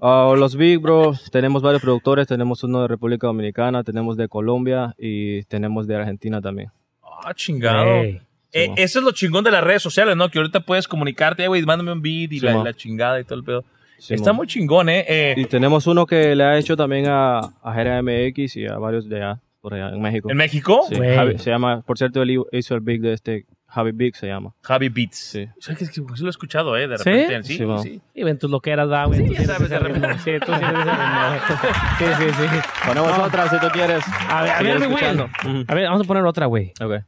[0.00, 4.94] Ah, los Big Bro, tenemos varios productores, tenemos uno de República Dominicana, tenemos de Colombia
[4.96, 6.70] y tenemos de Argentina también.
[7.02, 7.84] Ah, chingado.
[7.84, 8.20] Ey.
[8.52, 10.28] Eh, Sí, eso es lo chingón de las redes sociales, ¿no?
[10.28, 13.24] Que ahorita puedes comunicarte, "Eh, güey, mándame un beat y Sí, la, la chingada y
[13.24, 13.64] todo el pedo.
[13.98, 15.04] Sí, Está muy chingón, ¿eh?
[15.08, 18.76] Eh, Y tenemos uno que le ha hecho también a, a Jera MX y a
[18.76, 20.28] varios de allá, por allá, en México.
[20.30, 20.84] ¿En México?
[20.88, 20.96] Sí.
[20.96, 24.52] Javi- se llama, por cierto, él hizo el Big de este, Javi Big se llama.
[24.62, 25.16] Javi Beats.
[25.16, 25.46] Sí.
[25.60, 26.88] ¿Sabes que, que sí lo he escuchado, eh?
[26.88, 27.04] De ¿Sí?
[27.10, 27.42] repente.
[27.44, 28.00] Sí, Sí, sí.
[28.12, 29.20] Y ven tus loqueras, da, güey.
[29.28, 30.08] Sí, Tú sabes, de repente.
[30.08, 30.22] ritmo.
[30.24, 30.82] Sí, tú ritmo.
[31.98, 32.58] Sí, sí, sí.
[32.86, 34.04] Ponemos otra si tú quieres.
[34.28, 35.04] A ver, a ver, güey.
[35.68, 36.72] A ver, vamos a poner otra, güey.
[36.82, 37.04] Ok.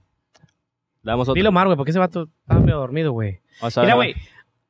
[1.05, 1.39] Damos otra.
[1.39, 3.39] Dilo más, güey, porque ese vato está medio dormido, güey.
[3.76, 4.14] Mira, güey,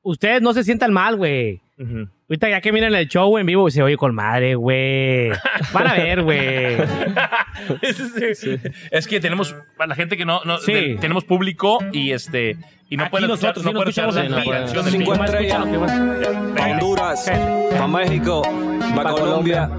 [0.03, 1.61] ustedes no se sientan mal, güey.
[2.29, 5.31] Ahorita ya que miran el show en vivo, se oye con madre, güey.
[5.73, 6.77] Van a ver, güey.
[8.35, 8.57] Sí.
[8.91, 10.73] Es que tenemos, para la gente que no, no Sí.
[10.73, 12.57] de- tenemos público y este
[12.91, 14.51] y no Aquí pueden escuchar, nosotros no escuchamos la, aquí.
[14.51, 15.25] la canción de Cinco Pink.
[15.25, 15.65] estrellas.
[16.57, 17.33] Pa' Honduras,
[17.79, 18.43] pa' México,
[18.95, 19.71] pa' Colombia.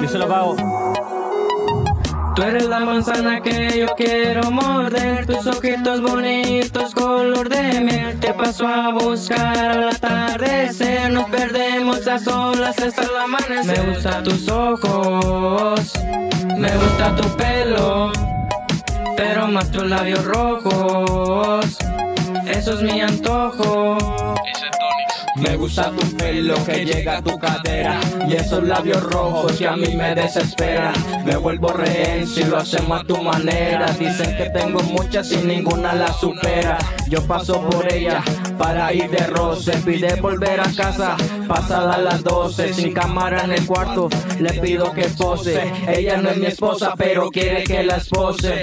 [0.00, 0.85] Díselo, Pavo.
[2.36, 8.20] Tú eres la manzana que yo quiero morder, tus ojitos bonitos, color de miel.
[8.20, 13.86] Te paso a buscar al atardecer, nos perdemos a solas hasta el amanecer.
[13.86, 15.92] Me gustan tus ojos,
[16.58, 18.12] me gusta tu pelo,
[19.16, 21.78] pero más tus labios rojos.
[22.46, 23.96] Eso es mi antojo.
[25.38, 29.76] Me gusta tu pelo que llega a tu cadera y esos labios rojos que a
[29.76, 30.94] mí me desesperan.
[31.24, 33.86] Me vuelvo rehén si lo hacemos a tu manera.
[33.98, 36.78] Dicen que tengo muchas y ninguna la supera.
[37.08, 38.22] Yo paso por ella
[38.58, 39.72] para ir de roce.
[39.84, 42.72] Pide volver a casa, pasada las 12.
[42.72, 44.08] Sin cámara en el cuarto,
[44.40, 45.60] le pido que pose.
[45.86, 48.62] Ella no es mi esposa, pero quiere que la espose.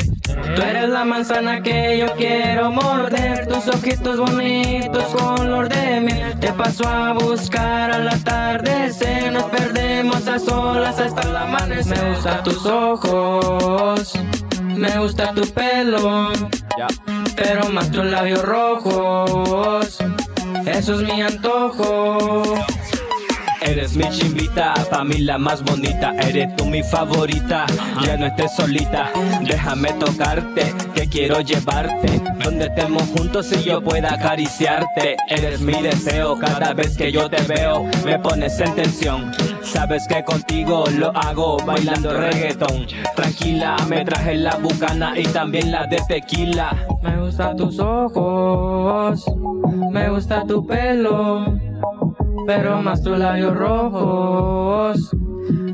[0.55, 6.33] Tú eres la manzana que yo quiero morder, tus ojitos bonitos, color de miel.
[6.63, 12.01] Paso a buscar al atardecer, nos perdemos a solas hasta el amanecer.
[12.01, 14.13] Me gustan tus ojos,
[14.63, 16.31] me gusta tu pelo,
[17.35, 19.97] pero más tus labios rojos.
[20.65, 22.41] Eso es mi antojo.
[23.65, 26.13] Eres mi chimbita, pa' mí la más bonita.
[26.17, 27.65] Eres tú mi favorita,
[28.05, 29.09] ya no estés solita.
[29.41, 32.21] Déjame tocarte, que quiero llevarte.
[32.43, 35.15] Donde estemos juntos y yo pueda acariciarte.
[35.29, 39.31] Eres mi deseo, cada vez que yo te veo, me pones en tensión.
[39.63, 42.85] Sabes que contigo lo hago bailando reggaeton.
[43.15, 46.75] Tranquila, me traje la bucana y también la de tequila.
[47.01, 49.25] Me gustan tus ojos,
[49.91, 51.45] me gusta tu pelo,
[52.45, 55.15] pero más tus labios rojos.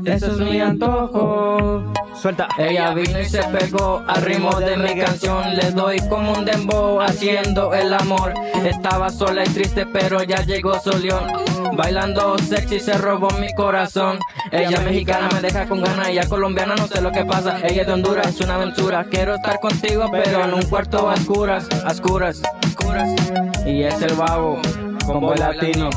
[0.04, 1.92] Eso es mi antojo.
[2.14, 2.48] Suelta.
[2.58, 5.56] Ella vino y se pegó al ritmo de mi canción.
[5.56, 8.34] Le doy como un dembow haciendo el amor.
[8.64, 11.24] Estaba sola y triste, pero ya llegó Solión.
[11.76, 14.18] Bailando sexy se robó mi corazón.
[14.50, 16.08] Ella mexicana me deja con ganas.
[16.08, 17.58] Ella colombiana no sé lo que pasa.
[17.62, 19.04] Ella es de Honduras, es una aventura.
[19.04, 23.08] Quiero estar contigo, pero en un cuarto a oscuras, a oscuras, a oscuras.
[23.66, 24.58] Y es el babo,
[25.06, 25.90] con boy latino.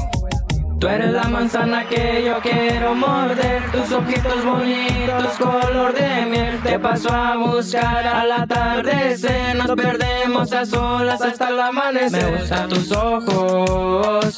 [0.84, 6.60] Tú eres la manzana que yo quiero morder, tus ojitos bonitos, color de miel.
[6.62, 12.26] Te paso a buscar al atardecer, nos perdemos a solas hasta el amanecer.
[12.26, 14.38] Me gustan tus ojos,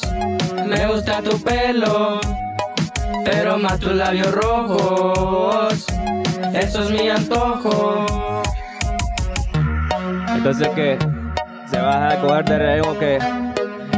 [0.64, 2.20] me gusta tu pelo,
[3.24, 5.84] pero más tus labios rojos.
[6.54, 8.06] Eso es mi antojo.
[10.32, 10.96] Entonces que
[11.68, 13.18] se va a coger de rehén o que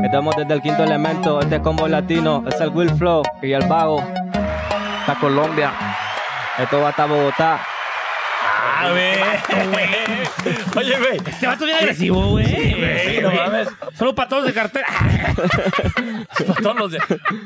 [0.05, 4.01] estamos desde el quinto elemento, este combo latino, es el Will Flow y el Vago.
[5.01, 5.73] Está Colombia.
[6.59, 7.61] Esto va hasta Bogotá.
[8.81, 9.19] A ver,
[10.77, 11.17] Oye, güey.
[11.27, 12.75] Este vato es bien agresivo, güey.
[12.79, 13.69] güey, no mames.
[13.97, 14.87] Solo para todos de cartera.
[16.47, 17.01] Para todos los de-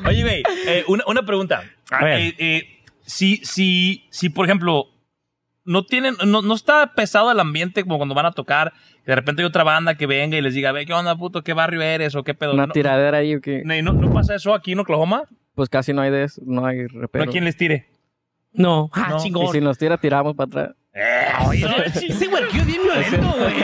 [0.07, 1.63] Oye, güey, eh, una, una pregunta.
[1.91, 2.21] A ver.
[2.21, 4.89] Eh, eh, si, si, si, por ejemplo,
[5.65, 8.73] no tienen, no, no está pesado el ambiente como cuando van a tocar,
[9.07, 11.43] de repente hay otra banda que venga y les diga, ve, ¿qué onda, puto?
[11.43, 12.15] ¿Qué barrio eres?
[12.15, 12.53] ¿O qué pedo?
[12.55, 15.25] Una no, tiradera ahí que no, no- no pasa eso aquí en Oklahoma?
[15.55, 17.25] pues casi no hay de eso, no hay ¿No repero.
[17.25, 17.87] hay quien les tire?
[18.55, 19.17] No, ah, No.
[19.17, 19.53] y chingón.
[19.53, 20.77] si nos tira, tiramos para atrás.
[21.49, 23.55] Oye, ese güey es bien violento, güey.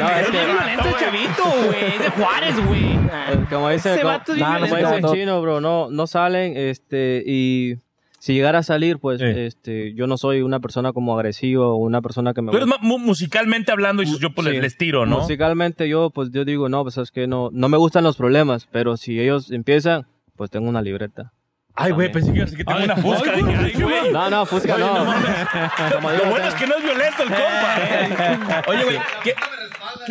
[0.00, 1.84] No, Es bien violento el chavito, güey.
[1.94, 2.84] Es de Juárez, güey.
[2.92, 4.88] Eh, Como dice, Ese como, vato es bien como violento.
[4.96, 7.76] dice en chino, bro, no, no salen, este, y
[8.22, 12.00] si llegara a salir, pues este, yo no soy una persona como agresiva o una
[12.00, 12.52] persona que me...
[12.52, 14.60] Tú eres ma- mu- musicalmente hablando yo pues les, Sí.
[14.60, 15.18] les tiro, ¿no?
[15.18, 18.68] Musicalmente yo, pues yo digo, no, pues es que no, no me gustan los problemas,
[18.70, 21.32] pero si ellos empiezan, pues tengo una libreta.
[21.74, 23.32] Ay, güey, pensé que ibas a decir que tengo una fusca.
[23.32, 24.12] Dije, ay, güey.
[24.12, 25.04] No, no, Fusca no.
[25.04, 28.62] Lo bueno es que no es violento el compa.
[28.68, 29.34] Oye, güey, ¿qué,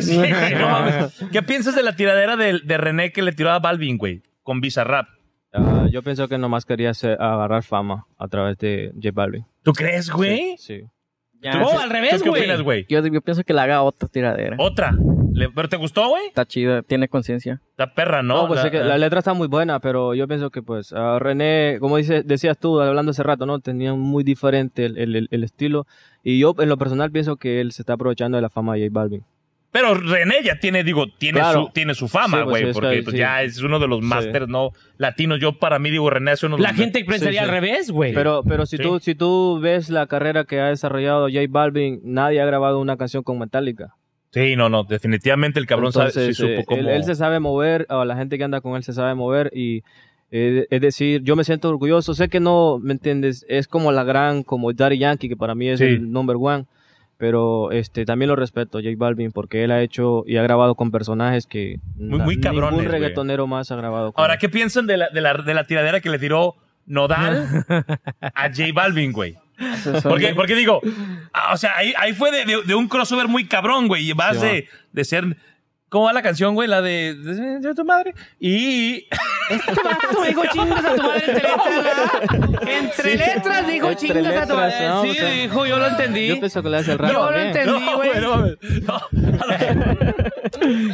[0.01, 0.19] Sí.
[1.31, 4.21] ¿Qué piensas de la tiradera de, de René que le tiró a Balvin, güey?
[4.43, 5.07] Con Bizarrap.
[5.53, 9.45] Ah, yo pienso que nomás quería hacer- agarrar fama a través de J Balvin.
[9.63, 10.55] ¿Tú crees, güey?
[10.57, 10.81] Sí.
[11.41, 11.65] ¿Tú- tú-
[12.19, 12.85] ¿Tú qué opinas, güey?
[12.87, 14.55] Yo, yo pienso que le haga otra tiradera.
[14.59, 14.93] ¿Otra?
[15.33, 16.27] Le- ¿Pero te gustó, güey?
[16.27, 17.61] Está chida, tiene conciencia.
[17.77, 18.43] La perra, ¿no?
[18.43, 20.61] No, pues La- es que la- la letra está muy buena, pero yo pienso que
[20.61, 23.59] pues ah, René, como dice, decías tú hablando hace rato, ¿no?
[23.59, 25.87] Tenía muy diferente el, el- el estilo
[26.23, 28.81] y yo en lo personal pienso que él se está aprovechando de la fama de
[28.87, 29.23] J Balvin.
[29.71, 31.67] Pero René ya tiene, digo, tiene, Claro.
[31.67, 33.17] su, tiene su fama, Sí, pues, güey, sí, es porque que pues, sí.
[33.19, 34.71] ya es uno de los masters, ¿no?
[34.97, 35.39] Latinos.
[35.39, 38.13] Yo, para mí, digo, René es uno de los La gente pensaría al revés, güey.
[38.13, 38.83] Pero, pero si, Sí.
[38.83, 42.97] tú, si tú ves la carrera que ha desarrollado J Balvin, nadie ha grabado una
[42.97, 43.95] canción con Metallica.
[44.33, 46.79] Sí, no, no, definitivamente el cabrón sabe- Entonces, sí supo eh, cómo...
[46.81, 49.51] él, él se sabe mover, o la gente que anda con él se sabe mover
[49.53, 49.83] y
[50.31, 52.13] eh, es decir, yo me siento orgulloso.
[52.13, 53.45] Sé que no, ¿me entiendes?
[53.49, 55.85] Es como la gran, como Daddy Yankee, que para mí es Sí.
[55.85, 56.65] el number one.
[57.21, 60.89] Pero este también lo respeto, J Balvin, porque él ha hecho y ha grabado con
[60.89, 64.39] personajes que Muy- muy cabrones, ningún reggaetonero más ha grabado con Ahora, él.
[64.39, 66.55] ¿qué piensan de la, de, la, de la tiradera que le tiró
[66.87, 67.47] Nodal
[68.33, 69.37] a J Balvin, güey?
[70.01, 70.81] Porque, porque digo,
[71.31, 74.09] ah, o sea, ahí, ahí fue de, de- de un crossover muy cabrón, güey.
[74.09, 75.37] Y vas Sí, de, de ser.
[75.91, 76.69] ¿Cómo va la canción, güey?
[76.69, 77.15] La de.
[77.15, 78.15] de, de tu madre.
[78.39, 79.09] Y.
[79.49, 81.83] Este vato dijo chingas a tu madre entre letras.
[81.83, 82.69] ¿verdad?
[82.69, 84.87] Entre letras dijo Entre chingas a tu madre.
[84.87, 86.27] no, sí, o sea, dijo, yo lo entendí.
[86.27, 87.47] Yo pienso que le hace el rap Yo lo también.
[87.47, 88.21] entendí, No, güey.
[88.21, 88.57] no, güey.
[88.83, 89.01] No,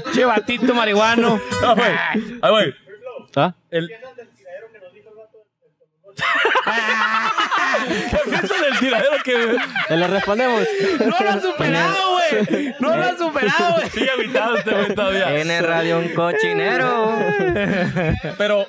[0.14, 1.40] Che, batito marihuano.
[1.62, 1.92] no, güey.
[2.42, 2.74] Ah, güey.
[3.36, 3.54] ¿Ah?
[3.70, 3.90] El...
[7.86, 9.96] ¿Qué piensas del tiradero que.?
[9.96, 10.62] Le respondemos.
[11.00, 12.76] No lo has superado, güey.
[12.80, 13.90] No lo has superado, güey.
[13.90, 15.40] Sigue habitado este güey todavía.
[15.40, 17.16] En el radio un cochinero.
[18.38, 18.66] Pero.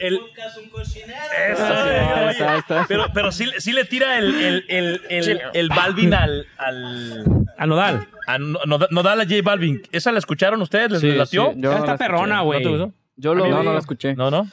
[0.00, 2.84] El, Eso, oye, está, ahí está.
[2.88, 6.46] Pero, pero sí, sí le tira el, el, el, el, el Balvin al.
[6.58, 7.24] al
[7.56, 8.08] A Nodal.
[8.26, 9.82] a no, no, no da la J Balvin.
[9.92, 10.90] ¿Esa la escucharon ustedes?
[10.92, 11.52] ¿Les Sí, les latió?
[11.54, 12.64] sí, yo no Está la perrona, güey.
[12.64, 12.94] ¿No te gustó?
[13.16, 14.14] Yo lo, No, no la escuché.
[14.16, 14.48] No, no.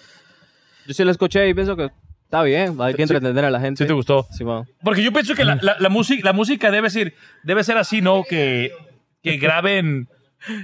[0.86, 1.90] Yo sí lo escuché y pienso que
[2.30, 3.84] está bien, hay que entretener a la gente.
[3.84, 4.28] ¿Sí te gustó?
[4.30, 4.68] Sí, bueno.
[4.84, 8.02] Porque yo pienso que la, la, la, música, la música debe ser, debe ser así,
[8.02, 8.24] ¿no?
[8.24, 8.72] Que,
[9.24, 10.08] que graben.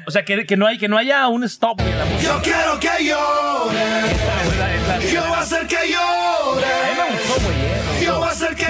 [0.05, 2.33] O sea, que, que, no hay, que no haya un stop en la música.
[2.35, 4.13] Yo quiero que llore.
[5.11, 6.65] Yo voy a hacer que llore.
[6.65, 7.55] A mí me gustó, güey.
[7.57, 8.05] eh.
[8.05, 8.65] Yo voy a hacer que.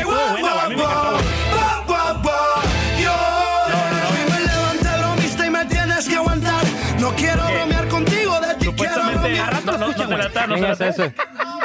[6.99, 9.63] No quiero bromear contigo, de ti quiero bromear.
[9.65, 10.97] No, no, no te la no ¿Quién te la es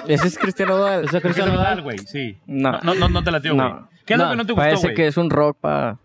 [0.08, 0.28] ese?
[0.28, 1.04] Es Cristiano Nodal.
[1.04, 1.82] ¿Ese es Cristiano Nodal?
[1.82, 2.38] güey, sí.
[2.46, 2.78] No.
[2.82, 3.68] No, no, no te la tío, güey.
[3.68, 3.88] No.
[4.04, 4.94] ¿Qué es lo No, que no te gustó, Parece güey?
[4.94, 5.98] que es un rock para...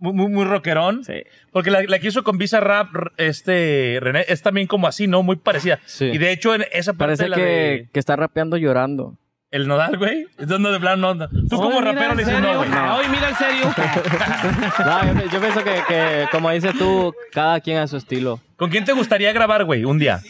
[0.00, 1.04] Muy, muy, muy rockerón.
[1.04, 1.22] Sí.
[1.52, 5.22] Porque la, la que hizo con Visa Rap, este, René, es también como así, ¿no?
[5.22, 5.78] Muy parecida.
[5.86, 6.06] Sí.
[6.06, 9.16] Y de hecho, en esa parte Parece la que, de que está rapeando llorando.
[9.50, 10.26] el nodal, güey.
[10.36, 11.28] Es donde de plano no.
[11.28, 12.68] Tú como Oye, rapero le dices no, güey.
[12.70, 13.74] Oye, mira, en serio.
[14.84, 18.40] No, yo, yo pienso que, que, como dices tú, cada quien a su estilo.
[18.56, 20.20] ¿Con quién te gustaría grabar, güey, un día?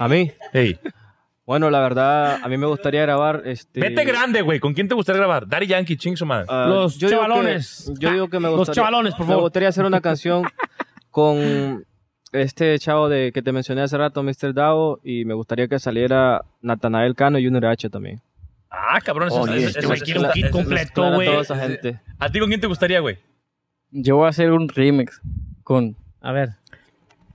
[0.00, 0.78] A mí, Hey.
[1.44, 3.80] Bueno, la verdad, a mí me gustaría grabar este.
[3.80, 4.60] Vete grande, güey.
[4.60, 5.46] ¿Con quién te gustaría grabar?
[5.48, 6.46] Daddy Yankee, ching su madre.
[6.48, 7.92] ah, Los yo digo que- chavalones.
[7.98, 8.76] yo digo que me Los gustaría.
[8.82, 9.42] chavalones, por Me favor.
[9.44, 10.44] gustaría hacer una canción
[11.10, 11.84] con
[12.32, 14.54] este chavo de que te mencioné hace rato, Mr.
[14.54, 18.20] Dao, y me gustaría que saliera Natanael Cano y Junior H también.
[18.70, 19.28] ah, cabrón.
[19.28, 21.28] Eso, eso- este eso- güey eso- quiere un eso- kit eso- completo, a güey.
[22.18, 23.18] ¿A ti con quién te gustaría, güey?
[23.90, 25.20] Yo voy a hacer un remix
[25.62, 26.50] con A ver.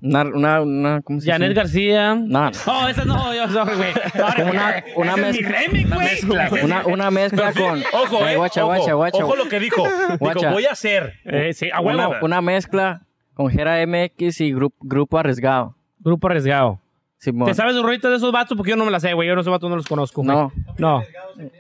[0.02, 0.22] Una...
[0.24, 1.60] una, una ¿Cómo se Janet dice?
[1.62, 2.16] García.
[2.16, 3.94] No, Oh, esa no, yo sorry, güey.
[4.16, 4.84] Sorry, Una- güey.
[4.96, 6.08] una Ese es mi mezcla- remix, güey.
[6.08, 6.50] mezcla.
[6.64, 7.84] una, una mezcla con...
[7.94, 8.36] Ojo, eh.
[8.36, 9.26] Guacha, ojo, guacha, guacha.
[9.26, 9.84] ojo lo que dijo.
[9.88, 10.52] Dijo, Guacha.
[10.52, 11.14] voy a hacer.
[11.26, 12.10] Eh, sí, a huevo.
[12.10, 13.02] Una, una mezcla
[13.34, 15.76] con Jera MX y grup- Grupo Arriesgado.
[16.00, 16.80] Grupo arriesgado.
[17.20, 17.48] Simón.
[17.48, 18.56] ¿Te sabes los rolitos de esos vatos?
[18.56, 19.28] Porque yo no me las sé, güey.
[19.28, 20.22] Yo no esos vatos no los conozco.
[20.24, 20.36] güey.
[20.38, 20.52] No.
[20.78, 21.04] No.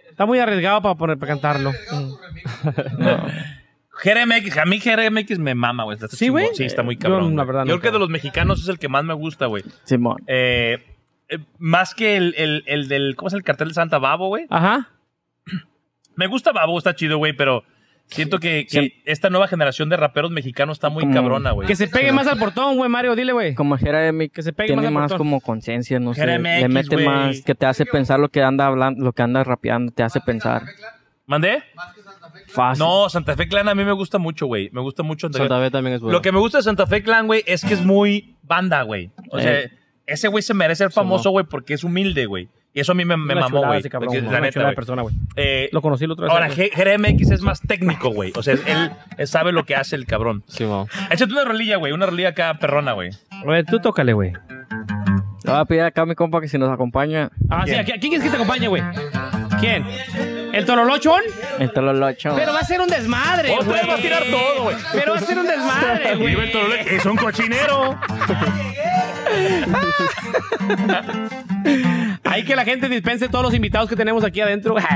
[0.09, 1.71] Está muy arriesgado para, poner, para cantarlo.
[4.03, 5.95] GRMX, a mí GRMX me mama, güey.
[5.95, 6.41] Está ¿Sí, chingón.
[6.43, 6.55] güey?
[6.55, 7.35] Sí, está muy Yo, cabrón.
[7.35, 7.47] la güey.
[7.47, 9.63] verdad, Yo creo que de los mexicanos es el que más me gusta, güey.
[9.83, 10.17] Simón.
[10.27, 10.83] Eh,
[11.29, 14.45] eh, más que el, el, el del, ¿cómo es el cartel de Santa Babo, güey?
[14.49, 14.89] Ajá.
[16.15, 17.63] Me gusta Babo, está chido, güey, pero
[18.07, 18.93] siento que, que Sí.
[19.05, 21.67] esta nueva generación de raperos mexicanos está muy Como- cabrona, güey.
[21.67, 23.15] Que se pegue más al portón, güey, Mario.
[23.15, 23.53] Dile, güey.
[23.53, 25.17] Como Jera MX Que se pegue tiene más al más portón.
[25.27, 26.21] como conciencia, no sé.
[26.21, 27.05] Jera le mete güey.
[27.05, 30.21] más, que te hace pensar lo que anda hablando, lo que anda rapeando, te hace
[30.21, 30.63] pensar.
[31.27, 31.61] ¿Mandé?
[32.47, 32.79] Fácil.
[32.83, 34.69] No, Santa Fe Clan a mí me gusta mucho, güey.
[34.71, 35.43] Me gusta mucho Santa Fe.
[35.49, 36.13] Santa Fe también es bueno.
[36.17, 39.11] Lo que me gusta de Santa Fe Clan, güey, es que es muy banda, güey.
[39.31, 39.71] O sea, Eh.
[40.05, 42.47] ese güey se merece ser famoso, güey, porque es humilde, güey.
[42.73, 43.79] Y eso a mí me, me Una mamó, chulada güey.
[43.79, 44.75] ese cabrón, Porque, una La neta, chulada de güey.
[44.75, 45.15] persona, güey.
[45.35, 46.33] Eh, Lo conocí el otro día.
[46.33, 48.31] Ahora, G- GRMX es más técnico, güey.
[48.35, 50.43] O sea, él, él sabe lo que hace el cabrón.
[50.47, 50.87] Sí, mo.
[51.09, 51.91] Échate una rolilla, güey.
[51.91, 53.09] Una rolilla acá perrona, güey.
[53.43, 54.31] Güey, tú tócale, güey.
[54.31, 57.31] Le voy a pedir acá a mi compa que si nos acompaña.
[57.49, 58.83] Ah, sí, ¿a quién quién es que te acompañe, güey?
[59.59, 59.83] ¿Quién?
[60.53, 61.21] ¿El Tololochón?
[61.59, 62.33] El Tololocho.
[62.35, 63.79] Pero va a ser un desmadre, Otra güey.
[63.79, 64.75] vez va a tirar todo, güey.
[64.93, 66.29] Pero va a ser un desmadre, güey.
[66.35, 66.95] Vive el Tololoche.
[66.95, 67.99] Es un cochinero.
[72.23, 74.75] Hay que la gente dispense todos los invitados que tenemos aquí adentro.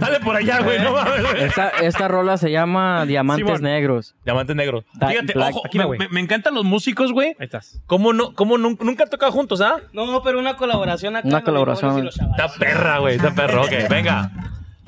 [0.00, 0.78] Dale por allá, güey.
[0.80, 1.44] No mames, güey.
[1.44, 3.62] Esta, esta rola se llama Diamantes Simón.
[3.62, 4.14] Negros.
[4.24, 4.84] Diamantes negros.
[4.94, 5.98] Da- Fíjate, Black- ojo, aquí, me, güey.
[5.98, 7.28] me- me encantan los músicos, güey.
[7.38, 7.80] Ahí estás.
[7.86, 9.76] ¿Cómo, no, cómo nun- nunca han tocado juntos, ah?
[9.92, 11.26] No, pero una colaboración acá.
[11.28, 11.90] Una los colaboración.
[11.96, 13.16] limones y los Está perra, güey.
[13.16, 13.62] Está perra.
[13.62, 14.30] Ok, venga.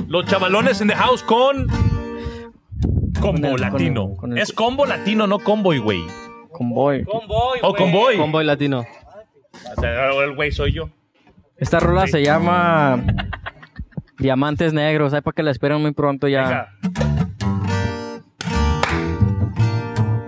[0.07, 1.67] Los chavalones en the house con.
[3.21, 4.09] Combo Con el- con latino.
[4.13, 6.01] el- con el- Es combo latino, no convoy, güey.
[6.53, 7.05] Convoy.
[7.05, 7.83] Convoy, O güey.
[7.83, 8.17] convoy.
[8.17, 8.85] Convoy latino.
[9.77, 10.89] O sea, el güey soy yo.
[11.57, 13.01] Esta rola se llama
[14.19, 15.15] Diamantes Negros.
[15.15, 16.43] Hay para que la esperen muy pronto ya.
[16.43, 16.69] Venga.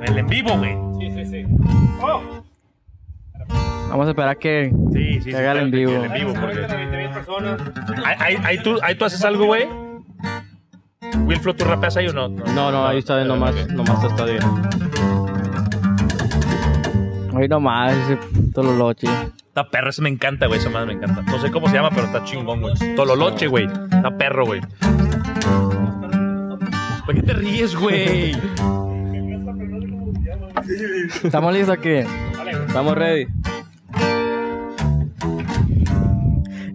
[0.03, 0.77] El en vivo, güey.
[0.99, 1.47] Sí, sí, sí.
[3.91, 5.31] Vamos a esperar que, Sí, sí, sí.
[5.31, 5.93] que haga el en vivo.
[5.93, 6.61] El en vivo, porque.
[6.61, 7.61] 20,000 personas.
[8.05, 9.67] Ahí, ahí- ahí tú, ahí tú haces algo, güey.
[11.25, 12.29] Wilflo, ¿tú rapeas ahí o no?
[12.29, 14.41] No, no, ahí está bien, nomás, nomás está bien.
[17.35, 18.19] Hoy nomás, ese
[18.55, 19.09] Tololoche.
[19.51, 20.61] Está perro, ese me encanta, güey.
[20.61, 21.23] Esa madre me encanta.
[21.23, 22.73] No sé cómo se llama, pero está chingón, güey.
[22.95, 23.65] Tololoche, güey.
[23.65, 24.61] Está perro, güey.
[27.05, 28.37] ¿Por qué te ríes, güey?
[31.25, 32.05] ¿Estamos listos aquí?
[32.69, 33.27] Estamos ready.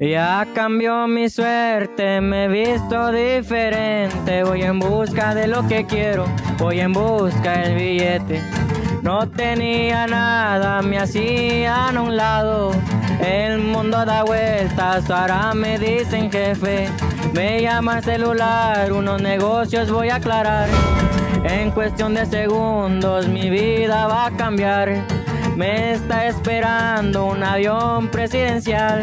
[0.02, 4.44] Ya cambió mi suerte, me he visto diferente.
[4.44, 6.26] Voy en busca de lo que quiero,
[6.58, 8.65] voy en busca del billete.
[9.06, 12.72] No tenía nada, me hacían a un lado.
[13.20, 16.90] El mundo da vueltas, ahora me dicen jefe.
[17.32, 20.68] Me llama el celular, unos negocios voy a aclarar.
[21.44, 25.06] En cuestión de segundos mi vida va a cambiar.
[25.56, 29.02] Me está esperando un avión presidencial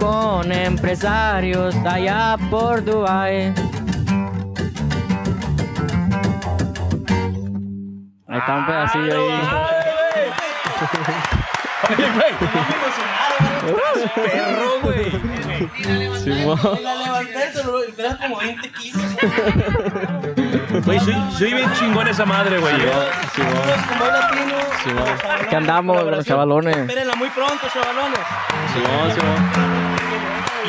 [0.00, 3.54] con empresarios allá por Dubai.
[8.38, 9.40] Está un pedacillo ahí.
[11.90, 12.32] Oye, güey.
[14.14, 15.10] Perro, güey.
[16.22, 16.58] Simón.
[16.82, 19.02] La levanté, pero lo esperas como 20 kilos.
[20.84, 22.74] Güey, soy, soy bien chingón esa madre, güey.
[22.74, 23.06] Saludos,
[23.88, 24.54] Convoy latino.
[24.84, 25.04] Simón.
[25.50, 26.76] ¿Qué andamos, los chavalones?
[26.76, 28.20] Espérenla muy pronto, chavalones.
[28.72, 29.68] Simón, Simón.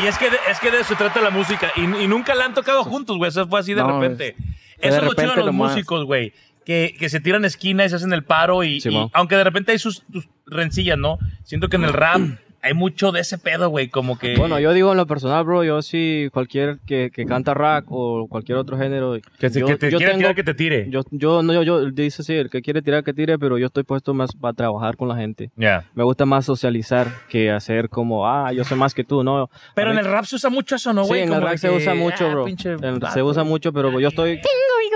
[0.04, 1.72] Y es que, de, es que de eso se trata la música.
[1.76, 3.30] Y, y nunca la han tocado juntos, güey.
[3.30, 4.36] Eso fue así de No, repente.
[4.80, 5.72] Eso de es lo chido repente los nomás.
[5.72, 6.34] músicos, güey.
[6.70, 8.64] Que, que se tiran esquina y se hacen el paro.
[8.64, 9.06] Y, Simón.
[9.08, 11.18] y aunque de repente hay sus, sus rencillas, ¿no?
[11.44, 12.22] Siento que en el rap
[12.62, 13.88] hay mucho de ese pedo, güey.
[13.88, 14.36] Como que.
[14.36, 18.28] Bueno, yo digo en lo personal, bro, yo sí, cualquier que, que canta rap o
[18.28, 19.14] cualquier otro género.
[19.40, 20.86] que, yo, que te yo quiera tengo- tirar que te tire.
[20.92, 23.66] Yo, yo, no, yo, yo, dice sí, el que quiere tirar, que tire, pero yo
[23.66, 25.50] estoy puesto más para trabajar con la gente.
[25.56, 25.86] Ya.
[25.96, 29.50] Me gusta más socializar que hacer como, ah, yo sé más que tú, ¿no?
[29.74, 31.22] Pero A en mí- el rap se usa mucho eso, ¿no, Sí, güey?
[31.24, 32.46] en el rap se usa mucho, ah, bro.
[32.46, 33.12] pinche En- vato.
[33.12, 34.40] se usa mucho, pero yo estoy...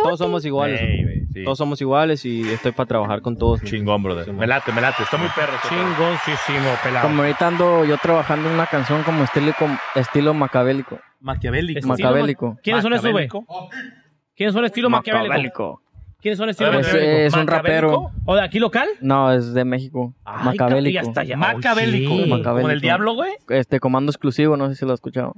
[0.03, 0.81] Todos somos iguales.
[0.81, 1.43] Ey, güey, sí.
[1.43, 3.61] Todos somos iguales y estoy para trabajar con todos.
[3.63, 4.31] Chingón, brother.
[4.33, 5.03] Me late, me late.
[5.03, 5.53] Está muy perro.
[5.55, 5.69] este.
[5.69, 7.07] Chingoncísimo, pelado.
[7.07, 10.99] Como ahorita ando yo trabajando en una canción como estilo, com- estilo macabélico.
[11.19, 11.87] Maquiavélico.
[11.87, 12.57] Macabélico.
[12.63, 13.27] ¿Quiénes son esos, güey?
[13.27, 13.45] Maquiavélico.
[14.35, 15.81] ¿Quiénes son estilo maquiavélico?
[16.19, 17.17] ¿Quiénes son estilo Es, maquiavélico?
[17.27, 18.11] es un rapero.
[18.25, 18.87] ¿O de aquí local?
[19.01, 20.13] No, es de México.
[20.25, 20.57] Ay, macabélico.
[20.57, 21.37] cabrón, ya está, ya.
[21.37, 22.09] Macabélico.
[22.11, 22.71] Como Macabélico.
[22.71, 23.31] el diablo, güey.
[23.49, 25.33] Este comando exclusivo, no sé si lo has escuchado.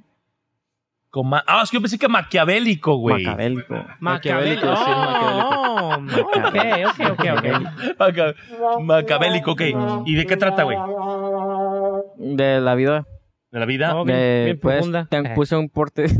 [1.16, 3.24] Con ma- Ah, es que yo pensé que maquiavélico, güey.
[3.24, 3.86] Maquiavélico.
[4.02, 6.56] Maquiavélico, sí, Oh, ok,
[6.88, 7.98] ok, ok, ok.
[7.98, 8.36] Maca-
[8.82, 9.62] Macabélico, ok.
[10.06, 10.78] ¿Y de qué trata, güey?
[12.18, 13.06] De la vida.
[13.50, 13.96] ¿De la vida?
[13.96, 15.08] Oh, bien- De, bien pues, profunda.
[15.10, 16.08] te- puse un porte.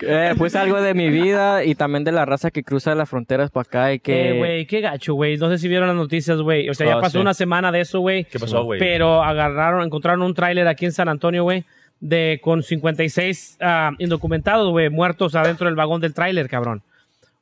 [0.00, 3.50] Eh, puse algo de mi vida y también de la raza que cruza las fronteras
[3.50, 4.30] para acá y que...
[4.30, 5.36] Eh, güey, qué gacho, güey.
[5.38, 6.68] No sé si vieron las noticias, güey.
[6.68, 7.22] O sea, ya Ah, pasó sí.
[7.22, 8.24] una semana de eso, güey.
[8.24, 8.78] ¿Qué pasó, güey?
[8.78, 11.64] Pero agarraron, encontraron un tráiler aquí en San Antonio, güey,
[12.06, 16.82] de con 56 ah, indocumentados, güey, muertos adentro del vagón del tráiler, cabrón.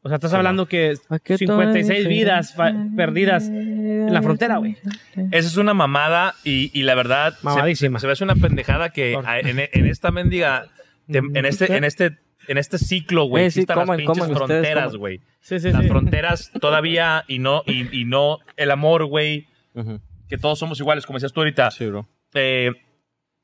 [0.05, 2.09] O sea, estás hablando que ¿A qué 56 tal?
[2.09, 2.56] vidas
[2.97, 4.76] perdidas en la frontera, güey.
[5.30, 7.98] Esa es una mamada y, y la verdad se, Mamadísima.
[8.01, 10.66] se, me hace una pendejada que a- en, en esta mendiga,
[11.06, 12.18] de- en este, en este,
[12.48, 15.20] en este ciclo, güey, Eh, sí, existan las coman, pinches coman fronteras, güey.
[15.40, 15.89] Sí, sí, Las sí.
[15.89, 19.47] fronteras todavía y no, y, y no el amor, güey,
[20.28, 21.70] que todos somos iguales, como decías tú ahorita.
[21.70, 22.09] Sí, bro.
[22.34, 22.72] Eh,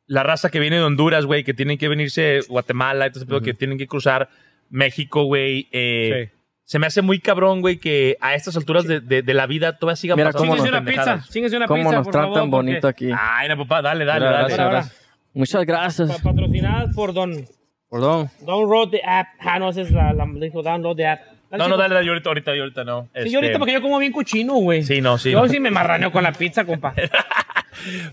[0.08, 3.78] la raza que viene de Honduras, güey, que tienen que venirse Guatemala, entonces, que tienen
[3.78, 4.28] que cruzar
[4.68, 5.68] México, güey.
[5.70, 6.30] eh,
[6.64, 9.78] se me hace muy cabrón, güey, que a estas alturas de, de- de la vida
[9.78, 12.12] todavía sigan Mira pasando cómo Chíngase nos- una pizza, chíngase una ¿Cómo pizza, nos por
[12.12, 13.10] tratan favor, porque- bonito aquí?
[13.18, 14.40] Ay, no, papá, dale, dale, Mira, dale.
[14.42, 15.08] gracias, Ahora, gracias.
[15.32, 16.10] Muchas gracias.
[16.10, 17.46] Pa- patrocinadas por Don.
[17.90, 18.30] Perdón.
[18.42, 19.28] Download the app.
[19.40, 21.20] Ah, no, esa es la, la dijo download the app.
[21.52, 23.04] No, no, dale, dale, yo ahorita, ahorita, yo ahorita no.
[23.04, 24.82] Sí, Este, yo ahorita porque yo como bien cochino, güey.
[24.82, 25.30] Sí, no, sí.
[25.30, 25.48] Yo no.
[25.48, 26.92] sí me marraneo con la pizza, compa.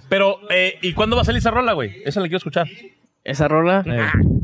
[0.10, 2.02] Pero, eh, ¿y cuándo va a salir esa rola, güey?
[2.06, 2.68] Esa la quiero escuchar.
[3.24, 3.84] Esa rola,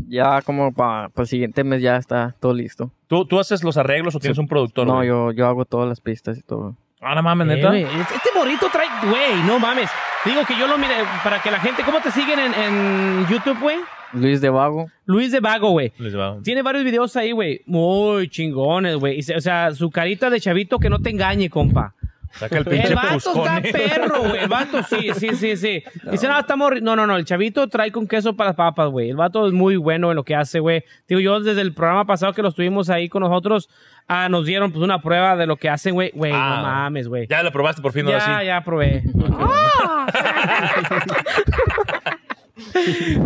[0.08, 2.92] ya como para el siguiente mes ya está todo listo.
[3.08, 4.88] ¿Tú, ¿Tú haces los arreglos o tienes un productor?
[4.88, 5.08] No, güey?
[5.08, 6.76] yo, yo hago todas las pistas y todo.
[7.00, 7.68] Ah, no mames, Eh, neta.
[7.70, 9.90] güey, este morrito trae, güey, no mames.
[10.26, 10.94] Digo que yo lo mire,
[11.24, 13.78] para que la gente, ¿cómo te siguen en, en YouTube, güey?
[14.14, 14.88] Luis de Vago.
[15.06, 15.94] Luis de Vago, güey.
[16.00, 16.38] Les va.
[16.44, 17.62] Tiene varios videos ahí, güey.
[17.66, 19.18] Muy chingones, güey.
[19.20, 21.94] Y se- O sea, su carita de chavito que no te engañe, compa.
[22.34, 24.38] Saca el pinche El vato está perro, güey.
[24.44, 25.84] El vato, sí, sí, sí, sí.
[26.10, 26.72] Dice, no, estamos...
[26.72, 26.82] ri-".
[26.82, 27.18] No, no, no.
[27.18, 29.10] El chavito trae con queso para las papas, güey.
[29.10, 30.84] El vato es muy bueno en lo que hace, güey.
[31.08, 33.70] Digo, yo desde el programa pasado que lo estuvimos ahí con nosotros,
[34.08, 36.12] ah, nos dieron pues una prueba de lo que hacen, güey.
[36.14, 36.56] Güey, Ah.
[36.58, 37.28] no mames, güey.
[37.30, 38.46] Ya lo probaste por fin, ahora Ya, sí.
[38.46, 39.04] ya probé.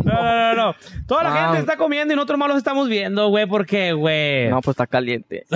[0.05, 0.75] No, no, no, no.
[1.07, 1.45] Toda la Ah.
[1.47, 3.45] gente está comiendo y nosotros más los estamos viendo, güey.
[3.45, 4.49] ¿Por qué, güey?
[4.49, 5.45] No, pues está caliente.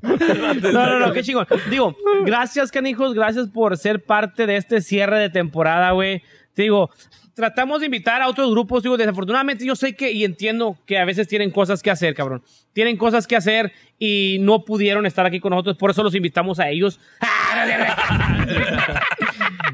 [0.00, 1.46] No, no, no, qué chingón.
[1.70, 6.22] Digo, gracias, canijos, gracias por ser parte de este cierre de temporada, güey.
[6.54, 6.90] Te digo,
[7.34, 11.04] tratamos de invitar a otros grupos, digo, desafortunadamente yo sé que y entiendo que a
[11.04, 12.42] veces tienen cosas que hacer, cabrón.
[12.72, 16.58] Tienen cosas que hacer y no pudieron estar aquí con nosotros, por eso los invitamos
[16.58, 17.00] a ellos.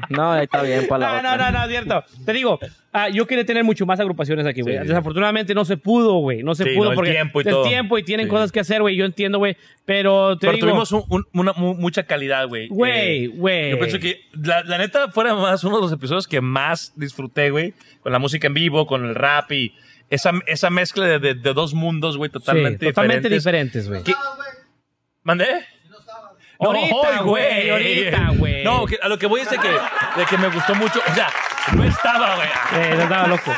[0.09, 1.37] No, ahí está bien para la No, otra.
[1.37, 2.03] no, no, no, es cierto.
[2.25, 2.59] Te digo,
[2.91, 4.77] ah, yo quería tener mucho más agrupaciones aquí, güey.
[4.79, 4.87] Sí.
[4.87, 6.43] Desafortunadamente no se pudo, güey.
[6.43, 7.63] No se Sí, pudo no, el porque tiempo y el todo.
[7.67, 8.29] tiempo y tienen Sí.
[8.29, 8.95] cosas que hacer, güey.
[8.95, 9.57] Yo entiendo, güey.
[9.85, 12.67] Pero te Pero digo, tuvimos un- un- una, mu- mucha calidad, güey.
[12.67, 13.71] Güey, Eh, güey.
[13.71, 17.49] Yo pienso que, la, la neta, fuera más uno de los episodios que más disfruté,
[17.49, 17.73] güey.
[18.01, 19.73] Con la música en vivo, con el rap y
[20.09, 23.83] esa, esa mezcla de, de- de dos mundos, güey, totalmente Sí, totalmente diferentes.
[23.85, 24.03] diferentes, güey.
[24.03, 24.13] ¿Qué?
[25.23, 25.47] ¿Mandé?
[26.59, 28.63] No, Ahorita, hoy, güey, ahorita, güey.
[28.63, 31.01] No, que- a lo que voy es de que, de que me gustó mucho.
[31.05, 31.27] O sea,
[31.75, 32.47] no estaba, güey.
[32.81, 33.51] Eh, no estaba loco.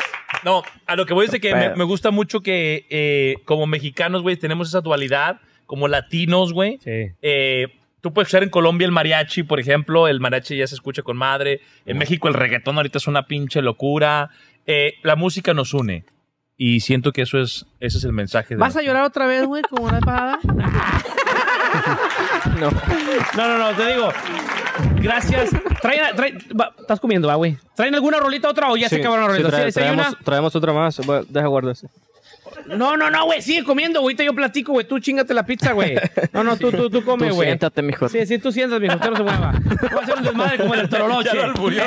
[0.44, 4.22] No, a lo que voy es de que me, gusta mucho que eh, como mexicanos,
[4.22, 6.80] güey, tenemos esa dualidad, como latinos, güey.
[6.84, 7.12] Sí.
[7.22, 7.68] Eh,
[8.02, 11.18] tú puedes escuchar en Colombia el mariachi, por ejemplo, el mariachi ya se escucha con
[11.18, 11.62] madre.
[11.86, 14.30] En México el reggaetón ahorita es una pinche locura.
[14.66, 16.06] Eh, la música nos une.
[16.60, 18.56] Y siento que eso es, ese es el mensaje.
[18.56, 20.40] De ¿Vas a llorar otra vez, güey, como la pasada?
[22.60, 22.70] No.
[23.36, 24.10] No, no, no, te digo.
[25.02, 25.50] Gracias.
[25.82, 27.58] Traen, traen- va, estás comiendo, ah, güey.
[27.76, 30.18] ¿Traen alguna rolita otra o ya se acabaron las sí, traemos, una?
[30.24, 30.98] traemos otra más.
[31.06, 31.88] Bueno, deja guardarse.
[32.66, 34.14] No, no, no, güey, sigue comiendo, güey.
[34.14, 34.88] Ahorita yo platico, güey.
[34.88, 35.96] Tú chingate la pizza, güey.
[36.34, 37.48] No, no, tú, tú, tú come, Tú güey.
[37.48, 38.10] siéntate, mijo.
[38.10, 38.96] Sí, sí, tú siéntate, mijo.
[38.96, 39.52] Usted no se mueva.
[39.82, 41.30] Voy a hacer un desmadre como el del Toroloche.
[41.30, 41.84] Ya lo alburió.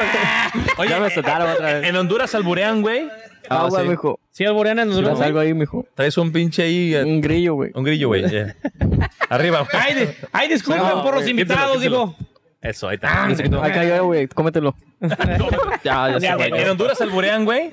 [0.78, 1.84] Oye, Ya me otra vez.
[1.88, 3.08] en Honduras alburean, güey.
[3.48, 3.88] Ah, güey, sí.
[3.90, 4.20] mijo.
[4.30, 5.86] Sí, alboreana algo ahí, mijo.
[5.94, 6.94] Traes un pinche ahí.
[6.94, 7.70] eh, Un grillo, güey.
[7.74, 8.28] un grillo, güey.
[8.28, 8.54] yeah.
[9.28, 9.82] Arriba, güey.
[9.82, 12.16] Ay, de- ay, disculpen No, por los güey, invitados, digo.
[12.60, 13.24] Eso, ahí está.
[13.26, 14.28] Acá yo, güey.
[14.28, 14.74] Cómetelo.
[15.84, 16.62] Ya, ya, En, fue.
[16.62, 17.72] en Honduras alburean, güey.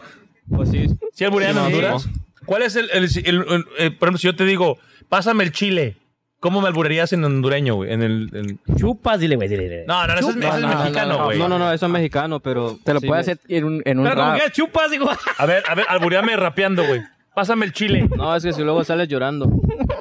[0.50, 0.88] Pues sí.
[1.14, 2.10] ¿Sí alburean Sí, en no, Honduras?
[2.46, 4.78] ¿Cuál es el, el- el- el- el- Por ejemplo, si yo te digo,
[5.10, 5.98] pásame el chile,
[6.40, 7.92] ¿cómo me alburerías en hondureño, güey?
[7.94, 8.30] En el...
[8.34, 9.86] en- Chupas, dile, güey, dile, dile.
[9.88, 11.40] No, no, no, ese es, No, mexicano, no, güey.
[11.40, 12.78] No, no, no, eso es mexicano, pero.
[12.84, 14.42] Te lo sí, puede hacer en un, en un Pero como rap.
[14.44, 15.10] que chupas, digo.
[15.38, 17.02] A ver, a ver, albureame rapeando, güey.
[17.36, 18.08] Pásame el chile.
[18.18, 19.48] No, es que si luego sales llorando.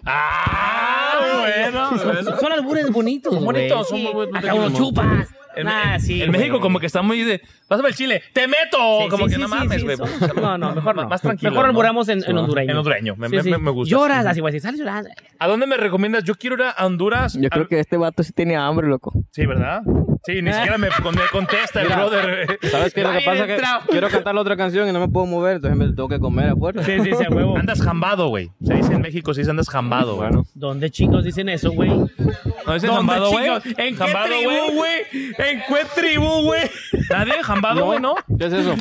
[0.05, 1.99] Ah, bueno.
[2.25, 4.03] Son, son albures bonitos, Son bonitos, güey.
[4.03, 4.45] son muy bonitos.
[4.45, 5.29] Acá uno chupas.
[5.57, 6.41] En, Nah, en- sí, en güey.
[6.41, 7.41] México como que está muy de...
[7.69, 8.23] Pásame el chile.
[8.33, 8.77] ¡Te meto!
[9.03, 9.97] Sí, como sí, que sí, no mames, sí, güey.
[9.97, 11.09] son- No, no, mejor no.
[11.09, 11.51] Más tranquilo.
[11.51, 11.70] Mejor ¿no?
[11.70, 12.70] alburamos en, en hondureño.
[12.70, 13.16] En hondureño.
[13.16, 13.51] Me, Sí, me- sí.
[13.51, 13.91] me- me gusta.
[13.91, 14.53] Lloras así, güey.
[14.53, 15.11] Si sales llorando.
[15.39, 16.23] ¿A dónde me recomiendas?
[16.24, 17.35] Yo quiero ir a Honduras.
[17.41, 19.12] Yo creo A- que este vato sí tiene hambre, loco.
[19.33, 19.83] Sí, ¿verdad?
[20.27, 21.97] Sí, ni siquiera me, con- me contesta el Mira.
[21.98, 22.59] brother.
[22.70, 23.03] ¿Sabes qué?
[23.05, 25.57] Lo que pasa es que quiero cantar la otra canción y no me puedo mover,
[25.57, 26.82] entonces me tengo que comer afuera.
[26.82, 27.57] Sí, sí, sí, a huevo.
[27.57, 28.51] Andas jambado, güey.
[28.65, 30.28] Se dice en México, dice andas jambado, güey.
[30.28, 30.44] Bueno.
[30.55, 31.90] ¿Dónde chingos dicen eso, güey?
[31.90, 32.19] ¿No dicen
[32.66, 33.44] ¿Dónde jambado, güey?
[33.44, 33.66] chingos?
[33.66, 34.94] ¿En qué Jambado, tribu, güey?
[35.12, 36.70] ¿En qué tribu, güey?
[37.09, 37.43] ¿Nadie?
[37.44, 38.16] ¿Jambado, güey, no?
[38.39, 38.74] ¿Qué es eso?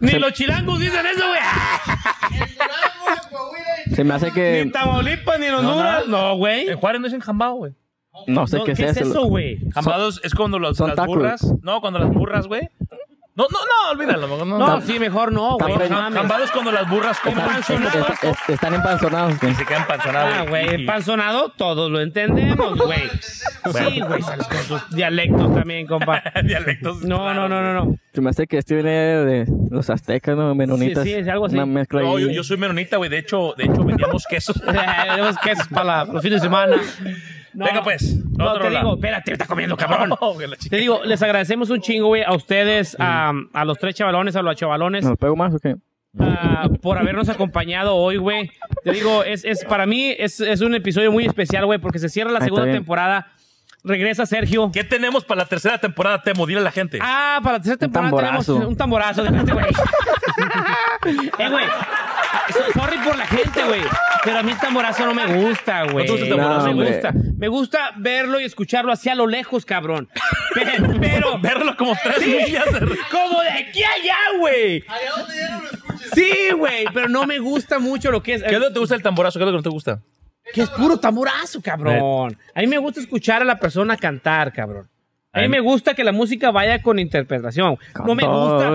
[0.00, 1.40] Ni los chilangos dicen eso, güey.
[3.94, 4.60] Se me hace Ni que...
[4.60, 6.06] en Tamaulipas, ni en Honduras.
[6.06, 6.68] No, güey.
[6.68, 7.72] En Juárez no dicen jambado, güey.
[8.26, 9.24] No sé No, qué, es eso.
[9.26, 9.58] güey?
[9.72, 11.14] Jambados es cuando los, son las tacos.
[11.16, 11.54] burras.
[11.62, 12.68] No, cuando las burras, güey.
[13.34, 14.26] No, no, no, olvídalo.
[14.26, 15.72] No, no, No, sí, mejor no, güey.
[15.88, 19.52] Jambados cuando las burras comen Están, est- est- est- están empanzonados, güey.
[19.52, 20.34] y se quedan panzonados.
[20.38, 23.08] Ah, güey, panzonado, todos lo entendemos, güey.
[23.72, 26.20] Sí, güey, sales con tus dialectos también, compa.
[26.44, 27.04] Dialectos.
[27.04, 27.96] No, no, no, no, no.
[28.12, 30.52] Se me hace que este viene de los aztecas, ¿no?
[30.56, 31.04] Menonitas.
[31.04, 31.54] Sí, sí, es algo así.
[31.54, 32.24] Una mezcla No, ahí.
[32.24, 33.08] yo, yo soy menonita, güey.
[33.08, 34.60] De hecho, de hecho vendíamos quesos.
[34.66, 36.76] Tenemos quesos para la- los fines de semana.
[37.58, 38.16] No, Venga, pues.
[38.36, 38.84] No, otro te lado.
[38.86, 40.10] digo, espérate, está comiendo, cabrón.
[40.58, 44.36] Chica- Te digo, les agradecemos un chingo, güey, a ustedes, a, a los tres chavalones,
[44.36, 45.04] a los chavalones.
[45.04, 45.74] ¿Nos pego más o qué?
[46.20, 48.50] ah, por habernos acompañado hoy, güey.
[48.84, 52.08] Te digo, es, es para mí es, es un episodio muy especial, güey, porque se
[52.08, 53.26] cierra la Ahí segunda temporada.
[53.84, 54.70] Regresa Sergio.
[54.72, 56.46] ¿Qué tenemos para la tercera temporada, Temo?
[56.46, 56.98] Dile a la gente.
[57.00, 59.22] Ah, para la tercera temporada tenemos un tamborazo.
[59.22, 59.66] Déjate, güey.
[61.38, 61.64] eh, güey.
[62.52, 63.82] So- Sorry por la gente, güey.
[64.24, 66.06] Pero a mí el tamborazo no me gusta, güey.
[66.06, 66.66] ¿No el tamborazo?
[66.68, 67.12] No me gusta.
[67.38, 70.08] Me gusta verlo y escucharlo así a lo lejos, cabrón.
[70.54, 74.84] Pero, pero verlo como tres millas de- Como de aquí a allá, güey.
[76.14, 78.42] Sí, güey, pero no me gusta mucho lo que es.
[78.42, 79.38] ¿Qué es lo que te gusta del tamborazo?
[79.38, 80.00] ¿Qué es lo que no te gusta?
[80.52, 82.36] Que es puro tamborazo, cabrón.
[82.54, 84.88] A mí me gusta escuchar a la persona cantar, cabrón.
[85.32, 87.76] A mí me gusta que la música vaya con interpretación.
[88.06, 88.70] No me gusta.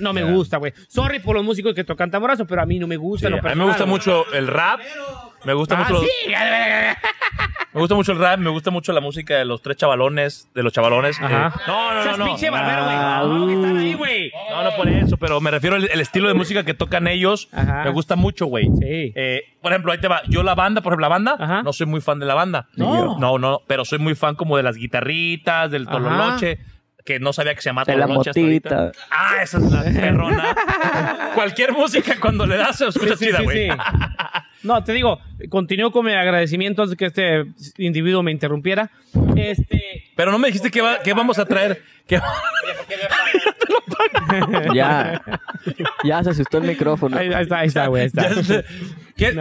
[0.00, 0.72] No me gusta, güey.
[0.88, 3.28] Sorry por los músicos que tocan tamborazo, pero a mí no me gusta.
[3.28, 4.80] Sí, a mí me gusta mucho el rap.
[5.44, 6.08] Me gusta Ah, mucho los- sí.
[7.74, 10.62] Me gusta mucho el rap, me gusta mucho la música de los tres chavalones, de
[10.62, 11.20] los chavalones.
[11.20, 11.52] Ajá.
[11.54, 12.24] Eh, no, no, no, no.
[12.24, 12.96] pinche barbero, güey.
[12.96, 14.32] Ah, No, están ahí, güey.
[14.50, 17.48] No, no por eso, pero me refiero al el estilo de música que tocan ellos.
[17.52, 18.64] Me gusta mucho, güey.
[18.80, 19.12] Sí.
[19.14, 20.22] Eh, por ejemplo, ahí te va.
[20.28, 22.66] Yo la banda, por ejemplo, la banda, no soy muy fan de la banda.
[22.74, 23.18] No.
[23.18, 26.58] No, no, pero soy muy fan como de las guitarritas, del tololoche.
[27.08, 28.92] Que no sabía que se llamaba tololoche hasta ahorita.
[29.10, 30.54] Ah, esa es la perrona.
[31.34, 33.70] Cualquier música cuando le das se escucha Sí, chida, güey.
[33.70, 33.76] sí.
[34.62, 35.20] No, te digo,
[35.50, 37.44] continúo con mi agradecimiento antes de que este
[37.82, 38.90] individuo me interrumpiera.
[39.36, 41.80] Este, Pero no me dijiste que, va- que vamos a traer.
[42.08, 42.20] Que...
[44.74, 45.22] Ya.
[46.04, 47.16] Ya se asustó el micrófono.
[47.16, 48.08] Ahí, ahí está, ahí está, güey.
[48.08, 48.50] Dinos,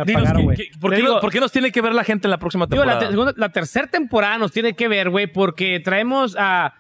[0.10, 0.58] apagaron, ¿qué- güey.
[0.58, 2.38] qué- ¿por, qué, digo- no- por qué nos tiene que ver la gente en la
[2.38, 3.34] próxima Digo, la, temporada?
[3.34, 6.76] te- la tercera temporada nos tiene que ver, güey, porque traemos a,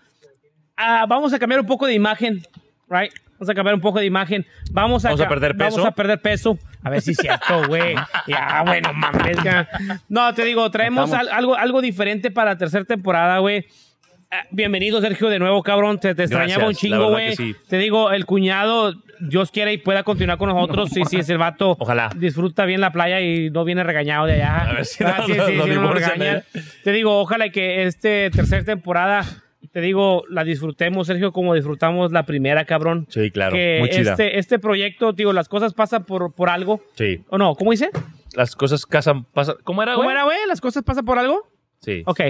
[0.77, 2.41] a- Vamos a cambiar un poco de imagen,
[2.89, 3.11] right?
[3.33, 4.45] Vamos a cambiar un poco de imagen.
[4.71, 5.71] Vamos a, ¿Vamos a perder peso?
[5.77, 6.57] Vamos a perder peso.
[6.83, 7.93] A ver si es cierto, güey.
[8.27, 9.37] Ya, bueno, mames.
[10.09, 13.65] No, te digo, traemos al- algo, algo diferente para la tercera temporada, güey.
[14.31, 15.99] Ah, Bienvenido, Sergio, de nuevo, cabrón.
[15.99, 17.35] Te, te extrañaba un chingo, güey.
[17.35, 17.55] sí.
[17.69, 20.89] Te digo, el cuñado, Dios quiera y pueda continuar con nosotros.
[20.89, 21.77] Sí, sí, es el vato.
[21.79, 22.09] Ojalá.
[22.15, 24.57] Disfruta bien la playa y no viene regañado de allá.
[24.69, 25.93] A ver si Ah, no sí, sí, sí, no.
[26.83, 29.23] Te digo, ojalá que este tercer temporada,
[29.77, 33.05] te digo, la disfrutemos, Sergio, como disfrutamos la primera, cabrón.
[33.09, 33.53] Sí, claro.
[33.53, 34.13] Que Muy chida.
[34.13, 36.81] este, este proyecto, digo, las cosas pasan por, por algo.
[36.95, 37.23] Sí.
[37.29, 37.53] ¿O no?
[37.53, 37.91] ¿Cómo dice?
[38.33, 39.57] Las cosas casan, pasan.
[39.63, 40.15] ¿Cómo era, ¿Cómo güey?
[40.15, 40.37] era, güey?
[40.47, 41.47] ¿Las cosas pasan por algo?
[41.81, 42.01] Sí.
[42.07, 42.21] Ok,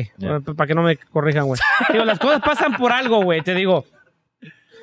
[0.57, 1.57] para que no me corrijan, güey.
[1.93, 3.85] Digo, las cosas pasan por algo, güey, te digo.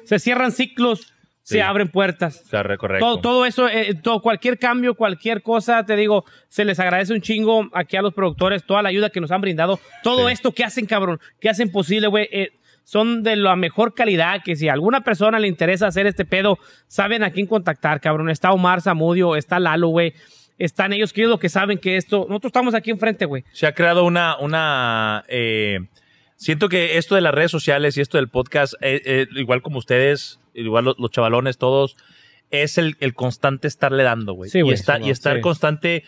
[0.05, 1.13] Se cierran ciclos.
[1.45, 2.43] Se abren puertas.
[2.51, 3.05] Corre- Correcto.
[3.07, 7.21] Todo, todo eso, eh, todo, cualquier cambio, cualquier cosa, te digo, se les agradece un
[7.21, 9.79] chingo aquí a los productores, toda la ayuda que nos han brindado.
[10.03, 12.51] Todo esto que hacen, cabrón, que hacen posible, güey, eh,
[12.83, 16.59] son de la mejor calidad, que si a alguna persona le interesa hacer este pedo,
[16.87, 18.29] saben a quién contactar, cabrón.
[18.31, 20.13] Está Omar Zamudio, está Lalo, güey.
[20.59, 23.45] Están ellos que es lo que saben que esto, nosotros estamos aquí enfrente, güey.
[23.53, 25.79] se ha creado una, una eh,
[26.37, 29.79] siento que esto de las redes sociales y esto del podcast, eh, eh, igual como
[29.79, 31.97] ustedes, igual los, los chavalones, todos,
[32.51, 34.51] es el, el constante estarle dando, güey.
[34.51, 35.41] Sí, y, güey, está- sí, y estar sí.
[35.43, 36.05] constante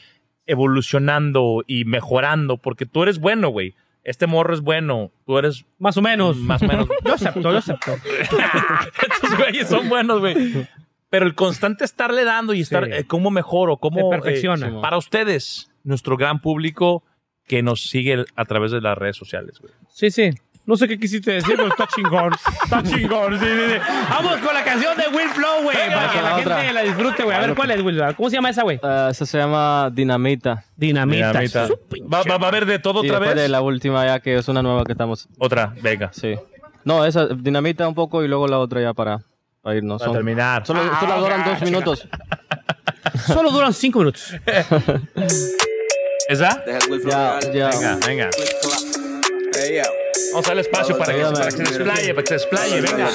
[0.46, 3.74] evolucionando y mejorando, porque tú eres bueno, güey.
[4.04, 6.36] Este morro es bueno, tú eres Más o menos.
[6.36, 6.88] más o menos.
[7.04, 7.90] Yo acepto, yo acepto.
[9.12, 10.68] Estos güeyes son buenos, güey.
[11.10, 14.08] Pero el constante estarle dando y estar, eh, cómo mejoro, cómo...
[14.10, 14.68] Perfecciona.
[14.68, 17.02] eh, para ustedes, nuestro gran público
[17.48, 19.72] que nos sigue a través de las redes sociales, güey.
[19.88, 20.30] Sí, sí.
[20.66, 22.32] No sé qué quisiste decir, pero está chingón.
[22.64, 23.78] Está chingón, sí, sí, sí.
[24.10, 25.76] Vamos con la canción de Will Flow, güey.
[25.76, 26.72] Para que la la gente otra.
[26.72, 27.36] la disfrute, güey.
[27.36, 28.02] A ver, ¿cuál es, Will?
[28.16, 28.80] ¿Cómo se llama esa, güey?
[28.82, 30.64] Ah, esa se llama Dinamita.
[30.76, 31.28] Dinamita.
[31.40, 31.68] Dinamita.
[32.12, 33.42] ¿Va, va- va a haber de todo otra después vez?
[33.44, 35.28] de la última ya que es una nueva que estamos.
[35.38, 36.10] Otra, venga.
[36.12, 36.34] Sí.
[36.84, 39.20] No, esa Dinamita un poco y luego la otra ya para,
[39.62, 39.98] para irnos.
[40.00, 40.66] Para Son- terminar.
[40.66, 42.08] Solo, Ah, solo duran dos minutos.
[43.26, 44.34] Solo duran cinco minutos.
[46.28, 46.60] ¿Esa?
[46.66, 47.70] Ya, ya.
[47.70, 48.30] Venga, venga.
[50.32, 52.80] Vamos a darle espacio para que, para que se desplaye, para que se desplaye.
[52.80, 53.10] Venga.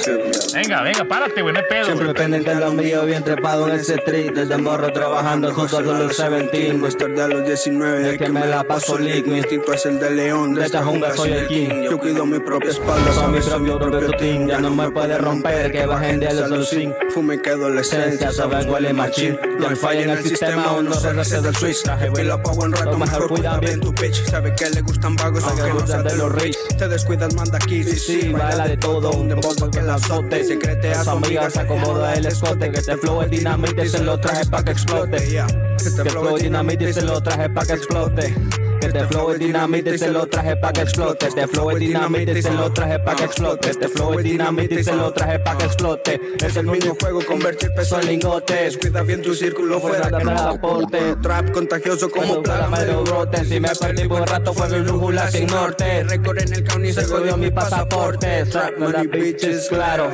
[0.54, 1.84] Venga, venga, párate, güey, no hay pedo.
[1.86, 5.80] Siempre pendiente de lo mío, bien trepado en ese street Desde morro trabajando junto a
[5.80, 9.86] los 17 Estar de los 19 Es que me la paso lick, Mi instinto es
[9.86, 11.82] el de león De esta jungla soy el king.
[11.90, 14.48] Yo cuido mi propia espalda Son mi sabes, propio team.
[14.48, 18.32] Ya no me puede romper, que bajen de los del swing Fume que adolescencia Esencia,
[18.32, 19.38] sabes, huele machín.
[19.58, 21.82] No hay falla en el sistema, uno se rece del switch
[22.18, 25.44] Y la pago en rato, mejor cuida bien tu pitch Sabe que le gustan vagos,
[25.44, 26.56] Aunque no sean de los rich.
[26.78, 30.44] Te descuidas, manda aquí, sí, Sí, sí, baila de todo, un dembow que la azote.
[30.44, 34.18] Secrete a Su amiga se acomoda el escote Que te flow es dinamite, se lo
[34.18, 35.16] traje pa' que explote.
[35.16, 39.38] Que flow es dinamite y se lo traje pa' que explote Que te flow es
[39.38, 41.28] dinamite y se lo traje pa' que explote.
[41.28, 43.74] Te flow es dinamite y se lo traje pa' que explote.
[43.74, 46.20] Te flow es dinamite y se lo traje pa' que explote.
[46.44, 48.76] Es el mismo juego, convertir peso en lingotes.
[48.78, 51.14] Cuida bien tu círculo fuera que no aporte.
[51.22, 52.66] Trap contagioso como plaga
[53.04, 53.44] brote.
[53.44, 56.02] Si me perdí por rato fue mi brújula sin norte.
[56.02, 58.46] Recorre en el county y Se jodió mi pasaporte.
[58.46, 60.10] Trap money bitches, claro.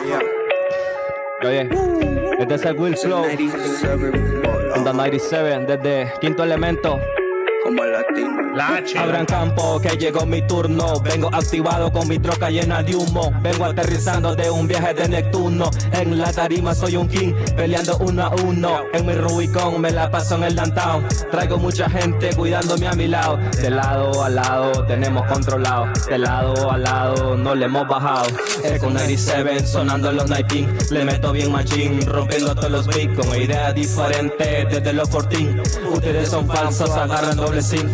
[1.43, 1.70] Oye,
[2.39, 3.24] este es el Will Flow.
[3.24, 7.01] En the 97, desde Quinto Elemento.
[7.65, 8.47] Como latino.
[8.60, 11.01] Abran campo que llegó mi turno.
[11.01, 13.32] Vengo activado con mi troca llena de humo.
[13.40, 15.70] Vengo aterrizando de un viaje de Neptuno.
[15.93, 18.80] En la tarima soy un king, peleando uno a uno.
[18.93, 21.06] En mi Rubicon me la paso en el downtown.
[21.30, 23.36] Traigo mucha gente cuidándome a mi lado.
[23.36, 25.86] De lado a lado tenemos controlado.
[26.09, 28.26] De lado a lado no le hemos bajado.
[28.64, 30.90] Echo 97 sonando los 19.
[30.90, 35.62] Le meto bien machín, rompiendo todos los beats con ideas diferentes desde los 14.
[35.93, 37.86] Ustedes son falsos, agarran doble sim.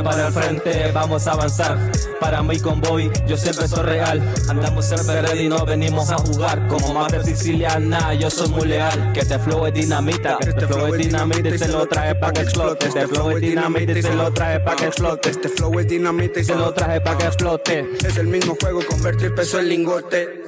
[0.00, 1.76] Para el frente, vamos a avanzar.
[2.18, 4.22] Para mi convoy, yo siempre soy real.
[4.48, 6.66] Andamos siempre ready, no venimos a jugar.
[6.68, 9.12] Como madre siciliana, yo soy muy leal.
[9.12, 12.32] Que este flow es dinamita, que este flow es dinamita y se lo trae pa'
[12.32, 12.86] que explote.
[12.86, 15.30] Este flow es dinamita y se lo trae pa' que explote.
[15.30, 17.90] Este flow es dinamita y Se lo traje pa' que explote.
[18.04, 20.42] Es el mismo juego, convertir peso en lingote.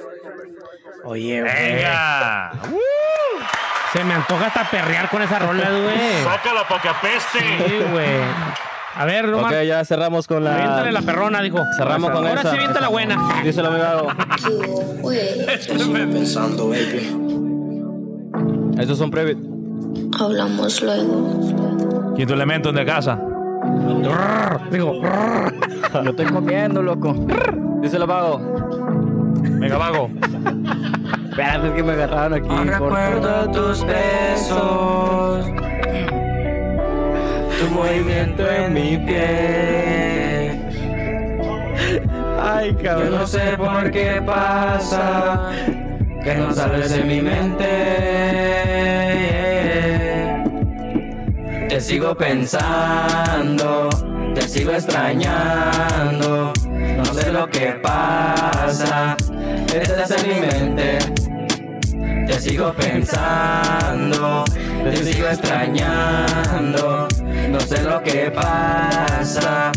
[1.05, 1.43] Oye.
[1.43, 2.53] Venga.
[3.93, 6.25] Se me antoja hasta perrear con esa rola, güey.
[6.25, 7.39] Sácala para que apeste.
[7.39, 8.74] Sí, güey.
[8.97, 9.47] A ver, Roman.
[9.53, 10.55] Ok, ya cerramos con la.
[10.55, 11.59] Aviéntale la perrona, dijo.
[11.77, 12.53] Cerramos con Ahora esa.
[12.53, 13.17] sí, vienta la buena.
[13.43, 14.09] Díselo, mi vago.
[16.13, 17.11] Pensando, baby.
[18.79, 19.39] Estos son previos.
[20.19, 22.15] Hablamos luego.
[22.17, 23.21] Quinto elemento en de casa.
[24.71, 25.03] Digo,
[26.05, 27.15] Yo estoy comiendo, loco.
[27.83, 28.41] Díselo, vago.
[29.43, 30.11] Venga, vago.
[31.31, 32.49] Espérate, es que me agarraron aquí.
[32.49, 32.65] Corto.
[32.73, 35.47] recuerdo tus besos,
[37.71, 40.61] movimiento en mi piel.
[42.41, 43.11] Ay, Yo cabrón.
[43.13, 45.51] no sé por qué pasa
[46.23, 47.67] que no sales de mi mente.
[51.69, 53.89] Te sigo pensando,
[54.35, 56.53] te sigo extrañando.
[56.97, 59.17] No sé lo que pasa,
[59.75, 60.99] estás en mi mente.
[62.27, 64.45] Te sigo pensando,
[64.85, 67.09] te sigo extrañando.
[67.49, 69.73] No sé lo que pasa,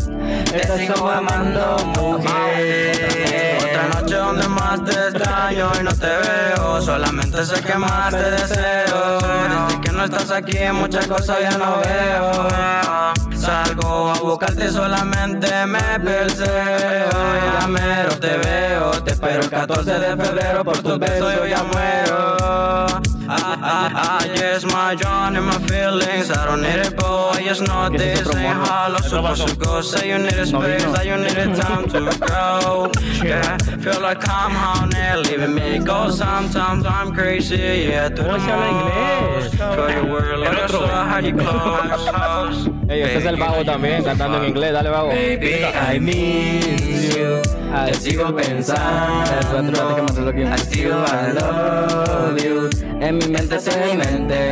[0.52, 3.58] te sigo amando, mujer.
[3.62, 6.82] Otra noche donde más te extraño y no te veo.
[6.82, 9.20] Solamente sé que más te deseo.
[9.20, 12.48] Desde que no estás aquí, muchas cosas ya no veo.
[13.38, 17.10] Salgo a buscarte, solamente me perseo.
[17.60, 20.64] Ya mero te veo, te espero el 14 de febrero.
[20.64, 22.38] Por tus besos yo ya muero.
[23.30, 26.32] I, I, I just my John and my feelings.
[26.32, 27.32] I don't need it, boy.
[27.34, 29.00] I just know this ain't hollow.
[29.00, 29.82] Supposed to go.
[29.82, 32.90] Say you need a space, that you need a time to grow.
[33.22, 36.10] Yeah, feel like I'm haunted, leaving me go.
[36.10, 38.08] Sometimes I'm crazy, yeah.
[38.08, 39.56] Through the most.
[39.56, 42.77] Feel your word like a soul, how you close.
[42.90, 44.72] Ey, este es el vago también, cantando en inglés.
[44.72, 45.10] Dale, vago.
[45.10, 47.42] Baby, I miss you.
[47.86, 50.06] Te sigo pensando.
[50.10, 52.70] I still I love you.
[53.02, 54.52] En mi mente, es en mi mente.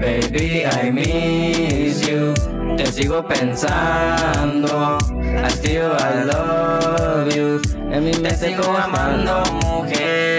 [0.00, 2.34] Baby, I miss you.
[2.76, 4.98] Te sigo pensando.
[5.10, 7.62] I still I love you.
[7.90, 10.33] En mi mente, te sigo amando, mujer.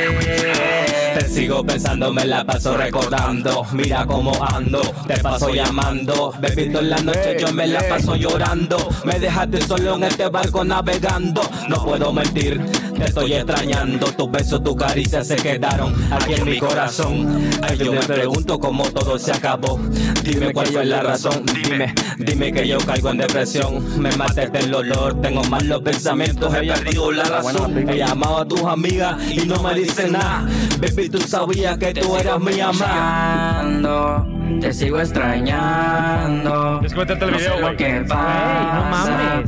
[1.27, 3.65] Sigo pensando, me la paso recordando.
[3.73, 6.33] Mira cómo ando, te paso llamando.
[6.39, 8.77] Bebito en la noche, yo me la paso llorando.
[9.03, 11.41] Me dejaste solo en este barco navegando.
[11.67, 12.61] No puedo mentir,
[12.95, 14.07] te estoy extrañando.
[14.13, 17.27] Tus besos, tus caricias se quedaron aquí en mi corazón.
[17.61, 19.79] Ay, yo me pregunto cómo todo se acabó.
[20.23, 21.43] Dime cuál fue la razón.
[21.63, 24.01] Dime, dime que yo caigo en depresión.
[24.01, 26.53] Me mataste el olor, tengo malos pensamientos.
[26.53, 27.89] He perdido la razón.
[27.89, 30.45] He llamado a tus amigas y no me dicen nada.
[30.79, 33.59] Baby, tú sabías que tú eras mi amada.
[33.59, 34.27] Amando,
[34.61, 36.81] Te sigo extrañando.
[36.83, 37.77] Es que el No video, sé lo güey.
[37.77, 39.43] que pasa.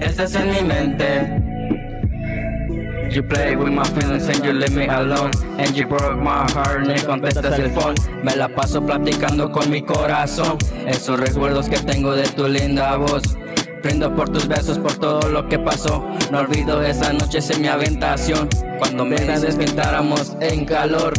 [0.00, 1.49] Estás en mi mente.
[3.10, 5.32] You play with my feelings and you leave me alone.
[5.58, 7.96] And you broke my heart, ni contestas el phone.
[8.22, 10.56] Me la paso platicando con mi corazón.
[10.86, 13.22] Esos recuerdos que tengo de tu linda voz.
[13.82, 16.06] Brindo por tus besos, por todo lo que pasó.
[16.30, 18.48] No olvido esas noches en mi habitación.
[18.78, 21.12] Cuando me dices que entráramos en calor.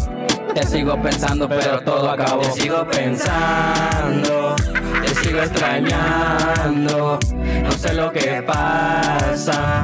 [0.56, 2.42] Te sigo pensando pero todo acabó.
[2.42, 4.56] Te sigo pensando
[5.02, 7.20] Te sigo extrañando.
[7.64, 9.84] No sé lo que pasa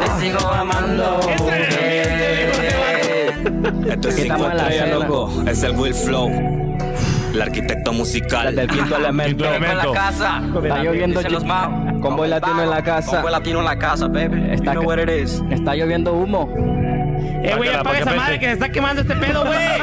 [0.00, 1.20] Te sigo amando
[3.88, 5.42] Esto es ¿Qué cinco estrellas, loco.
[5.46, 6.28] Es el Will Flow.
[7.32, 8.54] El arquitecto musical.
[8.54, 9.44] Del quinto elemento.
[9.44, 9.70] elemento.
[9.70, 10.42] en la casa.
[10.62, 11.44] Está lloviendo los.
[12.00, 13.10] Convoy latino en la casa.
[13.10, 14.50] Convoy latino en la casa, baby.
[14.50, 15.42] Está, you know what it is.
[15.50, 16.48] está lloviendo humo.
[17.42, 19.58] Eh, güey, apaga esa madre que se está quemando este pedo, güey.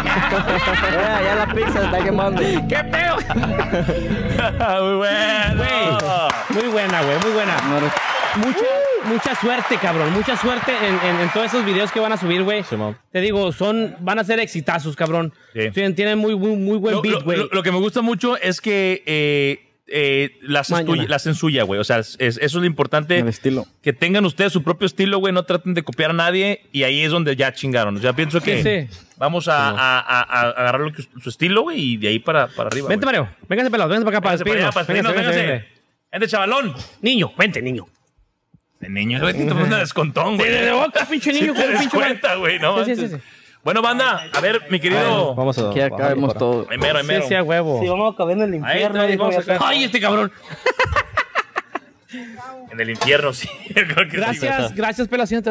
[0.94, 2.42] Ya, ya la pizza se está quemando.
[2.42, 3.18] ¿Qué pedo?
[4.84, 5.64] Muy bueno.
[5.64, 7.54] Güey, muy buena, güey, muy buena.
[8.38, 8.64] Muchas,
[9.06, 10.12] mucha suerte, cabrón.
[10.14, 12.64] Mucha suerte en, en- en todos esos videos que van a subir, güey.
[13.12, 15.34] Te digo, son, van a ser exitazos, cabrón.
[15.54, 15.70] Sí.
[15.72, 17.38] Tienen, tienen muy, muy, muy buen Lo, beat, güey.
[17.38, 20.88] lo- lo que me gusta mucho es que eh, eh, la, haces Mañana.
[20.96, 21.80] tuya- la hacen suya, güey.
[21.80, 23.20] O sea, es- es- eso es lo importante.
[23.20, 23.68] El estilo.
[23.84, 25.32] Que tengan ustedes su propio estilo, güey.
[25.34, 26.62] No traten de copiar a nadie.
[26.72, 27.98] Y ahí es donde ya chingaron.
[27.98, 29.00] O sea, pienso que Sí, sí.
[29.18, 31.80] vamos a, a- a- a agarrar lo que- su estilo, güey.
[31.94, 32.88] Y de ahí para, para arriba.
[32.90, 33.06] Vente.
[33.06, 33.30] Mario.
[33.48, 34.74] Véngase pelado, véngase para acá para Véngase para allá, despedirnos.
[34.74, 35.52] para despedirnos, Véngase, véngase.
[35.52, 35.74] véngase.
[36.12, 36.74] Vente, chavalón.
[37.02, 37.88] Niño, vente, niño.
[38.84, 39.34] De niño, güey.
[39.34, 40.52] Te pones de descontón, güey.
[40.52, 42.60] De- de boca, pinche niño, Sí te pinche cuenta, güey.
[42.60, 43.22] No, Sí, sí, sí, sí.
[43.64, 45.34] Bueno, banda, a ver, mi querido.
[45.36, 46.68] Vamos a Aquí acabemos todo.
[46.70, 47.22] Ay, mero, ay, mero.
[47.22, 47.80] Sí, sí, a huevo.
[47.82, 49.58] Si vamos a caber en el Ahí infierno, dijo vamos a.
[49.68, 50.32] Ay, este cabrón.
[52.72, 53.48] En el infierno, sí.
[53.74, 54.76] Creo que sí, Gracias, güey.
[54.76, 55.44] gracias, pelación.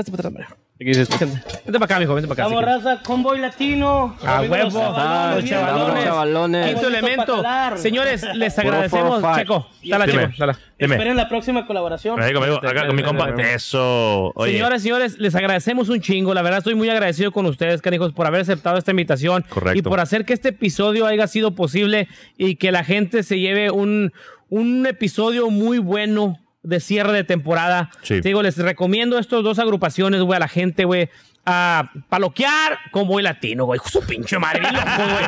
[0.85, 2.15] Vente para acá, mijo.
[2.15, 2.55] Vente para acá.
[2.55, 4.17] Vamos, raza, convoy latino.
[4.25, 4.65] A huevo.
[4.65, 6.69] los chavalones, chavalones.
[6.69, 7.45] Quinto elemento.
[7.77, 9.21] Señores, les agradecemos.
[9.21, 9.37] 405.
[9.39, 10.23] Checo, dala, Dime.
[10.27, 10.59] Checo, dala.
[10.79, 10.95] Dime.
[10.97, 12.19] Esperen la próxima colaboración.
[12.19, 13.31] Conmigo, acá con mi compa.
[13.31, 14.33] Eso.
[14.35, 14.53] Oye.
[14.53, 16.35] Señoras, señores, les agradecemos un chingo.
[16.35, 19.45] La verdad, estoy muy agradecido con ustedes, canijos, por haber aceptado esta invitación.
[19.49, 19.79] Correcto.
[19.79, 23.71] Y por hacer que este episodio haya sido posible y que la gente se lleve
[23.71, 24.13] un,
[24.49, 27.91] un episodio muy bueno de cierre de temporada.
[28.03, 28.21] Sí.
[28.21, 31.09] Te digo, les recomiendo estas dos agrupaciones, güey, a la gente, güey.
[31.45, 33.81] A paloquear con Boy Latino, güey.
[33.85, 35.25] Su pinche madre, loco, güey.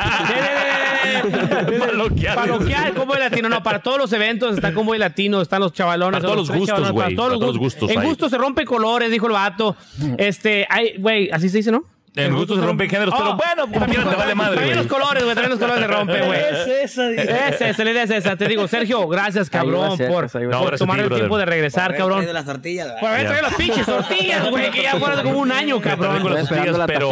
[1.78, 2.36] Paloquear.
[2.36, 3.48] Paloquear con Boy Latino.
[3.48, 6.20] No, para todos los eventos está con Boy Latino, están los chavalones.
[6.20, 7.90] Para todos los gustos, güey, Para todos los todos los gustos.
[7.90, 9.76] En gusto se rompe colores, dijo el vato.
[10.18, 11.84] Este, hay, güey, así se dice, ¿no?
[12.16, 14.86] En gusto se rompen géneros, pero Oh, bueno, como quieran te vale madre, También los
[14.86, 16.40] colores, güey, también los colores se rompen, güey.
[16.44, 17.22] Es esa, dice.
[17.48, 18.36] Esa, esa, la idea es esa.
[18.36, 21.22] Te digo, Sergio, gracias, cabrón, por, No, por tomar ti, el brother.
[21.22, 22.24] tiempo de regresar, cabrón.
[22.24, 22.92] de las tortillas.
[23.00, 26.22] Por haber traído las pinches tortillas, güey, que ya fueron como un año, cabrón.
[26.22, 27.10] con las tortillas, pero,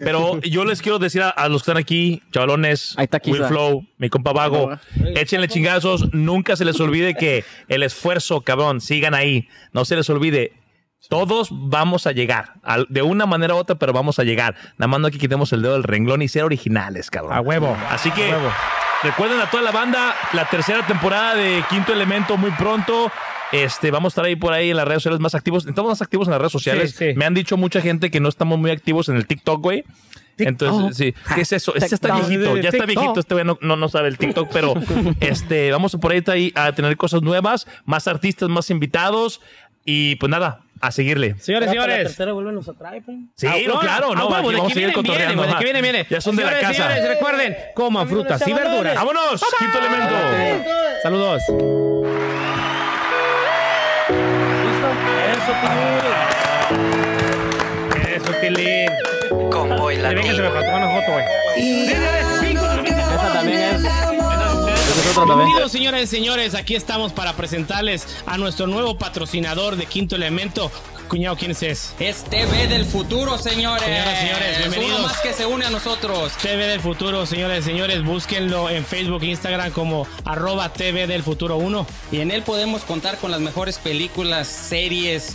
[0.00, 2.96] pero yo les quiero decir a, a los que están aquí, chavalones.
[3.26, 4.70] Will Flow, mi compa Vago,
[5.14, 10.10] échenle chingazos, nunca se les olvide que el esfuerzo, cabrón, sigan ahí, no se les
[10.10, 10.52] olvide.
[11.08, 14.54] Todos vamos a llegar, al- de una manera u otra, pero vamos a llegar.
[14.78, 17.34] Nada más no que quitemos el dedo del renglón y ser originales, cabrón.
[17.34, 17.76] A huevo.
[17.90, 18.50] Así que A huevo.
[19.02, 23.10] recuerden a toda la banda, la tercera temporada de Quinto Elemento muy pronto.
[23.50, 25.66] Este, vamos a estar ahí por ahí en las redes sociales más activos.
[25.66, 26.92] Estamos más activos en las redes sociales.
[26.96, 27.14] Sí, sí.
[27.18, 29.84] Me han dicho mucha gente que no estamos muy activos en el TikTok, güey.
[30.38, 31.14] Entonces, sí.
[31.34, 31.74] ¿Qué es eso?
[31.74, 33.20] Este está viejito, ya está viejito.
[33.20, 34.72] Este güey no, no, no sabe el TikTok, pero
[35.20, 39.42] este, vamos por ahí a tener cosas nuevas, más artistas, más invitados.
[39.84, 41.36] Y pues nada, a seguirle.
[41.38, 42.02] Señores, La señores.
[42.08, 43.16] tercera vuelve nos atrae, pues.
[43.36, 45.36] Sí, Ah, no, claro, no, ah, vamos que a seguir cotorreando.
[45.42, 46.06] güey, de que vienen, vienen.
[46.10, 46.88] Ya son de la Señores, casa.
[46.90, 48.94] señores, recuerden, coman frutas y verduras.
[48.96, 49.42] ¡Vámonos!
[49.58, 50.14] Quinto elemento.
[51.02, 51.42] Saludos.
[58.14, 59.50] Eso, qué lindo.
[59.50, 61.24] Con Boy Te ven que se me faltó una foto, güey.
[61.88, 63.71] Esa también es.
[65.02, 65.36] También.
[65.36, 66.54] Bienvenidos, señores y señores.
[66.54, 70.70] Aquí estamos para presentarles a nuestro nuevo patrocinador de Quinto Elemento.
[71.08, 72.08] Cuñado, ¿quién es ese?
[72.08, 73.82] Es TV del futuro, señores.
[73.82, 75.00] Señoras, señores, bienvenidos.
[75.00, 76.32] Uno más que se une a nosotros.
[76.40, 78.04] TV del Futuro, señores y señores.
[78.04, 81.86] Búsquenlo en Facebook e Instagram como arroba TV del Futuro 1.
[82.12, 85.34] Y en él podemos contar con las mejores películas, series,